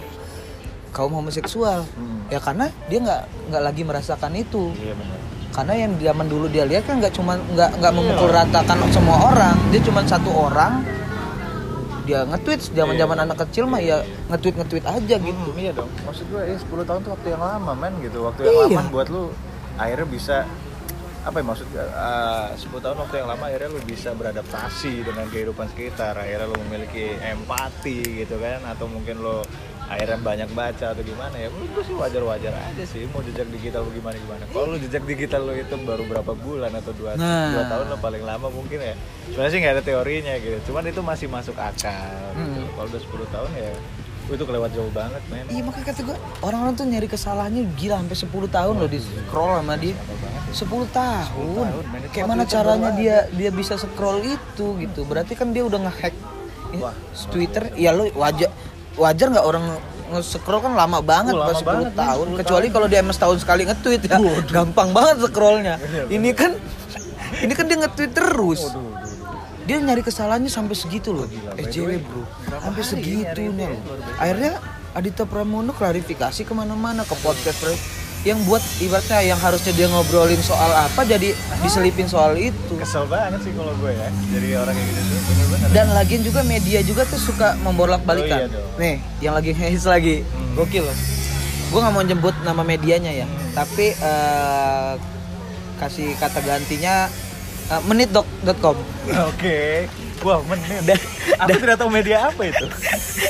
kaum 0.96 1.12
homoseksual. 1.12 1.84
Hmm. 1.86 2.26
ya 2.32 2.42
karena 2.42 2.72
dia 2.90 3.00
nggak 3.04 3.22
nggak 3.54 3.64
lagi 3.64 3.82
merasakan 3.86 4.34
itu. 4.34 4.74
Iya 4.82 4.96
bener 4.98 5.20
karena 5.56 5.74
yang 5.88 5.92
zaman 5.96 6.28
dulu 6.28 6.46
dia 6.52 6.68
lihat 6.68 6.84
kan 6.84 7.00
nggak 7.00 7.16
cuma 7.16 7.40
nggak 7.40 7.80
nggak 7.80 7.94
Iya. 7.96 8.00
memukul 8.04 8.28
ratakan 8.28 8.76
semua 8.92 9.18
orang. 9.32 9.56
Dia 9.72 9.82
cuma 9.88 10.04
satu 10.04 10.28
orang. 10.36 10.84
Dia 12.06 12.28
nge-tweet 12.28 12.76
zaman 12.76 13.00
zaman 13.00 13.18
Iya. 13.18 13.26
anak 13.26 13.38
kecil 13.48 13.64
mah 13.66 13.80
ya 13.80 14.04
nge-tweet 14.30 14.56
nge-tweet 14.60 14.86
aja 14.86 15.16
gitu. 15.16 15.32
Hmm, 15.48 15.56
iya 15.58 15.72
dong. 15.72 15.88
Maksud 16.04 16.26
gue 16.28 16.42
ya 16.44 16.56
10 16.60 16.84
tahun 16.84 17.00
tuh 17.02 17.12
waktu 17.16 17.28
yang 17.32 17.42
lama 17.42 17.72
men 17.72 17.94
gitu. 18.04 18.18
Waktu 18.28 18.40
yang 18.46 18.52
Iya. 18.52 18.66
lama 18.78 18.92
buat 18.92 19.08
lu 19.08 19.24
akhirnya 19.80 20.08
bisa 20.12 20.38
apa 21.26 21.42
ya 21.42 21.46
maksud 21.48 21.66
gue 21.68 21.82
uh, 21.82 22.54
10 22.54 22.70
tahun 22.78 22.98
waktu 23.02 23.16
yang 23.18 23.28
lama 23.28 23.50
akhirnya 23.50 23.70
lu 23.72 23.82
bisa 23.82 24.14
beradaptasi 24.14 25.02
dengan 25.02 25.26
kehidupan 25.26 25.66
sekitar 25.68 26.14
akhirnya 26.14 26.46
lu 26.46 26.58
memiliki 26.64 27.18
empati 27.18 28.22
gitu 28.22 28.38
kan 28.38 28.62
atau 28.64 28.86
mungkin 28.86 29.18
lu 29.20 29.42
akhirnya 29.86 30.18
banyak 30.18 30.50
baca 30.52 30.94
atau 30.94 31.02
gimana 31.02 31.34
ya 31.36 31.50
menurut 31.50 31.70
gue 31.72 31.84
sih 31.84 31.94
wajar-wajar 31.94 32.54
aja 32.56 32.84
sih 32.84 33.06
mau 33.10 33.22
jejak 33.22 33.46
digital 33.50 33.82
lu 33.82 33.94
gimana 33.94 34.18
gimana 34.18 34.44
kalau 34.50 34.74
lu 34.74 34.78
jejak 34.78 35.02
digital 35.04 35.42
lu 35.42 35.54
itu 35.54 35.74
baru 35.80 36.04
berapa 36.04 36.34
bulan 36.36 36.74
atau 36.74 36.90
dua, 36.92 37.14
Nah. 37.14 37.54
dua 37.54 37.64
tahun 37.70 37.86
lo 37.90 37.98
paling 38.00 38.22
lama 38.22 38.48
mungkin 38.50 38.82
ya 38.82 38.94
sebenarnya 39.26 39.50
sih 39.50 39.60
nggak 39.62 39.74
ada 39.76 39.84
teorinya 39.84 40.34
gitu 40.38 40.58
cuman 40.70 40.84
itu 40.86 41.02
masih 41.02 41.28
masuk 41.28 41.54
akal 41.56 42.18
gitu. 42.34 42.62
Hmm. 42.62 42.70
kalau 42.74 42.88
udah 42.88 43.02
10 43.02 43.34
tahun 43.34 43.52
ya 43.56 43.72
itu 44.26 44.42
kelewat 44.42 44.72
jauh 44.74 44.90
banget 44.90 45.22
men 45.30 45.46
Iya 45.54 45.62
makanya 45.62 45.86
kata 45.94 46.02
gue 46.02 46.18
orang-orang 46.42 46.74
tuh 46.74 46.86
nyari 46.90 47.08
kesalahannya 47.08 47.64
gila 47.78 47.96
sampai 48.02 48.18
10 48.18 48.58
tahun 48.58 48.74
loh 48.82 48.90
di 48.90 49.00
scroll 49.00 49.54
sama 49.62 49.76
dia. 49.78 49.96
10 50.50 50.66
tahun. 50.90 51.66
tahun, 51.70 51.86
men. 51.94 52.02
Itu 52.02 52.14
Kayak 52.16 52.28
mana 52.34 52.44
caranya 52.48 52.90
baru 52.90 53.00
dia 53.02 53.18
dia 53.30 53.50
bisa 53.54 53.74
scroll 53.78 54.20
itu 54.26 54.68
gitu. 54.82 55.02
Berarti 55.06 55.34
kan 55.38 55.54
dia 55.54 55.62
udah 55.62 55.80
ngehack 55.86 56.16
Wah, 56.82 56.96
Twitter. 57.30 57.70
Ya 57.78 57.94
lo 57.94 58.10
wajar 58.18 58.50
wajar 58.98 59.28
nggak 59.30 59.46
orang 59.46 59.64
nge-scroll 60.06 60.62
kan 60.62 60.74
lama 60.78 61.02
banget 61.02 61.34
lama 61.34 61.50
pas 61.50 61.58
10 61.62 61.66
banget, 61.66 61.92
tahun. 61.94 62.26
10 62.34 62.40
Kecuali 62.42 62.68
kalau 62.74 62.88
dia 62.90 63.00
emang 63.02 63.16
setahun 63.16 63.38
sekali 63.42 63.62
nge-tweet 63.66 64.02
ya. 64.10 64.18
Gampang 64.50 64.90
banget 64.94 65.16
scrollnya. 65.30 65.76
Bener, 65.78 66.06
Ini 66.10 66.30
kan 66.34 66.52
ini 67.42 67.54
kan 67.54 67.66
dia 67.66 67.78
nge-tweet 67.82 68.12
terus. 68.14 68.62
Waduh, 68.70 68.74
waduh, 68.74 68.85
waduh. 68.85 68.85
Dia 69.66 69.82
nyari 69.82 70.06
kesalahannya 70.06 70.50
sampai 70.50 70.78
segitu 70.78 71.10
loh. 71.10 71.26
Gila, 71.26 71.58
SJW 71.58 71.86
way, 71.90 72.00
bro. 72.02 72.22
Sampai 72.62 72.84
segitunya 72.86 73.68
loh. 73.74 73.82
Akhirnya 74.22 74.62
Adita 74.94 75.26
Pramono 75.26 75.74
klarifikasi 75.74 76.46
ke 76.46 76.54
mana-mana 76.54 77.02
ke 77.02 77.18
podcast 77.26 77.58
bro. 77.66 77.74
Yang 78.26 78.40
buat 78.50 78.64
ibaratnya 78.82 79.22
yang 79.22 79.38
harusnya 79.38 79.74
dia 79.78 79.86
ngobrolin 79.86 80.42
soal 80.42 80.70
apa 80.74 81.06
jadi 81.06 81.34
diselipin 81.62 82.10
soal 82.10 82.34
itu. 82.34 82.74
kesel 82.74 83.06
banget 83.06 83.38
sih 83.46 83.54
kalau 83.54 83.70
gue 83.78 83.94
ya 83.94 84.10
jadi 84.34 84.48
orang 84.66 84.74
kayak 84.74 84.90
gitu 84.90 85.02
tuh 85.06 85.20
bener-bener 85.30 85.68
Dan 85.70 85.86
lagian 85.94 86.22
juga 86.26 86.42
media 86.42 86.80
juga 86.82 87.06
tuh 87.06 87.22
suka 87.22 87.54
membolak-balikan. 87.62 88.50
Oh, 88.50 88.50
iya 88.50 88.50
dong. 88.50 88.82
Nih, 88.82 88.96
yang 89.22 89.34
lagi 89.38 89.54
hits 89.54 89.86
lagi. 89.86 90.26
Hmm. 90.26 90.58
Gokil 90.58 90.90
loh. 90.90 90.98
Gue 91.70 91.80
nggak 91.86 91.94
mau 91.94 92.02
nyebut 92.02 92.36
nama 92.42 92.62
medianya 92.66 93.14
ya, 93.14 93.28
tapi 93.54 93.94
eh, 93.94 94.94
kasih 95.78 96.18
kata 96.18 96.42
gantinya 96.42 97.10
eh, 97.72 97.82
menit.com. 97.86 98.78
oke. 99.30 99.60
Wah 100.24 100.40
menit. 100.48 100.82
Dan- 100.88 101.08
aku 101.38 101.58
tidak 101.60 101.78
tahu 101.78 101.90
media 101.92 102.32
apa 102.32 102.42
itu. 102.50 102.66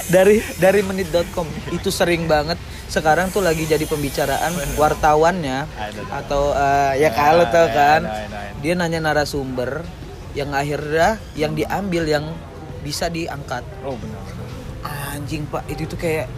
Dari 0.07 0.39
dari 0.61 0.81
menit.com 0.85 1.47
itu 1.73 1.89
sering 1.89 2.29
banget. 2.29 2.55
Sekarang 2.85 3.33
tuh 3.33 3.41
lagi 3.41 3.65
jadi 3.65 3.83
pembicaraan 3.83 4.53
wartawannya. 4.79 5.65
Atau 6.13 6.53
eh, 6.53 7.03
ya 7.03 7.09
kalau 7.11 7.45
tau 7.49 7.67
kan 7.73 8.05
dia 8.61 8.73
nanya 8.77 9.01
narasumber 9.01 9.83
yang 10.35 10.51
akhirnya 10.51 11.17
yang 11.33 11.55
diambil 11.55 12.03
yang 12.05 12.25
bisa 12.85 13.09
diangkat. 13.09 13.65
Oh 13.81 13.97
benar. 13.97 14.23
Anjing 15.17 15.49
pak. 15.49 15.65
Itu 15.65 15.89
tuh 15.89 15.97
kayak 15.97 16.29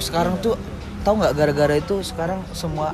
sekarang 0.00 0.40
tuh 0.40 0.56
tahu 1.04 1.20
nggak 1.20 1.34
gara-gara 1.36 1.74
itu 1.76 2.00
sekarang 2.04 2.44
semua 2.52 2.92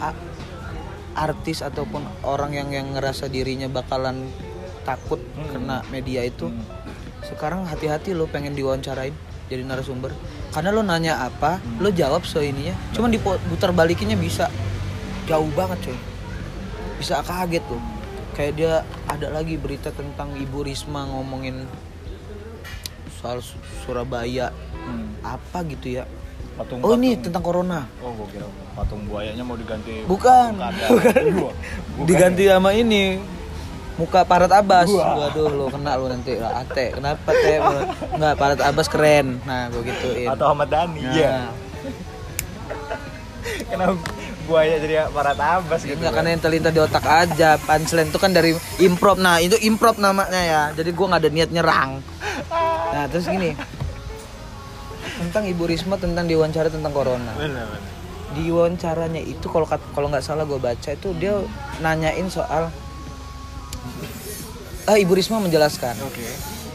artis 1.17 1.61
ataupun 1.61 2.05
orang 2.23 2.53
yang 2.53 2.69
yang 2.71 2.93
ngerasa 2.93 3.27
dirinya 3.27 3.67
bakalan 3.67 4.29
takut 4.85 5.19
Hmm. 5.33 5.49
kena 5.51 5.77
media 5.89 6.23
itu 6.23 6.47
Hmm. 6.47 6.61
sekarang 7.25 7.65
hati-hati 7.65 8.13
lo 8.13 8.29
pengen 8.29 8.53
diwawancarain 8.53 9.17
jadi 9.47 9.63
narasumber 9.63 10.13
karena 10.51 10.71
lo 10.71 10.81
nanya 10.81 11.25
apa 11.25 11.57
Hmm. 11.57 11.81
lo 11.81 11.89
jawab 11.91 12.23
so 12.23 12.39
ininya 12.39 12.77
cuman 12.93 13.11
diputar 13.11 13.73
balikinnya 13.73 14.15
bisa 14.15 14.53
jauh 15.25 15.49
banget 15.51 15.81
coy 15.83 15.99
bisa 16.97 17.19
kaget 17.21 17.65
tuh 17.65 17.81
kayak 18.33 18.53
dia 18.55 18.73
ada 19.07 19.29
lagi 19.29 19.57
berita 19.57 19.89
tentang 19.91 20.37
ibu 20.37 20.61
Risma 20.61 21.09
ngomongin 21.09 21.65
soal 23.17 23.41
Su- 23.41 23.57
Surabaya 23.83 24.53
Hmm. 24.77 25.17
apa 25.21 25.65
gitu 25.67 25.99
ya 25.99 26.05
patung 26.57 26.81
oh 26.81 26.97
ini 26.97 27.15
tentang 27.17 27.45
corona? 27.45 27.85
Oh 28.01 28.11
gue 28.15 28.27
kira 28.33 28.47
patung 28.73 29.05
buayanya 29.05 29.45
mau 29.45 29.55
diganti 29.55 30.03
Bukan. 30.05 30.51
Wah, 30.57 30.73
bukan. 31.97 32.05
Diganti 32.05 32.45
ya? 32.45 32.57
sama 32.57 32.73
ini. 32.73 33.21
Muka 33.97 34.25
Parat 34.25 34.53
Abbas. 34.53 34.89
Wah. 34.89 35.29
waduh 35.29 35.49
lo 35.49 35.67
kena 35.69 35.97
lo 35.97 36.09
nanti. 36.09 36.37
Lah 36.37 36.61
ate. 36.61 36.93
Kenapa 36.93 37.33
teh 37.33 37.57
nggak 38.13 38.35
Parat 38.37 38.61
Abbas 38.61 38.89
keren. 38.89 39.41
Nah 39.45 39.69
gue 39.69 39.83
gituin. 39.85 40.29
Atau 40.29 40.49
Ahmad 40.49 40.69
Dhani 40.69 41.01
Nah. 41.01 41.13
iya. 41.13 41.35
Kenapa 43.67 43.95
buaya 44.47 44.79
jadi 44.79 45.11
para 45.11 45.35
tabas 45.35 45.83
Ya 45.83 45.91
gitu 45.91 45.99
enggak 45.99 46.13
kan? 46.13 46.19
karena 46.23 46.29
yang 46.33 46.43
terlintas 46.43 46.73
di 46.73 46.81
otak 46.81 47.05
aja. 47.05 47.51
Punchline 47.59 48.09
itu 48.09 48.19
kan 48.19 48.31
dari 48.31 48.51
improv. 48.79 49.17
Nah 49.17 49.41
itu 49.41 49.57
improv 49.61 49.97
namanya 49.97 50.39
ya. 50.39 50.63
Jadi 50.73 50.91
gua 50.93 51.07
nggak 51.13 51.23
ada 51.25 51.31
niat 51.33 51.51
nyerang. 51.51 51.91
Nah 52.93 53.05
terus 53.09 53.27
gini 53.27 53.57
tentang 55.17 55.45
Ibu 55.49 55.65
Risma 55.69 55.97
tentang 55.97 56.29
diwawancara 56.29 56.69
tentang 56.69 56.93
corona. 56.93 57.33
Benar 57.37 57.67
benar. 57.67 57.93
Di 58.37 58.45
wawancaranya 58.53 59.23
itu 59.23 59.47
kalau 59.49 59.65
kalau 59.67 60.13
nggak 60.13 60.25
salah 60.25 60.45
gue 60.45 60.61
baca 60.61 60.91
itu 60.93 61.09
dia 61.17 61.41
nanyain 61.81 62.29
soal 62.29 62.69
ah 64.87 64.97
Ibu 64.97 65.13
Risma 65.19 65.43
menjelaskan 65.43 65.99
oke. 66.05 66.27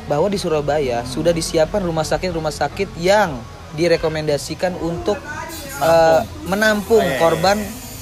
bahwa 0.10 0.28
di 0.28 0.36
Surabaya 0.36 1.06
sudah 1.08 1.32
disiapkan 1.32 1.80
rumah 1.80 2.04
sakit 2.04 2.34
rumah 2.34 2.52
sakit 2.52 2.98
yang 3.00 3.40
direkomendasikan 3.76 4.76
untuk 4.80 5.16
eh, 5.80 6.22
menampung. 6.48 7.00
Oh, 7.00 7.08
iya, 7.08 7.16
iya, 7.16 7.22
korban 7.22 7.58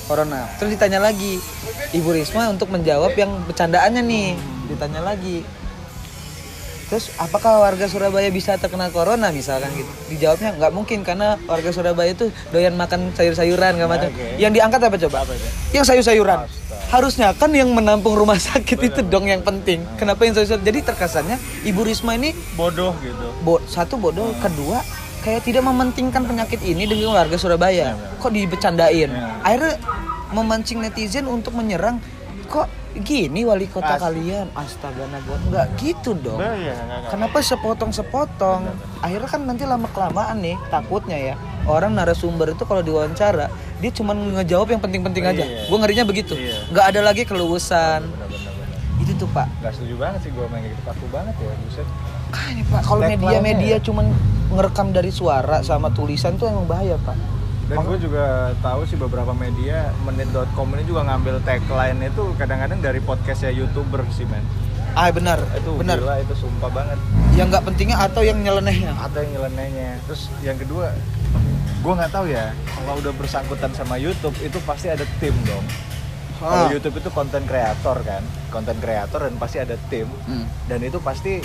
corona. 0.09 0.49
Terus 0.57 0.73
ditanya 0.73 0.97
lagi 0.97 1.37
Ibu 1.93 2.09
Risma 2.17 2.49
untuk 2.49 2.73
menjawab 2.73 3.13
yang 3.13 3.29
bercandaannya 3.45 4.01
nih, 4.01 4.27
ditanya 4.73 5.01
lagi. 5.05 5.45
Terus 6.89 7.13
apakah 7.21 7.61
warga 7.61 7.85
Surabaya 7.85 8.33
bisa 8.33 8.57
terkena 8.57 8.89
corona 8.89 9.29
misalkan 9.29 9.69
gitu? 9.77 9.91
Dijawabnya 10.09 10.57
nggak 10.57 10.71
mungkin 10.73 11.05
karena 11.05 11.37
warga 11.45 11.69
Surabaya 11.69 12.17
itu 12.17 12.33
doyan 12.49 12.73
makan 12.73 13.13
sayur-sayuran 13.13 13.77
nggak 13.77 13.89
macam. 13.89 14.09
Oke. 14.09 14.41
Yang 14.41 14.51
diangkat 14.57 14.79
apa 14.81 14.95
coba? 14.97 15.17
apa 15.21 15.31
itu 15.37 15.47
Yang 15.77 15.85
sayur-sayuran. 15.93 16.39
Harusnya 16.89 17.37
kan 17.37 17.53
yang 17.53 17.69
menampung 17.69 18.17
rumah 18.17 18.41
sakit 18.49 18.79
itu 18.81 19.01
dong 19.05 19.29
yang 19.29 19.45
penting. 19.45 19.85
Kenapa 20.01 20.25
yang 20.25 20.33
sayur-sayuran? 20.33 20.65
Jadi 20.65 20.79
terkesannya 20.81 21.37
Ibu 21.69 21.81
Risma 21.85 22.17
ini 22.17 22.33
bodoh 22.57 22.97
gitu 23.05 23.29
bo 23.45 23.61
satu 23.69 24.01
bodoh, 24.01 24.33
kedua 24.41 24.81
kayak 25.21 25.45
tidak 25.45 25.63
mementingkan 25.67 26.25
penyakit 26.25 26.59
ini 26.65 26.89
dengan 26.89 27.13
warga 27.13 27.37
Surabaya. 27.37 27.93
Iya, 27.93 28.17
Kok 28.17 28.31
dibecandain? 28.33 29.09
Iya. 29.13 29.27
Akhirnya 29.45 29.73
memancing 30.33 30.79
netizen 30.81 31.29
untuk 31.29 31.53
menyerang. 31.53 32.01
Kok 32.49 32.78
gini 33.01 33.41
wali 33.43 33.65
kota 33.65 33.95
As- 33.95 34.01
kalian? 34.01 34.47
Astaga 34.53 35.05
naga, 35.07 35.35
nggak 35.47 35.65
gitu 35.77 36.11
dong. 36.13 36.39
Nah, 36.39 36.53
iya, 36.55 36.75
nggak. 36.75 37.11
Kenapa 37.11 37.37
sepotong-sepotong? 37.39 38.61
Akhirnya 38.99 39.29
kan 39.29 39.41
nanti 39.43 39.63
lama 39.63 39.87
kelamaan 39.89 40.37
nih, 40.39 40.55
takutnya 40.67 41.17
ya 41.17 41.35
orang 41.65 41.93
narasumber 41.93 42.57
itu 42.57 42.63
kalau 42.65 42.81
diwawancara 42.81 43.47
dia 43.79 43.91
cuma 43.93 44.11
ngejawab 44.11 44.73
yang 44.73 44.81
penting-penting 44.81 45.23
aja. 45.23 45.43
Iya. 45.45 45.69
Gue 45.69 45.77
ngerinya 45.79 46.05
begitu. 46.05 46.33
Iya. 46.35 46.67
Nggak 46.71 46.85
ada 46.95 47.01
lagi 47.05 47.23
keluasan. 47.23 48.09
Itu 48.99 49.15
tuh 49.15 49.29
pak. 49.31 49.47
nggak 49.63 49.71
setuju 49.71 49.95
banget 49.95 50.19
sih 50.27 50.31
gue 50.35 50.45
main 50.51 50.59
gitu 50.59 50.81
kaku 50.83 51.05
banget 51.07 51.31
ya 51.39 51.55
buset 51.63 51.87
Makanya 52.29 52.63
pak, 52.67 52.81
kalau 52.83 53.01
media-media 53.07 53.75
ya? 53.79 53.79
cuman 53.79 54.05
ngerekam 54.51 54.87
dari 54.91 55.09
suara 55.09 55.63
sama 55.63 55.87
tulisan 55.89 56.35
tuh 56.35 56.51
emang 56.51 56.67
bahaya 56.67 56.99
pak. 57.01 57.15
Dan 57.69 57.77
gue 57.79 57.97
juga 58.01 58.25
tahu 58.59 58.81
sih 58.83 58.97
beberapa 58.97 59.29
media 59.31 59.77
menit.com 60.01 60.67
ini 60.73 60.83
juga 60.83 61.05
ngambil 61.05 61.39
tagline 61.41 62.01
itu 62.03 62.23
kadang-kadang 62.35 62.79
dari 62.79 62.99
podcastnya 62.99 63.49
youtuber 63.51 64.01
sih 64.09 64.25
men 64.25 64.41
Ah 64.91 65.07
benar, 65.09 65.37
itu 65.53 65.69
benar. 65.75 65.95
gila 65.95 66.17
itu 66.17 66.33
sumpah 66.35 66.67
banget 66.67 66.97
Yang 67.31 67.47
nggak 67.47 67.63
pentingnya 67.63 67.97
atau 68.01 68.21
yang 68.21 68.41
nyelenehnya. 68.41 68.89
ada 68.97 69.21
yang 69.21 69.31
nyelenehnya 69.31 70.01
terus 70.03 70.21
yang 70.39 70.57
kedua 70.57 70.89
gue 71.79 71.93
nggak 71.93 72.09
tahu 72.09 72.25
ya 72.27 72.51
kalau 72.67 72.97
udah 72.97 73.13
bersangkutan 73.13 73.71
sama 73.71 73.95
YouTube 73.95 74.33
itu 74.39 74.57
pasti 74.59 74.89
ada 74.89 75.05
tim 75.17 75.31
dong 75.45 75.63
Ah. 76.39 76.65
kalau 76.65 76.67
YouTube 76.71 76.95
itu 76.97 77.09
konten 77.09 77.43
kreator 77.43 77.99
kan 78.01 78.19
konten 78.47 78.75
kreator 78.77 79.19
dan 79.21 79.35
pasti 79.35 79.59
ada 79.59 79.77
tim 79.85 80.07
Hmm. 80.23 80.47
dan 80.65 80.79
itu 80.79 80.97
pasti 80.97 81.37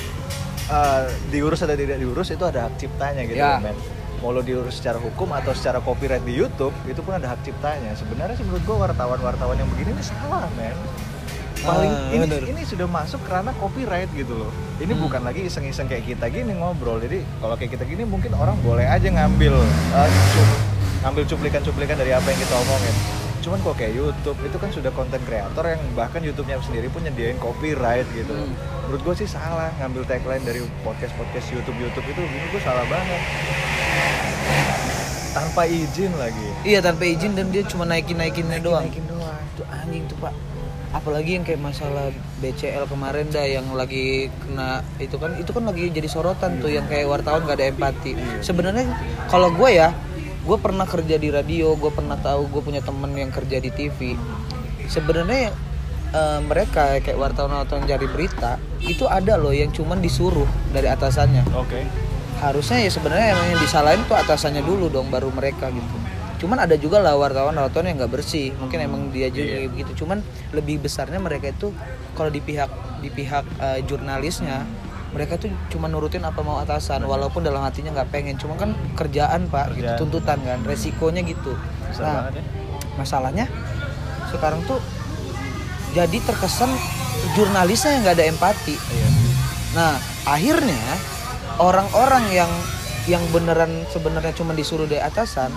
eh, 0.67 1.03
diurus 1.29 1.61
atau 1.61 1.75
tidak 1.75 1.99
diurus 1.99 2.31
itu 2.31 2.41
ada 2.41 2.65
hak 2.65 2.75
ciptanya 2.77 3.23
gitu 3.25 3.37
Ya. 3.37 3.61
men 3.61 3.77
mau 4.19 4.31
lo 4.31 4.41
diurus 4.41 4.77
secara 4.77 4.97
hukum 4.97 5.31
atau 5.31 5.51
secara 5.51 5.79
copyright 5.79 6.23
di 6.23 6.33
YouTube 6.33 6.75
itu 6.85 7.01
pun 7.01 7.13
ada 7.13 7.27
hak 7.27 7.43
ciptanya. 7.43 7.95
Sebenarnya 7.95 8.35
sih 8.35 8.43
menurut 8.43 8.63
gue 8.63 8.77
wartawan-wartawan 8.77 9.57
yang 9.57 9.69
begini 9.69 9.93
ini 9.93 10.03
salah 10.03 10.47
men. 10.53 10.77
Paling 11.57 11.89
Ah, 11.89 12.13
ini 12.13 12.25
bener. 12.25 12.43
ini 12.47 12.61
sudah 12.63 12.85
masuk 12.85 13.25
karena 13.25 13.49
copyright 13.55 14.13
gitu 14.13 14.37
loh. 14.37 14.53
Ini 14.77 14.91
Hmm. 14.91 15.01
bukan 15.01 15.23
lagi 15.23 15.41
iseng-iseng 15.43 15.87
kayak 15.87 16.05
kita 16.07 16.29
gini 16.29 16.53
ngobrol. 16.53 16.99
Jadi 16.99 17.25
kalau 17.39 17.57
kayak 17.57 17.73
kita 17.73 17.85
gini 17.85 18.05
mungkin 18.05 18.35
orang 18.35 18.61
boleh 18.61 18.85
aja 18.85 19.09
ngambil 19.09 19.57
eh, 19.95 20.09
cup- 20.31 20.61
ngambil 21.01 21.25
cuplikan-cuplikan 21.27 21.97
dari 21.97 22.13
apa 22.13 22.27
yang 22.27 22.39
kita 22.39 22.55
omongin 22.55 22.95
cuman 23.45 23.61
kok 23.61 23.77
kayak 23.77 23.93
YouTube 23.93 24.39
itu 24.41 24.57
kan 24.57 24.71
sudah 24.71 24.89
konten 24.91 25.21
kreator 25.23 25.65
yang 25.67 25.83
bahkan 25.93 26.19
YouTube-nya 26.19 26.57
sendiri 26.61 26.89
pun 26.89 27.05
nyediain 27.05 27.37
copyright 27.37 28.09
gitu 28.11 28.33
Hmm. 28.33 28.57
menurut 28.85 29.03
gue 29.03 29.15
sih 29.17 29.29
salah 29.29 29.69
ngambil 29.77 30.03
tagline 30.05 30.41
dari 30.41 30.65
podcast 30.81 31.13
podcast 31.15 31.47
YouTube 31.51 31.77
YouTube 31.77 32.07
itu 32.07 32.21
menurut 32.21 32.49
gue 32.51 32.63
salah 32.63 32.85
banget 32.85 33.21
tanpa 35.31 35.67
izin 35.67 36.15
lagi 36.15 36.49
Iya 36.63 36.79
tanpa 36.81 37.05
izin 37.05 37.35
dan 37.35 37.51
dia 37.51 37.67
cuma 37.67 37.83
naikin 37.85 38.15
naikinnya 38.15 38.63
doang. 38.63 38.87
naikin 38.87 39.05
doang 39.05 39.35
Itu 39.51 39.63
anjing 39.67 40.07
tuh 40.07 40.19
pak. 40.21 40.35
Apalagi 40.95 41.35
yang 41.35 41.43
kayak 41.43 41.59
masalah 41.59 42.15
BCL 42.39 42.87
kemarin 42.87 43.27
dah 43.27 43.43
yang 43.43 43.67
lagi 43.75 44.31
kena 44.41 44.79
itu 44.97 45.19
kan 45.19 45.35
itu 45.35 45.51
kan 45.51 45.67
lagi 45.67 45.91
jadi 45.91 46.07
sorotan 46.07 46.63
tuh 46.63 46.71
yang 46.71 46.87
kayak 46.87 47.11
wartawan 47.11 47.43
gak 47.43 47.59
ada 47.59 47.67
empati. 47.67 48.15
Sebenarnya 48.39 48.87
kalau 49.27 49.51
gue 49.51 49.75
ya, 49.75 49.91
gue 50.45 50.59
pernah 50.61 50.85
kerja 50.85 51.17
di 51.17 51.33
radio, 51.33 51.73
gue 51.75 51.89
pernah 51.89 52.21
tahu 52.21 52.53
gue 52.53 52.61
punya 52.61 52.85
temen 52.85 53.17
yang 53.17 53.33
kerja 53.33 53.57
di 53.65 53.73
TV. 53.73 54.13
Sebenarnya 54.85 55.51
eh, 56.13 56.41
mereka 56.45 57.01
kayak 57.01 57.17
wartawan-wartawan 57.17 57.89
cari 57.89 58.07
berita 58.07 58.61
itu 58.85 59.09
ada 59.09 59.41
loh 59.41 59.57
yang 59.57 59.73
cuman 59.73 60.05
disuruh 60.05 60.47
dari 60.71 60.93
atasannya. 60.93 61.49
oke. 61.57 61.81
Harusnya 62.45 62.85
ya 62.85 62.91
sebenarnya 62.93 63.33
emang 63.33 63.47
yang 63.57 63.61
disalahin 63.65 64.03
tuh 64.05 64.21
atasannya 64.21 64.61
dulu 64.61 64.93
dong 64.93 65.09
baru 65.09 65.33
mereka 65.33 65.73
gitu. 65.73 65.97
Cuman 66.45 66.61
ada 66.61 66.77
juga 66.77 67.01
lah 67.01 67.17
wartawan-wartawan 67.17 67.89
yang 67.89 68.05
nggak 68.05 68.13
bersih 68.13 68.53
mungkin 68.61 68.85
emang 68.85 69.09
dia 69.09 69.33
juga 69.33 69.49
kayak 69.49 69.71
begitu 69.73 70.05
cuman 70.05 70.21
lebih 70.53 70.77
besarnya 70.85 71.17
mereka 71.17 71.57
itu 71.57 71.73
kalau 72.13 72.29
di 72.29 72.45
pihak 72.45 72.69
di 73.01 73.09
pihak 73.09 73.49
eh, 73.65 73.81
jurnalisnya 73.89 74.69
mereka 75.15 75.39
tuh 75.39 75.49
cuma 75.71 75.87
nurutin 75.87 76.27
apa 76.27 76.43
mau 76.43 76.59
atasan 76.59 77.07
walaupun 77.07 77.47
dalam 77.47 77.63
hatinya 77.63 77.95
nggak 77.95 78.11
pengen 78.11 78.35
cuma 78.35 78.59
kan 78.59 78.75
kerjaan 78.99 79.47
pak 79.47 79.79
gitu 79.79 79.87
Kerjaan. 79.87 79.99
tuntutan 80.03 80.39
kan 80.43 80.59
resikonya 80.67 81.23
gitu 81.23 81.55
Besar 81.87 82.03
nah 82.03 82.35
ya. 82.35 82.43
masalahnya 82.99 83.47
sekarang 84.35 84.67
tuh 84.67 84.83
jadi 85.95 86.19
terkesan 86.27 86.75
jurnalisnya 87.39 87.95
yang 87.95 88.03
nggak 88.03 88.17
ada 88.19 88.27
empati 88.27 88.75
Iya. 88.75 89.09
Nah, 89.75 89.99
akhirnya 90.23 90.79
orang-orang 91.59 92.25
yang 92.31 92.51
yang 93.11 93.21
beneran 93.35 93.85
sebenarnya 93.91 94.33
cuma 94.33 94.55
disuruh 94.55 94.87
dari 94.87 95.03
atasan 95.03 95.51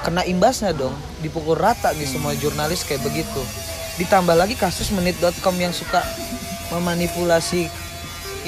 kena 0.00 0.24
imbasnya 0.24 0.72
dong, 0.72 0.96
dipukul 1.20 1.60
rata 1.60 1.92
nih 1.92 2.08
semua 2.08 2.32
jurnalis 2.32 2.88
kayak 2.88 3.04
begitu. 3.04 3.40
Ditambah 4.00 4.32
lagi 4.32 4.56
kasus 4.56 4.88
menit.com 4.96 5.52
yang 5.60 5.76
suka 5.76 6.00
memanipulasi 6.72 7.68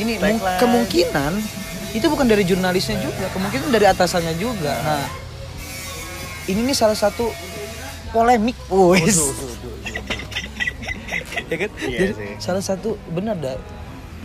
ini 0.00 0.16
kemungkinan 0.60 1.32
itu 1.92 2.06
bukan 2.08 2.24
dari 2.24 2.40
jurnalisnya 2.48 2.96
juga, 3.04 3.28
kemungkinan 3.36 3.68
dari 3.68 3.84
atasannya 3.84 4.32
juga. 4.40 4.72
Nah, 4.72 5.04
ini 6.48 6.64
nih 6.64 6.76
salah 6.76 6.96
satu 6.96 7.28
polemik, 8.16 8.56
wes. 8.72 9.20
ya 11.52 11.56
kan? 11.60 11.70
Iya 11.84 11.98
Jadi 12.00 12.12
sih. 12.16 12.32
salah 12.40 12.64
satu 12.64 12.96
benar 13.12 13.36
dah. 13.36 13.60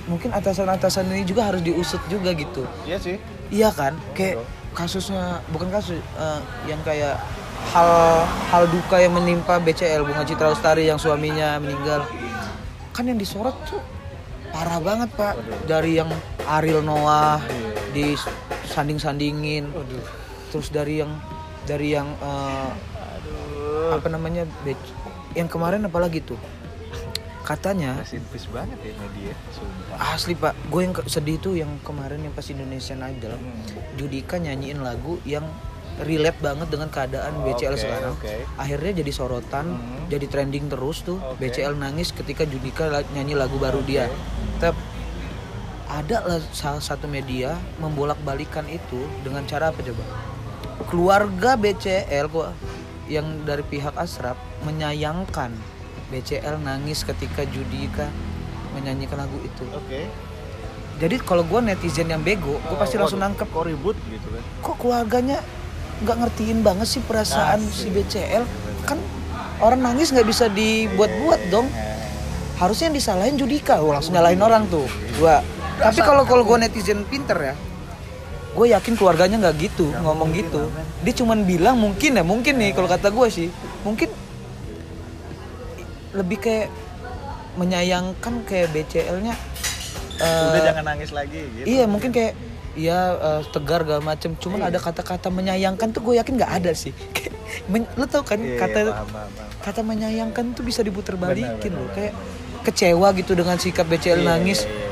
Mungkin 0.07 0.31
atasan-atasan 0.31 1.11
ini 1.11 1.27
juga 1.27 1.51
harus 1.51 1.59
diusut 1.59 1.99
juga 2.07 2.31
gitu. 2.31 2.63
Iya 2.87 2.97
sih. 3.03 3.19
Iya 3.51 3.75
kan? 3.75 3.99
Kayak 4.15 4.47
kasusnya 4.71 5.43
bukan 5.51 5.67
kasus 5.67 5.99
eh, 5.99 6.39
yang 6.71 6.79
kayak 6.87 7.19
hal 7.75 8.23
hal 8.47 8.63
duka 8.71 9.03
yang 9.03 9.11
menimpa 9.11 9.59
BCL 9.59 10.07
Bunga 10.07 10.23
Citra 10.23 10.55
Lestari 10.55 10.87
yang 10.87 10.95
suaminya 10.95 11.59
meninggal. 11.59 12.07
Kan 12.95 13.11
yang 13.11 13.19
disorot 13.19 13.59
tuh 13.67 13.83
parah 14.51 14.79
banget, 14.79 15.09
Pak. 15.15 15.35
Dari 15.65 15.99
yang 15.99 16.11
Ariel 16.47 16.81
Noah 16.83 17.41
disanding-sandingin. 17.91 19.71
Waduh. 19.71 20.03
Terus 20.53 20.67
dari 20.71 21.03
yang 21.03 21.11
dari 21.67 21.91
yang 21.91 22.07
Aduh. 22.23 23.99
apa 23.99 24.07
namanya? 24.07 24.47
Yang 25.35 25.49
kemarin 25.51 25.83
apalagi 25.85 26.23
tuh? 26.23 26.39
Katanya 27.47 27.95
banget 28.51 28.75
ya 28.83 28.93
media, 28.99 29.31
sumpah. 29.55 29.95
Asli 30.19 30.35
pak, 30.35 30.51
gue 30.67 30.81
yang 30.83 30.91
sedih 31.07 31.39
tuh 31.39 31.55
yang 31.55 31.79
kemarin 31.79 32.19
yang 32.19 32.35
pas 32.35 32.43
Indonesian 32.51 32.99
Idol 32.99 33.39
Hmm. 33.39 33.63
Judika 33.95 34.35
nyanyiin 34.35 34.83
lagu 34.83 35.15
yang 35.23 35.47
relate 35.99 36.37
banget 36.37 36.67
dengan 36.67 36.87
keadaan 36.87 37.41
BCL 37.41 37.73
Oke, 37.73 37.81
sekarang 37.81 38.13
oke. 38.13 38.33
Akhirnya 38.55 38.91
jadi 38.95 39.11
sorotan, 39.11 39.65
Hmm. 39.71 40.05
jadi 40.05 40.25
trending 40.25 40.67
terus 40.67 41.01
tuh 41.01 41.17
Oke. 41.17 41.41
BCL 41.43 41.73
nangis 41.73 42.11
ketika 42.11 42.43
Judika 42.43 42.85
nyanyi 43.11 43.33
lagu 43.33 43.57
baru 43.57 43.81
dia 43.81 44.05
Tep, 44.57 44.77
ada 45.87 46.17
lah 46.21 46.39
salah 46.51 46.79
satu 46.79 47.05
media 47.05 47.51
membolak 47.77 48.19
balikan 48.21 48.65
itu 48.65 48.95
dengan 49.21 49.41
cara 49.43 49.71
apa 49.71 49.79
coba? 49.79 50.03
Keluarga 50.85 51.55
BCL 51.55 52.27
kok 52.27 52.51
yang 53.07 53.25
dari 53.41 53.63
pihak 53.63 53.95
Asrap 53.95 54.35
menyayangkan 54.61 55.55
BCL 56.07 56.59
nangis 56.59 57.01
ketika 57.01 57.41
Judika 57.43 58.07
menyanyikan 58.69 59.17
lagu 59.17 59.39
itu 59.39 59.63
Oke. 59.69 60.05
jadi 60.97 61.15
kalau 61.19 61.41
gue 61.41 61.59
netizen 61.61 62.05
yang 62.05 62.21
bego 62.21 62.59
gue 62.59 62.77
pasti 62.77 62.95
Oh, 62.95 63.01
langsung 63.01 63.17
waduh, 63.17 63.31
nangkep 63.31 63.47
Kok 63.49 63.65
ribut 63.65 63.97
gitu 64.05 64.27
kan? 64.27 64.43
kok 64.61 64.75
keluarganya 64.77 65.39
nggak 66.05 66.17
ngertiin 66.21 66.61
banget 66.61 66.87
sih 66.87 67.01
perasaan 67.01 67.61
si 67.65 67.89
Asik. 67.89 68.05
BCL 68.05 68.43
kan 68.85 68.99
orang 69.61 69.81
nangis 69.81 70.13
nggak 70.13 70.27
bisa 70.27 70.45
dibuat-buat 70.51 71.41
dong. 71.49 71.67
Harusnya 72.57 72.89
yang 72.89 72.97
disalahin 72.97 73.37
Judika. 73.37 73.77
Gue 73.81 73.93
langsung 73.93 74.13
nyalahin 74.17 74.41
orang 74.41 74.65
tuh. 74.69 74.85
Gua 75.17 75.41
tapi 75.77 76.01
kalau 76.01 76.25
kalau 76.25 76.41
gue 76.41 76.57
netizen 76.57 77.05
pinter 77.05 77.37
ya 77.37 77.55
gue 78.57 78.73
yakin 78.73 78.97
keluarganya 78.97 79.37
nggak 79.37 79.69
gitu 79.69 79.93
ngomong 80.01 80.33
gitu. 80.33 80.73
dia 81.05 81.13
cuman 81.13 81.45
bilang 81.45 81.77
mungkin 81.77 82.17
ya 82.17 82.25
mungkin 82.25 82.57
nih 82.57 82.73
kalau 82.73 82.89
kata 82.89 83.13
gue 83.13 83.27
sih. 83.29 83.49
Mungkin 83.85 84.09
lebih 86.17 86.41
kayak 86.41 86.73
menyayangkan 87.57 88.41
kayak 88.49 88.73
BCL-nya 88.73 89.37
Udah 90.17 90.61
jangan 90.65 90.83
nangis 90.85 91.13
lagi 91.13 91.45
gitu. 91.53 91.65
Iya 91.69 91.85
mungkin 91.85 92.09
kayak 92.09 92.33
Iya 92.77 92.99
eh, 93.15 93.41
tegar 93.49 93.81
gak 93.81 93.99
macem 93.99 94.31
Cuman 94.35 94.61
Iya. 94.61 94.69
ada 94.69 94.79
kata-kata 94.79 95.27
menyayangkan 95.27 95.89
tuh 95.89 96.01
gue 96.01 96.13
yakin 96.15 96.37
nggak 96.37 96.53
ada 96.55 96.71
sih 96.71 96.93
men- 97.71 97.89
Lo 97.93 98.05
tau 98.05 98.21
kan 98.21 98.37
Iya, 98.37 98.47
iya, 98.47 98.59
kata 98.59 98.79
paham, 98.85 99.07
paham, 99.07 99.29
paham. 99.33 99.49
kata 99.59 99.81
menyayangkan 99.81 100.45
tuh 100.53 100.61
bisa 100.61 100.79
diputer 100.79 101.13
balikin 101.15 101.73
loh 101.73 101.89
benar, 101.89 101.95
Kayak 101.97 102.13
kecewa 102.63 103.07
gitu 103.13 103.33
dengan 103.33 103.57
sikap 103.57 103.85
BCL 103.85 104.21
Iya, 104.21 104.27
nangis 104.27 104.59
Iya, 104.61 104.69
iya, 104.69 104.77
iya. 104.77 104.85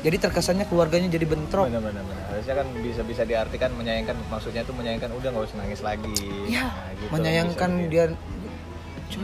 Jadi 0.00 0.16
terkesannya 0.18 0.64
keluarganya 0.64 1.08
jadi 1.08 1.26
bentrok 1.26 1.66
Benar, 1.66 1.82
benar, 1.82 2.00
benar. 2.00 2.24
Harusnya 2.30 2.54
kan 2.56 2.66
bisa 2.74 3.02
bisa 3.02 3.22
diartikan 3.22 3.74
menyayangkan 3.74 4.16
maksudnya 4.26 4.62
tuh 4.62 4.72
menyayangkan 4.72 5.10
udah 5.10 5.28
nggak 5.28 5.44
usah 5.44 5.58
nangis 5.58 5.80
lagi. 5.80 6.14
Iya 6.46 6.64
Nah, 6.64 6.88
gitu, 6.94 7.10
menyayangkan 7.10 7.70
bisa 7.74 7.88
dia 7.90 8.04
gitu. 8.08 9.20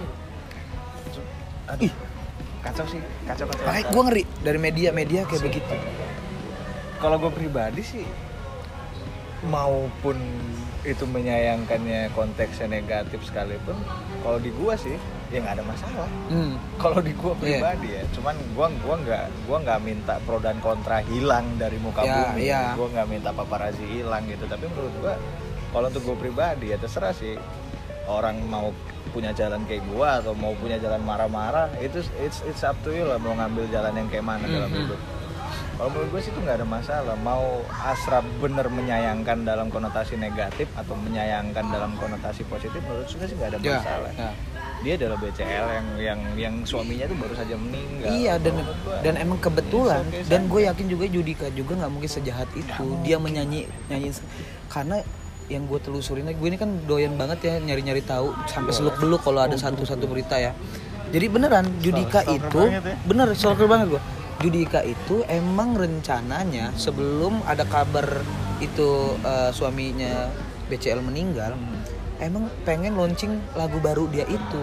Aduh. 1.66 1.93
Kacau 2.61 2.84
sih, 2.84 2.99
kacau 3.24 3.47
kacau. 3.47 3.62
Kacau. 3.64 3.89
gue 3.89 4.03
ngeri 4.05 4.22
dari 4.41 4.59
media-media 4.59 5.20
kayak 5.24 5.39
begitu 5.41 5.74
Kalau 6.97 7.16
gue 7.18 7.30
pribadi 7.30 7.82
sih 7.82 8.07
maupun 9.44 10.16
itu 10.82 11.05
menyayangkannya 11.05 12.09
konteksnya 12.12 12.66
negatif 12.68 13.20
sekalipun 13.22 13.74
kalau 14.20 14.38
di 14.38 14.49
gua 14.53 14.74
sih 14.74 14.94
ya 15.28 15.38
nggak 15.40 15.55
ada 15.57 15.64
masalah 15.66 16.09
hmm. 16.28 16.55
kalau 16.76 16.99
di 16.99 17.11
gua 17.12 17.34
Iya. 17.36 17.59
pribadi 17.59 17.88
ya 17.90 18.03
cuman 18.12 18.34
gua 18.55 18.66
gua 18.80 18.94
nggak 18.97 19.24
gua 19.44 19.57
nggak 19.61 19.80
minta 19.82 20.14
pro 20.22 20.38
dan 20.38 20.57
kontra 20.59 21.03
hilang 21.05 21.59
dari 21.59 21.76
muka 21.76 22.01
Ya, 22.01 22.14
bumi 22.24 22.42
iya. 22.44 22.62
gua 22.72 22.86
nggak 22.88 23.09
minta 23.09 23.30
paparazi 23.30 23.82
hilang 23.84 24.24
gitu 24.24 24.47
tapi 24.47 24.64
menurut 24.66 24.94
gua 24.97 25.14
kalau 25.68 25.86
untuk 25.90 26.03
gua 26.05 26.16
pribadi 26.16 26.70
ya 26.70 26.78
terserah 26.78 27.11
sih 27.12 27.34
orang 28.07 28.38
mau 28.40 28.70
punya 29.11 29.30
jalan 29.32 29.66
kayak 29.66 29.82
gua 29.86 30.22
atau 30.22 30.32
mau 30.32 30.55
punya 30.55 30.78
jalan 30.78 31.03
marah-marah 31.03 31.66
itu 31.76 31.99
it's 32.16 32.40
it's 32.42 32.62
up 32.62 32.78
to 32.80 32.90
you 32.90 33.03
lah 33.03 33.18
mau 33.18 33.34
ngambil 33.34 33.66
jalan 33.68 33.90
yang 33.92 34.07
kayak 34.07 34.22
mana 34.24 34.47
dalam 34.47 34.70
Mhm. 34.70 34.78
hidup 34.80 35.01
kalau 35.76 35.92
menurut 35.92 36.08
gue 36.08 36.20
sih 36.20 36.30
itu 36.30 36.40
nggak 36.40 36.56
ada 36.56 36.66
masalah. 36.66 37.14
Mau 37.18 37.60
Asrap 37.68 38.24
bener 38.40 38.66
menyayangkan 38.66 39.44
dalam 39.44 39.68
konotasi 39.68 40.16
negatif 40.16 40.64
atau 40.72 40.96
menyayangkan 40.96 41.64
dalam 41.66 41.92
konotasi 41.94 42.42
positif 42.44 42.80
menurut 42.80 43.04
gue 43.04 43.22
sih 43.22 43.36
nggak 43.36 43.50
ada 43.52 43.58
Ya, 43.60 43.76
masalah. 43.78 44.10
ya. 44.12 44.32
dia 44.76 44.92
adalah 44.94 45.16
BCL 45.16 45.66
yang 45.72 45.88
yang 45.98 46.20
yang 46.36 46.54
suaminya 46.62 47.08
tuh 47.08 47.16
baru 47.16 47.34
saja 47.34 47.54
meninggal. 47.56 48.08
Iya 48.08 48.34
dan 48.36 48.54
dan 49.02 49.14
emang 49.16 49.36
kebetulan. 49.36 50.04
It's 50.06 50.24
okay, 50.24 50.30
dan 50.30 50.40
gue 50.46 50.60
yakin 50.64 50.86
juga 50.86 51.04
Judika 51.08 51.46
juga 51.50 51.72
nggak 51.76 51.92
mungkin 51.92 52.10
sejahat 52.10 52.48
itu. 52.52 52.84
Dia 53.02 53.16
menyanyi 53.16 53.64
nyanyi 53.88 54.12
karena 54.68 55.00
yang 55.46 55.64
gue 55.64 55.78
telusurin 55.78 56.26
gue 56.26 56.48
ini 56.48 56.56
kan 56.56 56.72
doyan 56.84 57.14
banget 57.14 57.38
ya 57.42 57.54
nyari-nyari 57.58 58.02
tahu 58.02 58.34
sampai 58.44 58.72
seluk 58.72 58.96
beluk 58.98 59.20
kalau 59.20 59.40
ada 59.40 59.56
satu-satu 59.56 60.04
berita 60.04 60.36
ya. 60.36 60.52
Jadi 61.06 61.26
beneran 61.28 61.66
Judika 61.78 62.20
Stalker 62.20 62.36
itu 62.36 62.60
ya. 62.66 62.80
bener 63.06 63.28
stalker 63.32 63.64
banget 63.64 63.94
gue 63.94 64.02
Judika 64.37 64.84
itu 64.84 65.24
emang 65.32 65.72
rencananya 65.74 66.68
sebelum 66.76 67.41
ada 67.49 67.64
kabar 67.64 68.05
itu 68.61 69.16
eh, 69.24 69.51
suaminya 69.53 70.28
BCL 70.68 71.01
meninggal 71.01 71.57
Hmm. 71.57 72.32
emang 72.32 72.49
pengen 72.64 72.97
launching 72.97 73.37
lagu 73.53 73.76
baru 73.76 74.09
dia 74.09 74.24
itu 74.24 74.62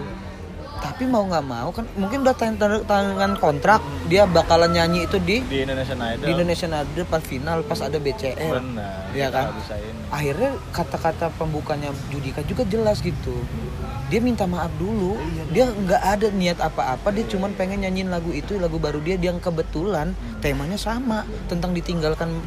tapi 0.84 1.08
mau 1.08 1.24
nggak 1.24 1.46
mau 1.48 1.72
kan 1.72 1.88
mungkin 1.96 2.28
udah 2.28 2.36
tanda 2.36 2.68
tangan 2.84 3.40
kontrak 3.40 3.80
dia 4.12 4.28
bakalan 4.28 4.76
nyanyi 4.76 5.08
itu 5.08 5.16
di 5.24 5.40
di 5.48 5.64
Indonesian 5.64 5.96
Idol. 6.04 6.26
di 6.28 6.30
Indonesian 6.36 6.72
Idol 6.76 7.08
pas 7.08 7.24
final 7.24 7.64
pas 7.64 7.80
ada 7.80 7.96
BCL 7.96 8.52
benar 8.52 9.04
Iya 9.16 9.30
kita 9.30 9.40
kan? 9.40 9.48
akhirnya 10.10 10.52
kata-kata 10.74 11.26
pembukanya 11.38 11.90
Judika 12.10 12.42
juga 12.44 12.66
jelas 12.66 13.00
gitu. 13.00 13.34
Dia 14.10 14.20
minta 14.22 14.50
maaf 14.50 14.74
dulu. 14.82 15.18
Dia 15.54 15.70
nggak 15.70 16.04
ada 16.04 16.28
niat 16.34 16.58
apa-apa 16.58 17.14
dia 17.14 17.26
cuman 17.30 17.54
pengen 17.54 17.86
nyanyiin 17.86 18.10
lagu 18.10 18.34
itu 18.34 18.58
lagu 18.58 18.82
baru 18.82 19.00
dia 19.06 19.18
yang 19.22 19.38
kebetulan 19.38 20.18
temanya 20.42 20.78
sama 20.78 21.26
tentang 21.46 21.78
ditinggalkan 21.78 22.42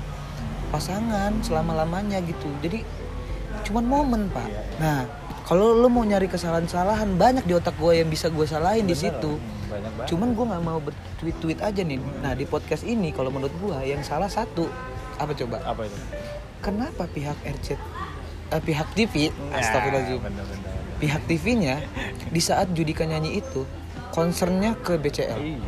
pasangan 0.74 1.38
selama 1.46 1.86
lamanya 1.86 2.18
gitu. 2.26 2.50
Jadi 2.62 2.82
cuman 3.66 3.84
momen 3.86 4.22
pak. 4.30 4.46
Iya, 4.46 4.58
iya. 4.58 4.78
nah 4.82 4.98
kalau 5.46 5.78
lu 5.78 5.86
mau 5.86 6.02
nyari 6.02 6.26
kesalahan-kesalahan 6.26 7.14
banyak 7.14 7.46
di 7.46 7.54
otak 7.54 7.78
gue 7.78 8.02
yang 8.02 8.10
bisa 8.10 8.26
gue 8.26 8.42
salahin 8.50 8.82
di 8.82 8.98
situ. 8.98 9.38
hmm, 9.38 10.10
cuman 10.10 10.34
gue 10.34 10.44
nggak 10.50 10.64
mau 10.66 10.82
bertweet-tweet 10.82 11.62
aja 11.62 11.86
nih. 11.86 12.02
Nah 12.18 12.34
di 12.34 12.42
podcast 12.50 12.82
ini 12.82 13.14
kalau 13.14 13.30
menurut 13.30 13.54
gue 13.62 13.78
yang 13.86 14.02
salah 14.02 14.26
satu. 14.26 14.66
Apa 15.22 15.32
coba? 15.38 15.62
Apa 15.62 15.86
itu? 15.86 15.98
Kenapa 16.58 17.06
pihak 17.06 17.38
RC 17.46 17.78
eh, 18.52 18.62
pihak 18.62 18.88
TV 18.94 19.30
astagfirullahaladzim 19.54 20.22
bener, 20.22 20.44
bener, 20.46 20.70
bener. 20.70 20.98
pihak 21.02 21.22
TV-nya 21.26 21.74
di 22.30 22.40
saat 22.42 22.70
Judika 22.70 23.02
nyanyi 23.06 23.42
itu 23.42 23.66
concernnya 24.14 24.78
ke 24.78 24.96
BCL 24.96 25.40
iya. 25.42 25.60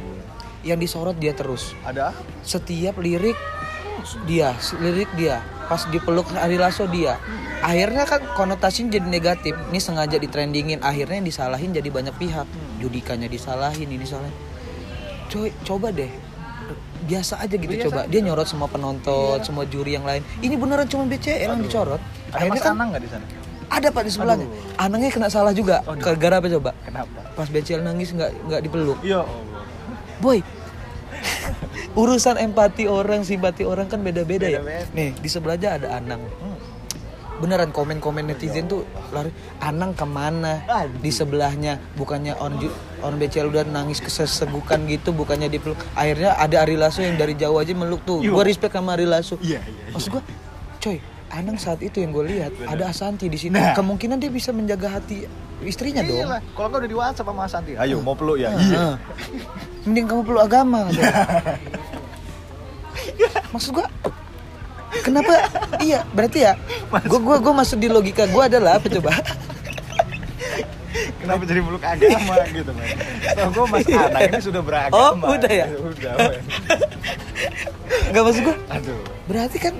Yang 0.74 0.90
disorot 0.90 1.16
dia 1.22 1.32
terus. 1.38 1.72
Ada? 1.86 2.10
Setiap 2.42 2.98
lirik 2.98 3.38
dia 4.26 4.54
lirik 4.80 5.10
dia 5.18 5.42
pas 5.68 5.84
dipeluk 5.92 6.32
Ari 6.32 6.56
Lasso 6.56 6.88
dia. 6.88 7.20
Akhirnya 7.60 8.08
kan 8.08 8.24
konotasinya 8.32 8.96
jadi 8.96 9.04
negatif. 9.04 9.52
Ini 9.68 9.78
sengaja 9.78 10.16
ditrendingin 10.16 10.80
akhirnya 10.80 11.20
yang 11.20 11.28
disalahin 11.28 11.70
jadi 11.76 11.92
banyak 11.92 12.16
pihak. 12.16 12.48
Judikanya 12.80 13.28
disalahin 13.28 13.84
ini 13.84 14.00
disalahin. 14.00 14.32
Coy 15.28 15.52
coba 15.68 15.92
deh. 15.92 16.08
Biasa 17.04 17.44
aja 17.44 17.54
gitu 17.56 17.88
coba. 17.88 18.08
dia 18.08 18.20
nyorot 18.24 18.48
semua 18.48 18.68
penonton 18.68 19.44
semua 19.44 19.68
juri 19.68 20.00
yang 20.00 20.08
lain. 20.08 20.24
Ini 20.40 20.56
beneran 20.56 20.88
cuma 20.88 21.04
BCL 21.04 21.52
yang 21.52 21.60
dicorot. 21.60 22.00
Ada 22.32 22.48
akhirnya 22.48 22.60
kan 22.64 22.72
Anang 22.74 22.88
nggak 22.96 23.04
di 23.04 23.10
sana? 23.12 23.26
ada 23.68 23.92
pak 23.92 24.02
di 24.08 24.10
sebelahnya. 24.10 24.46
Anangnya 24.80 25.12
kena 25.12 25.28
salah 25.28 25.52
juga. 25.52 25.84
Gara 26.16 26.40
apa 26.40 26.48
coba? 26.48 26.72
Kenapa? 26.80 27.28
pas 27.38 27.46
BCL 27.46 27.86
nangis 27.86 28.10
nggak 28.10 28.30
nggak 28.50 28.60
dipeluk. 28.66 28.98
Ya 29.06 29.22
Allah. 29.22 29.62
boy 30.18 30.42
urusan 31.94 32.36
empati 32.38 32.86
orang 32.88 33.22
simpati 33.22 33.62
orang 33.64 33.86
kan 33.90 34.00
beda-beda 34.00 34.48
ya. 34.48 34.60
Nih 34.92 35.14
di 35.18 35.28
sebelahnya 35.30 35.78
ada 35.80 35.88
Anang. 35.98 36.22
Beneran 37.38 37.70
komen-komen 37.70 38.26
netizen 38.26 38.66
tuh 38.66 38.82
lari 39.14 39.30
Anang 39.62 39.94
ke 39.94 40.02
mana? 40.02 40.66
Di 40.98 41.14
sebelahnya 41.14 41.78
bukannya 41.94 42.34
on 42.42 42.58
on 42.98 43.14
BCL 43.14 43.54
udah 43.54 43.62
nangis 43.62 44.02
kesesegukan 44.02 44.82
gitu 44.90 45.14
bukannya 45.14 45.46
dipeluk 45.46 45.78
akhirnya 45.94 46.34
ada 46.34 46.66
Ari 46.66 46.74
Lasso 46.74 46.98
yang 46.98 47.14
dari 47.14 47.38
jauh 47.38 47.62
aja 47.62 47.70
meluk 47.78 48.02
tuh. 48.02 48.26
Gue 48.26 48.42
respect 48.42 48.74
sama 48.74 48.98
Ari 48.98 49.06
Lasso. 49.06 49.38
Iya, 49.38 49.62
iya, 49.62 49.94
maksud 49.94 50.18
gue 50.18 50.22
coy 50.82 50.98
Anang 51.28 51.56
saat 51.56 51.80
itu 51.80 51.96
yang 51.98 52.10
gue 52.10 52.24
lihat 52.24 52.52
ada 52.64 52.88
Asanti 52.88 53.28
di 53.28 53.36
situ 53.36 53.52
Nah. 53.52 53.76
kemungkinan 53.76 54.16
dia 54.16 54.28
bisa 54.28 54.48
menjaga 54.48 54.96
hati 54.96 55.28
istrinya 55.60 56.00
dong 56.00 56.24
Iyalah, 56.24 56.40
kalau 56.54 56.66
nggak 56.70 56.80
udah 56.80 56.88
di 56.88 56.96
WhatsApp 56.96 57.28
sama 57.28 57.44
Santi, 57.44 57.72
ayo 57.74 57.98
mau 58.00 58.14
peluk 58.14 58.38
ya? 58.38 58.48
Heeh. 58.54 58.94
Mending 59.84 60.06
kamu 60.06 60.22
peluk 60.22 60.40
agama. 60.40 60.86
Maksud 63.52 63.70
gua 63.72 63.86
Kenapa? 64.98 65.30
Iya, 65.78 66.02
berarti 66.10 66.42
ya. 66.42 66.52
Gua 66.88 67.20
gua 67.20 67.36
gua 67.38 67.52
masuk 67.58 67.76
di 67.76 67.88
logika 67.88 68.24
gua 68.26 68.48
adalah 68.48 68.80
apa 68.80 68.88
coba? 68.88 69.12
Kenapa 71.18 71.42
jadi 71.44 71.60
peluk 71.60 71.84
agama 71.84 72.34
gitu, 72.48 72.70
men? 72.72 72.96
Tau 73.36 73.48
gue 73.52 73.64
Mas 73.68 73.86
Anang 73.86 74.22
ini 74.32 74.40
sudah 74.40 74.62
beragama. 74.64 75.24
Oh, 75.28 75.36
udah 75.36 75.52
ya? 75.52 75.66
Udah, 75.76 76.12
men. 76.16 76.40
Enggak 78.08 78.22
maksud 78.24 78.42
gua. 78.42 78.56
Aduh. 78.72 79.00
Berarti 79.28 79.56
kan 79.60 79.74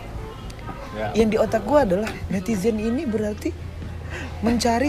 Ya. 0.97 1.13
yang 1.13 1.29
di 1.29 1.37
otak 1.37 1.69
gua 1.69 1.85
adalah 1.85 2.09
netizen 2.33 2.81
ini 2.81 3.05
berarti 3.05 3.53
mencari 4.41 4.89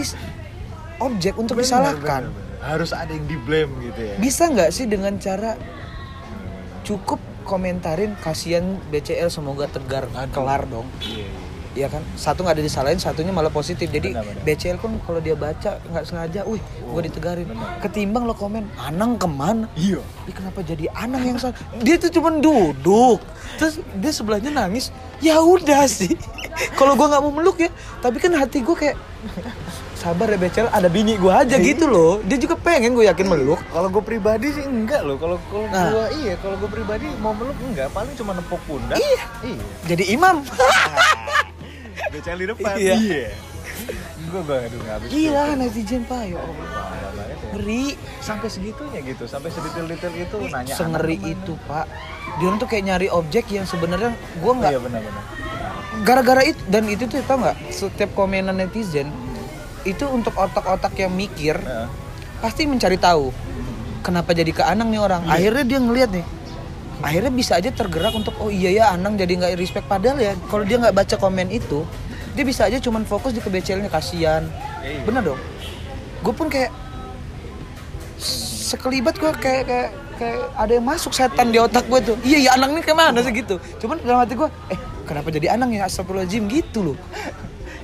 objek 1.00 1.36
untuk 1.36 1.60
Bener, 1.60 1.66
disalahkan. 1.68 2.22
bener, 2.28 2.36
bener. 2.36 2.58
Harus 2.60 2.90
ada 2.92 3.08
yang 3.12 3.24
di 3.24 3.36
blame 3.40 3.72
gitu 3.88 4.00
ya. 4.04 4.14
Bisa 4.20 4.48
nggak 4.52 4.70
sih 4.72 4.84
dengan 4.84 5.16
cara 5.16 5.56
cukup 6.84 7.20
komentarin 7.44 8.14
kasihan 8.20 8.78
BCL 8.92 9.32
semoga 9.32 9.66
tegar 9.68 10.08
kelar 10.30 10.68
dong. 10.68 10.86
Iya, 11.00 11.24
iya. 11.24 11.49
Iya 11.70 11.86
kan 11.86 12.02
satu 12.12 12.42
nggak 12.42 12.56
ada 12.56 12.64
disalahin 12.64 12.98
satunya 12.98 13.30
malah 13.30 13.48
positif 13.48 13.86
jadi 13.86 14.10
Benar, 14.10 14.26
benar. 14.26 14.42
BCL 14.42 14.78
pun 14.78 14.98
kalau 15.00 15.18
dia 15.18 15.32
baca 15.32 15.78
nggak 15.80 16.02
sengaja 16.02 16.40
wih 16.42 16.58
gue 16.58 17.02
ditegarin 17.06 17.46
benar. 17.46 17.78
ketimbang 17.78 18.24
lo 18.24 18.34
komen 18.34 18.66
Anang 18.76 19.14
ke 19.14 19.24
mana 19.24 19.70
Iya. 19.72 20.02
Ih, 20.24 20.34
kenapa 20.34 20.60
jadi 20.60 20.90
Anang 20.92 21.22
yang 21.24 21.38
salah 21.38 21.54
dia 21.78 21.94
tuh 21.94 22.10
cuma 22.10 22.32
duduk 22.32 23.22
terus 23.54 23.78
dia 23.94 24.10
sebelahnya 24.10 24.50
nangis 24.50 24.90
ya 25.18 25.38
udah 25.38 25.86
sih 25.86 26.18
kalau 26.78 26.92
gue 26.92 27.06
nggak 27.06 27.22
mau 27.22 27.30
meluk 27.30 27.56
ya 27.56 27.70
tapi 27.98 28.18
kan 28.18 28.32
hati 28.32 28.60
gue 28.60 28.74
kayak 28.74 28.98
sabar 29.94 30.26
ya 30.26 30.40
BCL 30.40 30.72
ada 30.72 30.88
bini 30.88 31.14
gue 31.14 31.28
aja 31.28 31.54
gitu 31.54 31.84
loh 31.84 32.18
dia 32.20 32.34
juga 32.34 32.56
pengen 32.56 32.96
gue 32.96 33.04
yakin 33.04 33.28
meluk 33.28 33.60
Kalau 33.70 33.86
gue 33.86 34.00
pribadi 34.00 34.48
sih 34.50 34.64
enggak 34.64 35.04
loh. 35.04 35.14
Kalau 35.14 35.36
kalau 35.46 35.68
Nah. 35.68 35.92
gua 35.92 36.06
iya, 36.16 36.34
kalau 36.34 36.56
gue 36.56 36.66
pribadi 36.66 37.04
mau 37.20 37.30
meluk 37.30 37.52
enggak, 37.60 37.92
paling 37.92 38.10
cuma 38.16 38.32
nepuk 38.32 38.58
pundak. 38.64 38.96
Iya. 38.96 39.22
Iya. 39.46 39.64
jadi 39.86 40.04
imam 40.10 40.40
BCL 42.10 42.38
di 42.38 42.46
depan. 42.48 42.74
Iya. 42.76 43.30
Gue 44.20 44.40
gue 44.42 44.56
aduh 44.60 44.78
nggak 44.78 44.94
habis. 44.96 45.08
gila 45.08 45.44
netizen 45.54 46.02
pak 46.04 46.22
ya 46.24 46.36
ya. 46.36 46.42
ngeri 47.50 47.84
Sampai 48.20 48.46
segitunya 48.46 49.00
gitu, 49.02 49.24
sampai 49.24 49.48
sedetail-detail 49.48 50.14
itu 50.14 50.36
nanya. 50.46 50.74
sengeri 50.74 51.16
itu 51.18 51.52
pak 51.64 51.86
dia 52.36 52.48
tuh 52.52 52.68
kayak 52.68 52.84
nyari 52.84 53.08
objek 53.08 53.48
yang 53.48 53.64
sebenarnya 53.64 54.12
gue 54.12 54.52
nggak 54.52 54.70
Iya 54.70 54.80
benar-benar. 54.80 55.22
gara-gara 56.00 56.42
itu 56.44 56.60
dan 56.68 56.84
itu 56.86 57.04
tuh 57.04 57.18
tau 57.22 57.38
nggak 57.38 57.56
setiap 57.68 58.10
komenan 58.12 58.54
netizen 58.54 59.10
itu 59.82 60.04
untuk 60.06 60.36
otak-otak 60.36 60.92
yang 60.94 61.10
mikir 61.10 61.56
Heeh. 61.56 61.88
pasti 62.38 62.64
mencari 62.64 62.94
tahu 62.96 63.34
kenapa 64.00 64.30
jadi 64.30 64.50
ke 64.50 64.62
Anang 64.62 64.88
nih 64.88 65.00
orang 65.00 65.26
akhirnya 65.26 65.64
dia 65.66 65.78
ngeliat 65.78 66.10
nih 66.12 66.24
akhirnya 67.00 67.32
bisa 67.32 67.56
aja 67.56 67.72
tergerak 67.72 68.12
untuk 68.12 68.36
oh 68.40 68.52
iya 68.52 68.70
ya 68.70 68.84
Anang 68.92 69.16
jadi 69.16 69.32
nggak 69.36 69.52
respect. 69.56 69.86
Padahal 69.88 70.20
ya 70.20 70.32
kalau 70.48 70.64
dia 70.64 70.76
nggak 70.80 70.96
baca 70.96 71.16
komen 71.16 71.48
itu 71.52 71.84
dia 72.36 72.44
bisa 72.46 72.68
aja 72.68 72.78
cuman 72.78 73.02
fokus 73.04 73.34
di 73.34 73.40
kebecilnya 73.42 73.90
kasihan. 73.90 74.46
Iya. 74.80 75.04
bener 75.04 75.22
dong. 75.34 75.40
Gue 76.24 76.34
pun 76.36 76.46
kayak 76.48 76.72
sekelibat 78.70 79.16
gue 79.18 79.32
kayak 79.40 79.64
kayak 79.66 79.90
kayak 80.20 80.40
ada 80.54 80.72
yang 80.76 80.86
masuk 80.86 81.12
setan 81.16 81.50
di 81.50 81.58
otak 81.58 81.84
gue 81.88 82.00
tuh. 82.12 82.16
Iya 82.22 82.38
ya 82.46 82.50
Anang 82.56 82.76
nih 82.76 82.84
ke 82.84 82.92
mana 82.92 83.18
sih 83.24 83.32
gitu. 83.32 83.56
Cuman 83.80 83.98
dalam 84.04 84.22
hati 84.22 84.36
gue 84.36 84.48
eh 84.72 84.78
kenapa 85.08 85.28
jadi 85.32 85.56
Anang 85.56 85.72
ya? 85.72 85.88
Astagfirullahaladzim 85.88 86.46
gitu 86.48 86.92
loh 86.92 86.96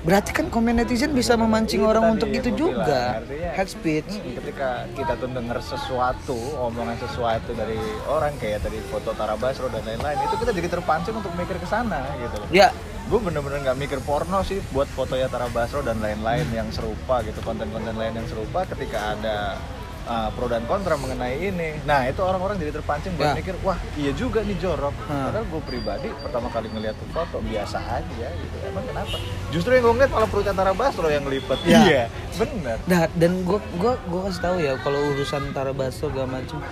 berarti 0.06 0.30
kan 0.30 0.46
komen 0.46 0.78
netizen 0.78 1.10
bisa 1.10 1.34
memancing 1.34 1.82
Itu 1.82 1.90
orang 1.90 2.04
tadi 2.06 2.14
untuk 2.14 2.28
itu 2.30 2.48
juga. 2.54 2.86
bilang, 2.86 3.18
artinya- 3.20 3.52
head 3.52 3.68
speech. 3.68 4.10
Hmm, 4.14 4.34
ketika 4.38 4.68
kita 4.94 5.12
tuh 5.18 5.28
denger 5.28 5.58
sesuatu, 5.60 6.38
omongan 6.62 6.96
sesuatu 6.96 7.50
dari 7.52 7.74
orang 8.06 8.38
kayak 8.38 8.62
tadi 8.62 8.78
foto 8.86 9.10
Tara 9.12 9.34
Basro 9.34 9.66
dan 9.66 9.82
lain-lain, 9.82 10.16
itu 10.22 10.34
kita 10.38 10.52
jadi 10.54 10.68
terpancing 10.70 11.12
untuk 11.12 11.34
mikir 11.34 11.58
ke 11.58 11.66
sana 11.66 12.06
gitu 12.16 12.38
loh. 12.38 12.48
ya. 12.48 12.70
Gue 13.06 13.22
bener-bener 13.22 13.62
nggak 13.62 13.78
mikir 13.78 13.98
porno 14.02 14.42
sih 14.42 14.58
buat 14.70 14.86
fotonya 14.88 15.26
Tara 15.26 15.46
Basro 15.46 15.78
dan 15.78 15.98
lain-lain 15.98 16.46
yang 16.50 16.66
serupa 16.70 17.22
gitu, 17.22 17.38
konten-konten 17.42 17.94
lain 17.94 18.14
yang 18.14 18.26
serupa 18.26 18.62
ketika 18.64 19.14
ada 19.14 19.58
uh, 20.06 20.30
pro 20.32 20.46
dan 20.46 20.62
kontra 20.64 20.94
mengenai 20.96 21.36
ini. 21.38 21.82
Nah 21.84 22.06
itu 22.06 22.22
orang-orang 22.22 22.56
jadi 22.62 22.72
terpancing 22.78 23.12
buat 23.18 23.34
Ya. 23.34 23.34
mikir, 23.36 23.54
wah 23.66 23.76
iya 23.98 24.14
juga 24.14 24.40
nih 24.46 24.56
jorok. 24.56 24.94
Hmm. 25.10 25.28
Padahal 25.28 25.46
gue 25.50 25.62
pribadi 25.66 26.08
pertama 26.22 26.48
kali 26.48 26.70
ngeliat 26.70 26.96
foto 27.10 27.42
biasa 27.42 27.78
aja 27.82 28.26
gitu. 28.30 28.56
Emang 28.64 28.86
kenapa? 28.86 29.16
Justru 29.50 29.70
yang 29.74 29.82
gue 29.84 29.94
ngeliat 30.00 30.12
malah 30.14 30.28
perutnya 30.30 30.54
Tara 30.54 30.72
Basro 30.72 31.08
yang 31.10 31.26
ngelipet. 31.26 31.58
Ya. 31.66 31.80
Iya, 31.82 32.02
bener. 32.38 32.76
Nah, 32.86 33.10
dan 33.12 33.42
gue 33.42 33.58
gua 33.76 33.98
gua 34.06 34.20
kasih 34.30 34.42
tahu 34.42 34.56
ya 34.62 34.72
kalau 34.80 34.98
urusan 35.12 35.50
Tara 35.50 35.74
Basro 35.74 36.08
segala 36.08 36.40
macem 36.40 36.62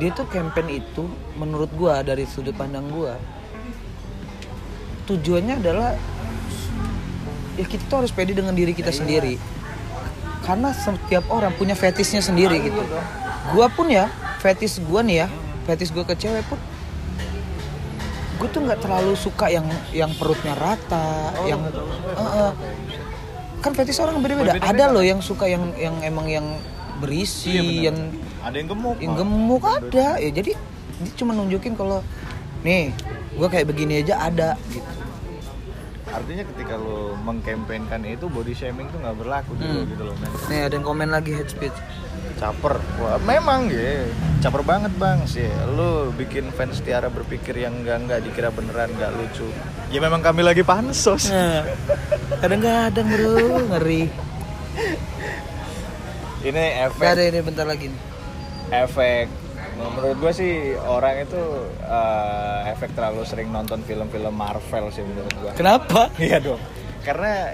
dia 0.00 0.08
tuh 0.12 0.24
campaign 0.28 0.80
itu 0.80 1.04
menurut 1.36 1.68
gua 1.76 2.00
dari 2.00 2.24
sudut 2.24 2.56
pandang 2.56 2.88
gua 2.88 3.20
tujuannya 5.04 5.60
adalah 5.60 5.92
ya 7.58 7.64
kita 7.68 7.84
tuh 7.86 7.96
harus 8.04 8.12
pede 8.14 8.32
dengan 8.32 8.56
diri 8.56 8.72
kita 8.72 8.88
sendiri 8.88 9.36
karena 10.42 10.70
setiap 10.70 11.24
orang 11.28 11.54
punya 11.54 11.72
fetishnya 11.72 12.18
sendiri 12.18 12.58
gitu. 12.60 12.82
gua 13.50 13.66
pun 13.66 13.86
ya 13.86 14.10
fetish 14.38 14.82
gua 14.82 15.00
nih 15.00 15.22
ya 15.22 15.28
fetish 15.64 15.90
gua 15.90 16.02
ke 16.02 16.14
cewek 16.14 16.42
pun 16.46 16.58
gue 18.34 18.50
tuh 18.50 18.58
nggak 18.58 18.82
terlalu 18.82 19.14
suka 19.14 19.46
yang 19.46 19.62
yang 19.94 20.10
perutnya 20.18 20.58
rata 20.58 21.30
yang 21.46 21.62
Heeh. 21.62 22.50
kan 23.62 23.70
fetish 23.70 24.02
orang 24.02 24.18
beda-beda. 24.18 24.58
Beda-beda. 24.58 24.74
ada 24.74 24.84
loh 24.90 25.04
yang 25.06 25.22
suka 25.22 25.46
yang 25.46 25.70
yang 25.78 25.94
emang 26.02 26.26
yang 26.26 26.46
berisi 26.98 27.54
Iya, 27.54 27.94
yang 27.94 28.10
Ada 28.42 28.56
yang 28.58 28.68
gemuk. 28.74 28.96
yang 28.98 29.14
gemuk 29.14 29.62
ada. 29.62 30.18
ya 30.18 30.30
jadi 30.34 30.58
dia 30.98 31.12
cuma 31.14 31.38
nunjukin 31.38 31.78
kalau 31.78 32.02
nih 32.62 32.90
gue 33.32 33.46
kayak 33.46 33.70
begini 33.70 34.02
aja 34.02 34.18
ada 34.18 34.58
gitu 34.66 34.90
Artinya 36.12 36.44
ketika 36.46 36.76
lo 36.76 37.16
mengkampanyekan 37.18 38.04
itu 38.04 38.28
body 38.28 38.52
shaming 38.52 38.86
tuh 38.88 39.00
nggak 39.00 39.16
berlaku 39.16 39.56
dulu 39.56 39.80
Hmm. 39.80 39.88
gitu 39.88 40.02
loh 40.04 40.16
men. 40.16 40.30
nih 40.46 40.60
ada 40.62 40.74
yang 40.76 40.84
komen 40.84 41.08
lagi 41.08 41.32
head 41.32 41.48
speech 41.48 41.74
Caper. 42.36 42.74
Wah, 42.98 43.16
memang 43.18 43.70
ya. 43.70 44.02
Caper 44.40 44.60
banget 44.60 44.90
bang 44.96 45.22
sih. 45.24 45.46
Lo 45.72 46.10
bikin 46.10 46.50
fans 46.50 46.78
Tiara 46.78 47.06
berpikir 47.06 47.54
yang 47.56 47.80
enggak 47.80 48.02
enggak 48.02 48.18
dikira 48.20 48.50
beneran 48.50 48.90
nggak 48.92 49.14
lucu. 49.14 49.46
Ya 49.88 49.98
memang 49.98 50.20
kami 50.20 50.42
lagi 50.42 50.60
pansos. 50.60 51.30
nah 51.30 51.62
kadang-kadang 52.38 53.06
bro 53.06 53.38
ngeri 53.70 54.10
Ini 56.42 56.64
efek 56.82 56.98
Gak 57.00 57.14
ada 57.14 57.24
ini 57.24 57.38
bentar 57.40 57.62
lagi 57.62 57.86
nih 57.86 58.02
efek 58.74 59.26
menurut 59.74 60.16
gue 60.18 60.32
sih 60.32 60.54
orang 60.76 61.22
itu 61.22 61.42
eh, 61.80 62.70
efek 62.70 62.92
terlalu 62.92 63.22
sering 63.22 63.48
nonton 63.48 63.80
film-film 63.80 64.30
Marvel 64.30 64.88
sih 64.88 65.02
menurut 65.02 65.32
gue. 65.32 65.50
kenapa 65.54 66.12
Iya 66.22 66.38
dong. 66.38 66.60
Karena 67.02 67.50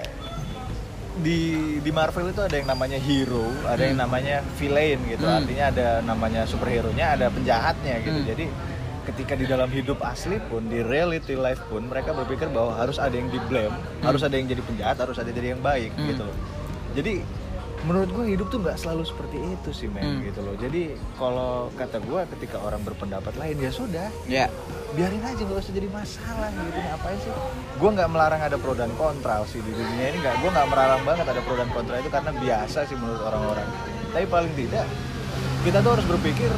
di 1.19 1.39
di 1.83 1.91
Marvel 1.91 2.31
itu 2.31 2.39
ada 2.39 2.55
yang 2.55 2.69
namanya 2.69 2.95
hero, 2.95 3.43
ada 3.67 3.83
yang 3.83 3.99
namanya 3.99 4.39
villain 4.55 4.99
gitu. 5.05 5.25
Hmm. 5.25 5.43
Artinya 5.43 5.65
ada 5.67 5.87
namanya 5.99 6.41
superhero-nya, 6.47 7.19
ada 7.19 7.27
penjahatnya 7.27 7.99
gitu. 8.01 8.19
Hmm. 8.23 8.29
Jadi 8.29 8.45
ketika 9.03 9.33
di 9.33 9.43
dalam 9.43 9.67
hidup 9.67 9.99
asli 9.99 10.37
pun, 10.39 10.69
di 10.69 10.79
reality 10.79 11.33
life 11.35 11.59
pun 11.67 11.89
mereka 11.89 12.13
berpikir 12.13 12.47
bahwa 12.47 12.77
harus 12.77 13.01
ada 13.01 13.11
yang 13.11 13.27
di 13.27 13.41
blame, 13.49 13.73
harus 13.99 14.21
ada 14.23 14.37
yang 14.37 14.47
jadi 14.47 14.61
penjahat, 14.63 14.95
harus 15.01 15.17
ada 15.19 15.27
yang 15.27 15.37
jadi 15.37 15.49
yang 15.57 15.63
baik 15.65 15.91
Hmm. 15.97 16.07
gitu. 16.07 16.27
Jadi 16.95 17.13
menurut 17.83 18.09
gue 18.11 18.25
hidup 18.29 18.47
tuh 18.47 18.59
nggak 18.59 18.75
selalu 18.75 19.03
seperti 19.03 19.37
itu 19.39 19.69
sih 19.71 19.87
men 19.87 20.03
Hmm. 20.03 20.21
gitu 20.21 20.39
loh. 20.41 20.55
Jadi 20.55 20.81
kalau 21.15 21.71
kata 21.73 21.99
gue 21.99 22.21
ketika 22.35 22.59
orang 22.59 22.83
berpendapat 22.83 23.31
lain 23.35 23.55
ya 23.57 23.71
sudah. 23.71 24.07
Ya. 24.25 24.47
biarin 24.89 25.21
aja 25.21 25.37
nggak 25.37 25.61
usah 25.61 25.69
jadi 25.71 25.85
masalah 25.87 26.49
gitu. 26.49 26.73
Ngapain 26.75 27.17
sih? 27.21 27.29
Gue 27.77 27.89
nggak 27.93 28.09
melarang 28.09 28.41
ada 28.41 28.57
pro 28.57 28.73
dan 28.73 28.89
kontra 28.97 29.45
sih 29.45 29.61
di 29.61 29.69
dunia 29.69 30.05
ini 30.09 30.17
nggak. 30.17 30.35
Gue 30.41 30.49
nggak 30.49 30.65
melarang 30.65 31.01
banget 31.05 31.25
ada 31.29 31.41
pro 31.45 31.55
dan 31.55 31.69
kontra 31.69 32.01
itu 32.01 32.09
karena 32.09 32.31
biasa 32.33 32.79
sih 32.83 32.97
menurut 32.97 33.21
orang-orang. 33.21 33.69
Tapi 34.09 34.25
paling 34.25 34.53
tidak 34.57 34.89
kita 35.61 35.77
tuh 35.79 35.91
harus 35.93 36.05
berpikir 36.07 36.49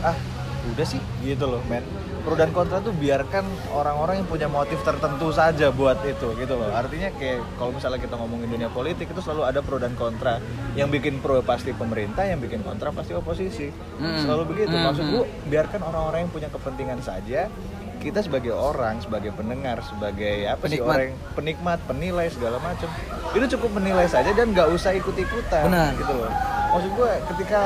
ah 0.00 0.16
udah 0.64 0.86
sih 0.86 1.00
gitu 1.20 1.44
loh 1.44 1.60
men 1.68 1.84
pro 2.24 2.32
dan 2.32 2.48
kontra 2.50 2.80
tuh 2.80 2.96
biarkan 2.96 3.44
orang-orang 3.70 4.24
yang 4.24 4.28
punya 4.28 4.48
motif 4.48 4.80
tertentu 4.80 5.28
saja 5.28 5.68
buat 5.68 6.00
itu 6.02 6.32
gitu 6.34 6.56
loh 6.56 6.72
artinya 6.72 7.12
kayak 7.14 7.44
kalau 7.60 7.68
misalnya 7.68 8.00
kita 8.00 8.16
ngomongin 8.16 8.48
dunia 8.48 8.72
politik 8.72 9.12
itu 9.12 9.20
selalu 9.20 9.44
ada 9.44 9.60
pro 9.60 9.76
dan 9.76 9.92
kontra 9.92 10.40
yang 10.72 10.88
bikin 10.88 11.20
pro 11.20 11.44
pasti 11.44 11.70
pemerintah 11.70 12.24
yang 12.24 12.40
bikin 12.40 12.64
kontra 12.64 12.88
pasti 12.90 13.12
oposisi 13.12 13.68
Hmm. 13.94 14.18
selalu 14.18 14.42
begitu 14.50 14.72
Hmm, 14.72 14.84
maksud 14.88 15.04
hmm. 15.04 15.12
gua 15.12 15.24
biarkan 15.46 15.80
orang-orang 15.84 16.18
yang 16.24 16.32
punya 16.32 16.48
kepentingan 16.48 17.00
saja 17.00 17.46
kita 18.00 18.20
sebagai 18.20 18.52
orang 18.52 19.00
sebagai 19.00 19.32
pendengar 19.32 19.80
sebagai 19.80 20.44
apa 20.44 20.64
sih 20.66 20.76
Penikmat. 20.76 20.92
orang 20.92 21.10
penikmat 21.32 21.78
penilai 21.84 22.26
segala 22.28 22.56
macam 22.60 22.88
itu 23.32 23.46
cukup 23.56 23.70
menilai 23.74 24.04
saja 24.04 24.28
dan 24.30 24.52
nggak 24.52 24.68
usah 24.70 24.92
ikut 24.92 25.12
ikutan 25.14 25.64
Benar. 25.68 25.92
gitu 25.94 26.12
loh 26.12 26.28
maksud 26.68 26.90
gue 26.90 27.10
ketika 27.32 27.60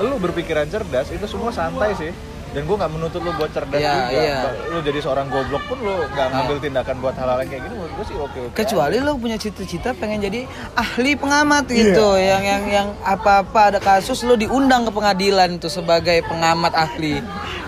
lu 0.00 0.16
berpikiran 0.16 0.66
cerdas 0.66 1.06
itu 1.10 1.26
semua 1.26 1.50
santai 1.50 1.92
sih 1.92 2.10
dan 2.56 2.64
gue 2.64 2.72
nggak 2.74 2.88
menuntut 2.88 3.20
lu 3.20 3.36
buat 3.36 3.52
cerdas 3.52 3.76
Iya, 3.76 3.92
juga 3.92 4.16
iya. 4.16 4.38
Ba- 4.40 4.56
lu 4.66 4.78
jadi 4.80 4.98
seorang 4.98 5.28
goblok 5.28 5.60
pun 5.68 5.76
lu 5.76 5.92
nggak 6.08 6.26
ngambil 6.26 6.56
tindakan 6.56 6.96
buat 6.98 7.14
hal-hal 7.14 7.38
yang 7.44 7.50
kayak 7.52 7.62
gini 7.62 7.74
menurut 7.76 7.92
gue 7.92 8.04
sih 8.08 8.16
oke 8.16 8.38
oke 8.42 8.54
Kecuali 8.56 8.96
lo 8.96 9.12
punya 9.14 9.36
cita-cita 9.36 9.92
pengen 9.92 10.24
jadi 10.24 10.40
ahli 10.72 11.12
pengamat 11.14 11.68
gitu, 11.68 12.16
yang 12.16 12.40
yang 12.40 12.64
yang 12.64 12.88
apa-apa 13.04 13.60
ada 13.68 13.78
kasus 13.78 14.24
lo 14.24 14.34
diundang 14.34 14.88
ke 14.88 14.90
pengadilan 14.90 15.60
tuh 15.60 15.68
sebagai 15.68 16.24
pengamat 16.24 16.72
ahli. 16.72 17.20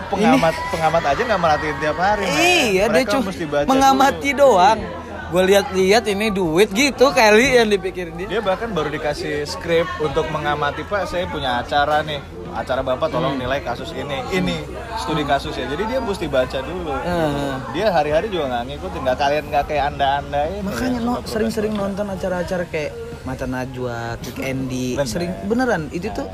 pengamat 0.09 0.57
pengamat 0.73 1.03
aja 1.05 1.21
nggak 1.21 1.37
merhatiin 1.39 1.77
tiap 1.79 1.99
hari. 2.01 2.25
Iya, 2.25 2.89
dia 2.89 3.05
Mereka 3.05 3.13
cuma 3.13 3.29
mengamati 3.69 4.33
dulu. 4.33 4.57
doang. 4.57 4.81
Gue 5.29 5.43
lihat-lihat 5.45 6.09
ini 6.09 6.31
duit 6.31 6.73
gitu 6.73 7.13
kali 7.13 7.53
yang 7.55 7.69
dipikirin 7.69 8.17
dia. 8.17 8.29
dia 8.29 8.41
bahkan 8.41 8.71
baru 8.71 8.89
dikasih 8.89 9.45
skrip 9.45 9.85
untuk 10.01 10.25
mengamati 10.29 10.81
pak 10.83 11.05
saya 11.05 11.25
punya 11.27 11.61
acara 11.61 12.01
nih 12.01 12.17
acara 12.51 12.81
bapak 12.81 13.09
tolong 13.09 13.37
Hmm. 13.37 13.45
nilai 13.45 13.61
kasus 13.61 13.93
ini 13.93 14.25
ini 14.31 14.57
studi 14.97 15.21
kasus 15.23 15.53
ya 15.53 15.69
jadi 15.69 15.85
dia 15.87 16.01
mesti 16.01 16.25
baca 16.27 16.59
dulu 16.59 16.97
Heeh. 16.97 17.53
dia 17.71 17.87
hari-hari 17.89 18.27
juga 18.27 18.49
nggak 18.49 18.65
ngikutin 18.67 19.01
nggak 19.05 19.19
kalian 19.19 19.45
nggak 19.47 19.65
kayak 19.67 19.85
anda 19.87 20.09
anda 20.19 20.41
ini 20.49 20.65
Makanya 20.65 20.99
no, 20.99 21.13
sering-sering 21.23 21.73
nonton 21.73 22.09
acara-acara 22.09 22.65
kayak 22.65 22.93
Mata 23.21 23.45
Najwa, 23.45 24.17
Kick 24.19 24.41
Andy, 24.41 24.97
Bener. 24.97 25.05
sering 25.05 25.31
beneran 25.45 25.93
itu 25.93 26.09
tuh 26.09 26.25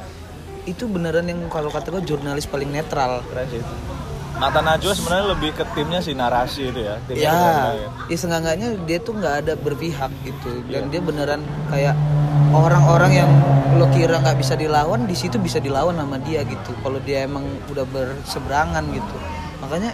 itu 0.65 0.87
beneran 0.87 1.27
yang 1.27 1.43
kalau 1.51 1.69
kata 1.69 1.91
gue 1.91 2.07
jurnalis 2.07 2.47
paling 2.47 2.71
netral. 2.71 3.27
keren 3.27 3.51
sih 3.51 3.61
Mata 4.35 4.59
Najwa 4.59 4.93
sebenarnya 4.93 5.27
lebih 5.31 5.51
ke 5.55 5.65
timnya 5.79 6.03
si 6.03 6.11
narasi 6.11 6.75
itu 6.75 6.81
ya 6.83 6.99
timnya 7.07 7.23
Ya, 7.23 7.39
ya 8.11 8.17
seenggaknya 8.19 8.75
dia 8.83 8.99
tuh 8.99 9.15
nggak 9.15 9.35
ada 9.47 9.53
berpihak 9.55 10.11
gitu 10.27 10.59
dan 10.69 10.91
dia 10.91 10.99
beneran 10.99 11.41
kayak 11.71 11.95
orang-orang 12.51 13.13
yang 13.25 13.31
lo 13.79 13.87
kira 13.95 14.19
nggak 14.19 14.39
bisa 14.39 14.55
dilawan 14.59 15.07
di 15.07 15.15
situ 15.15 15.39
bisa 15.39 15.63
dilawan 15.63 15.95
sama 15.95 16.19
dia 16.23 16.43
gitu. 16.47 16.75
Kalau 16.83 16.99
dia 17.03 17.27
emang 17.27 17.47
udah 17.71 17.87
berseberangan 17.87 18.83
gitu, 18.91 19.17
makanya 19.63 19.91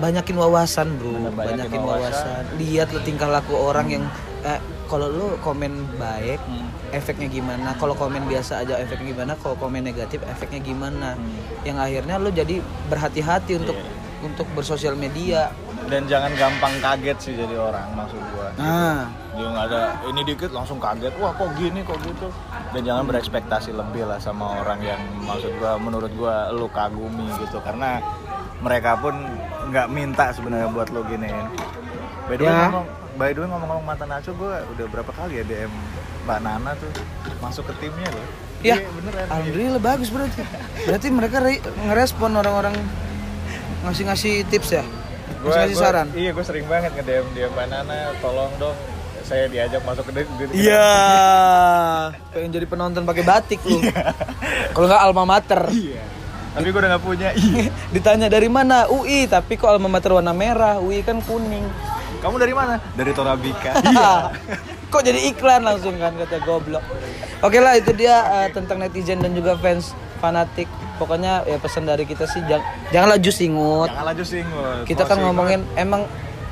banyakin 0.00 0.36
wawasan 0.38 0.88
bro, 0.96 1.10
Bener, 1.12 1.30
banyakin 1.34 1.58
banyakin, 1.68 1.80
wawasan. 1.84 2.26
wawasan. 2.26 2.42
Lihat 2.58 2.88
lo 2.94 3.00
tingkah 3.04 3.28
laku 3.28 3.54
orang 3.54 3.86
yang 3.90 4.04
eh, 4.46 4.58
kalau 4.90 5.06
lo 5.06 5.38
komen 5.38 5.70
baik 5.94 6.42
Hmm. 6.42 6.66
efeknya 6.90 7.30
gimana? 7.30 7.70
Kalau 7.72 7.94
komen 7.94 8.26
biasa 8.26 8.60
aja 8.60 8.74
efeknya 8.76 9.14
gimana? 9.14 9.32
Kalau 9.36 9.54
komen 9.54 9.80
negatif 9.80 10.18
efeknya 10.24 10.58
gimana? 10.60 11.14
Hmm. 11.14 11.38
yang 11.62 11.78
akhirnya 11.78 12.16
lo 12.16 12.28
jadi 12.28 12.58
berhati-hati 12.88 13.52
untuk 13.56 13.76
Iya. 13.76 13.86
untuk 14.20 14.46
bersosial 14.50 14.96
media. 14.96 15.54
Dan 15.82 16.04
jangan 16.06 16.30
gampang 16.34 16.74
kaget 16.78 17.18
sih 17.18 17.32
jadi 17.34 17.54
orang 17.54 17.88
maksud 17.94 18.20
gua. 18.30 18.48
Nah 18.54 19.08
dia 19.32 19.46
nggak 19.46 19.66
ada 19.66 19.82
ini 20.04 20.20
dikit 20.24 20.50
langsung 20.50 20.76
kaget. 20.76 21.14
Wah 21.16 21.30
kok 21.30 21.50
gini 21.54 21.80
kok 21.80 21.96
gitu? 22.00 22.28
Dan 22.70 22.82
jangan 22.82 23.04
berekspektasi 23.06 23.70
lebih 23.70 24.04
lah 24.04 24.18
sama 24.18 24.60
orang 24.60 24.80
yang 24.80 24.98
maksud 25.20 25.54
gua 25.56 25.76
menurut 25.76 26.12
gua 26.12 26.50
lu 26.50 26.66
kagumi 26.68 27.26
gitu. 27.38 27.58
Karena 27.60 27.98
mereka 28.58 28.92
pun 28.94 29.14
nggak 29.66 29.86
minta 29.88 30.30
sebenarnya 30.30 30.68
buat 30.68 30.88
lu 30.88 31.00
giniin. 31.02 31.46
By 32.24 32.34
the 32.34 32.44
way 32.44 32.48
Ya. 32.48 32.68
ngomong 32.68 32.86
by 33.20 33.30
the 33.30 33.38
way 33.38 33.46
ngomong-ngomong 33.46 33.84
mata 33.84 34.04
nacho 34.04 34.32
gua 34.32 34.64
udah 34.66 34.86
berapa 34.88 35.12
kali 35.12 35.36
ya 35.36 35.44
DM 35.44 35.68
mbak 36.24 36.40
Nana 36.40 36.72
tuh 36.74 36.88
masuk 37.38 37.68
ke 37.68 37.74
timnya 37.78 38.08
loh 38.08 38.24
Ya, 38.60 38.76
Iya, 38.76 38.92
beneran 38.92 39.24
alhamdulillah 39.26 39.80
bagus 39.80 40.08
berarti 40.08 40.40
berarti 40.84 41.08
mereka 41.08 41.36
re- 41.38 41.60
ngerespon 41.82 42.32
orang-orang 42.34 42.76
ngasih-ngasih 43.82 44.44
tips 44.46 44.70
ya 44.70 44.84
Gua- 45.40 45.56
ngasih-ngasih 45.56 45.76
gua- 45.76 45.84
saran 45.86 46.06
iya 46.12 46.30
gue 46.30 46.44
sering 46.44 46.64
banget 46.64 46.92
nge 46.92 47.04
DM 47.04 47.26
dia 47.32 47.46
mbak 47.48 47.66
Nana 47.68 47.96
tolong 48.20 48.52
dong 48.56 48.76
saya 49.22 49.46
diajak 49.46 49.80
masuk 49.80 50.08
ke 50.08 50.26
Iya, 50.50 50.90
pengen 52.34 52.50
jadi 52.50 52.66
penonton 52.66 53.06
pakai 53.06 53.22
batik 53.22 53.62
lu. 53.62 53.78
Kalau 54.74 54.90
nggak 54.90 55.02
alma 55.06 55.22
mater. 55.22 55.70
Iya. 55.70 56.02
Tapi 56.50 56.66
gue 56.66 56.80
udah 56.82 56.90
gak 56.90 57.04
punya. 57.06 57.28
Iya. 57.30 57.70
Ditanya 57.94 58.26
dari 58.26 58.50
mana? 58.50 58.90
UI, 58.90 59.30
tapi 59.30 59.54
kok 59.54 59.70
alma 59.70 59.86
mater 59.86 60.10
warna 60.10 60.34
merah, 60.34 60.82
UI 60.82 61.06
kan 61.06 61.22
kuning. 61.22 61.62
Kamu 62.20 62.36
dari 62.36 62.52
mana? 62.52 62.76
Dari 62.92 63.12
Torabika. 63.16 63.72
kok 64.92 65.02
jadi 65.06 65.20
iklan 65.32 65.64
langsung 65.64 65.96
kan 65.96 66.12
kata 66.12 66.44
goblok. 66.44 66.84
Oke 67.40 67.56
lah 67.62 67.80
itu 67.80 67.96
dia 67.96 68.44
eh, 68.44 68.48
tentang 68.52 68.84
netizen 68.84 69.24
dan 69.24 69.32
juga 69.32 69.56
fans 69.56 69.96
fanatik. 70.20 70.68
Pokoknya 71.00 71.48
ya 71.48 71.56
pesan 71.56 71.88
dari 71.88 72.04
kita 72.04 72.28
sih 72.28 72.44
jangan 72.44 72.64
jangan 72.92 73.08
laju 73.16 73.30
singut. 73.32 73.88
Jangan 73.88 74.06
laju 74.12 74.24
singut. 74.28 74.84
Kita 74.84 75.08
kan 75.08 75.16
ngomongin 75.24 75.64
emang 75.80 76.04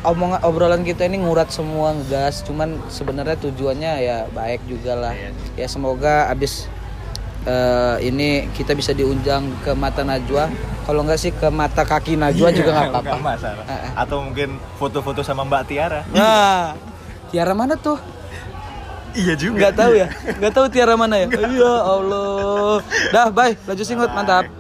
omongan 0.09 0.41
obrolan 0.47 0.83
kita 0.89 1.05
ini 1.05 1.21
ngurat 1.21 1.53
semua 1.53 1.93
ngegas, 1.93 2.47
cuman 2.47 2.81
sebenarnya 2.89 3.37
tujuannya 3.37 3.93
ya 4.01 4.19
baik 4.33 4.65
juga 4.65 4.97
lah. 4.97 5.13
Iya. 5.13 5.31
Ya 5.61 5.67
semoga 5.69 6.33
abis 6.33 6.65
eh, 7.49 7.97
ini 8.05 8.53
kita 8.53 8.77
bisa 8.77 8.93
diundang 8.93 9.49
ke 9.65 9.73
mata 9.73 10.05
Najwa. 10.05 10.53
Kalau 10.85 11.05
nggak 11.05 11.21
sih 11.21 11.33
ke 11.33 11.49
mata 11.49 11.85
kaki 11.85 12.17
Najwa 12.17 12.49
juga 12.53 12.71
nggak 12.77 12.89
apa-apa. 12.93 13.09
Nggak 13.17 13.25
masalah. 13.25 13.65
Eh, 13.65 13.73
eh. 13.73 13.91
Atau 13.97 14.17
mungkin 14.25 14.61
foto-foto 14.77 15.21
sama 15.25 15.49
Mbak 15.49 15.63
Tiara. 15.69 16.01
Nah, 16.13 16.77
Tiara 17.33 17.53
mana 17.57 17.77
tuh? 17.77 17.97
Iya 19.17 19.35
juga. 19.37 19.57
Nggak 19.69 19.75
tahu 19.77 19.93
ya? 19.97 20.09
Nggak 20.39 20.53
tahu 20.53 20.67
Tiara 20.69 20.95
mana 20.95 21.15
ya? 21.17 21.27
Iya 21.33 21.75
Allah. 21.81 22.77
Dah, 23.13 23.29
bye. 23.33 23.57
Laju 23.65 23.85
singut, 23.85 24.13
mantap. 24.13 24.58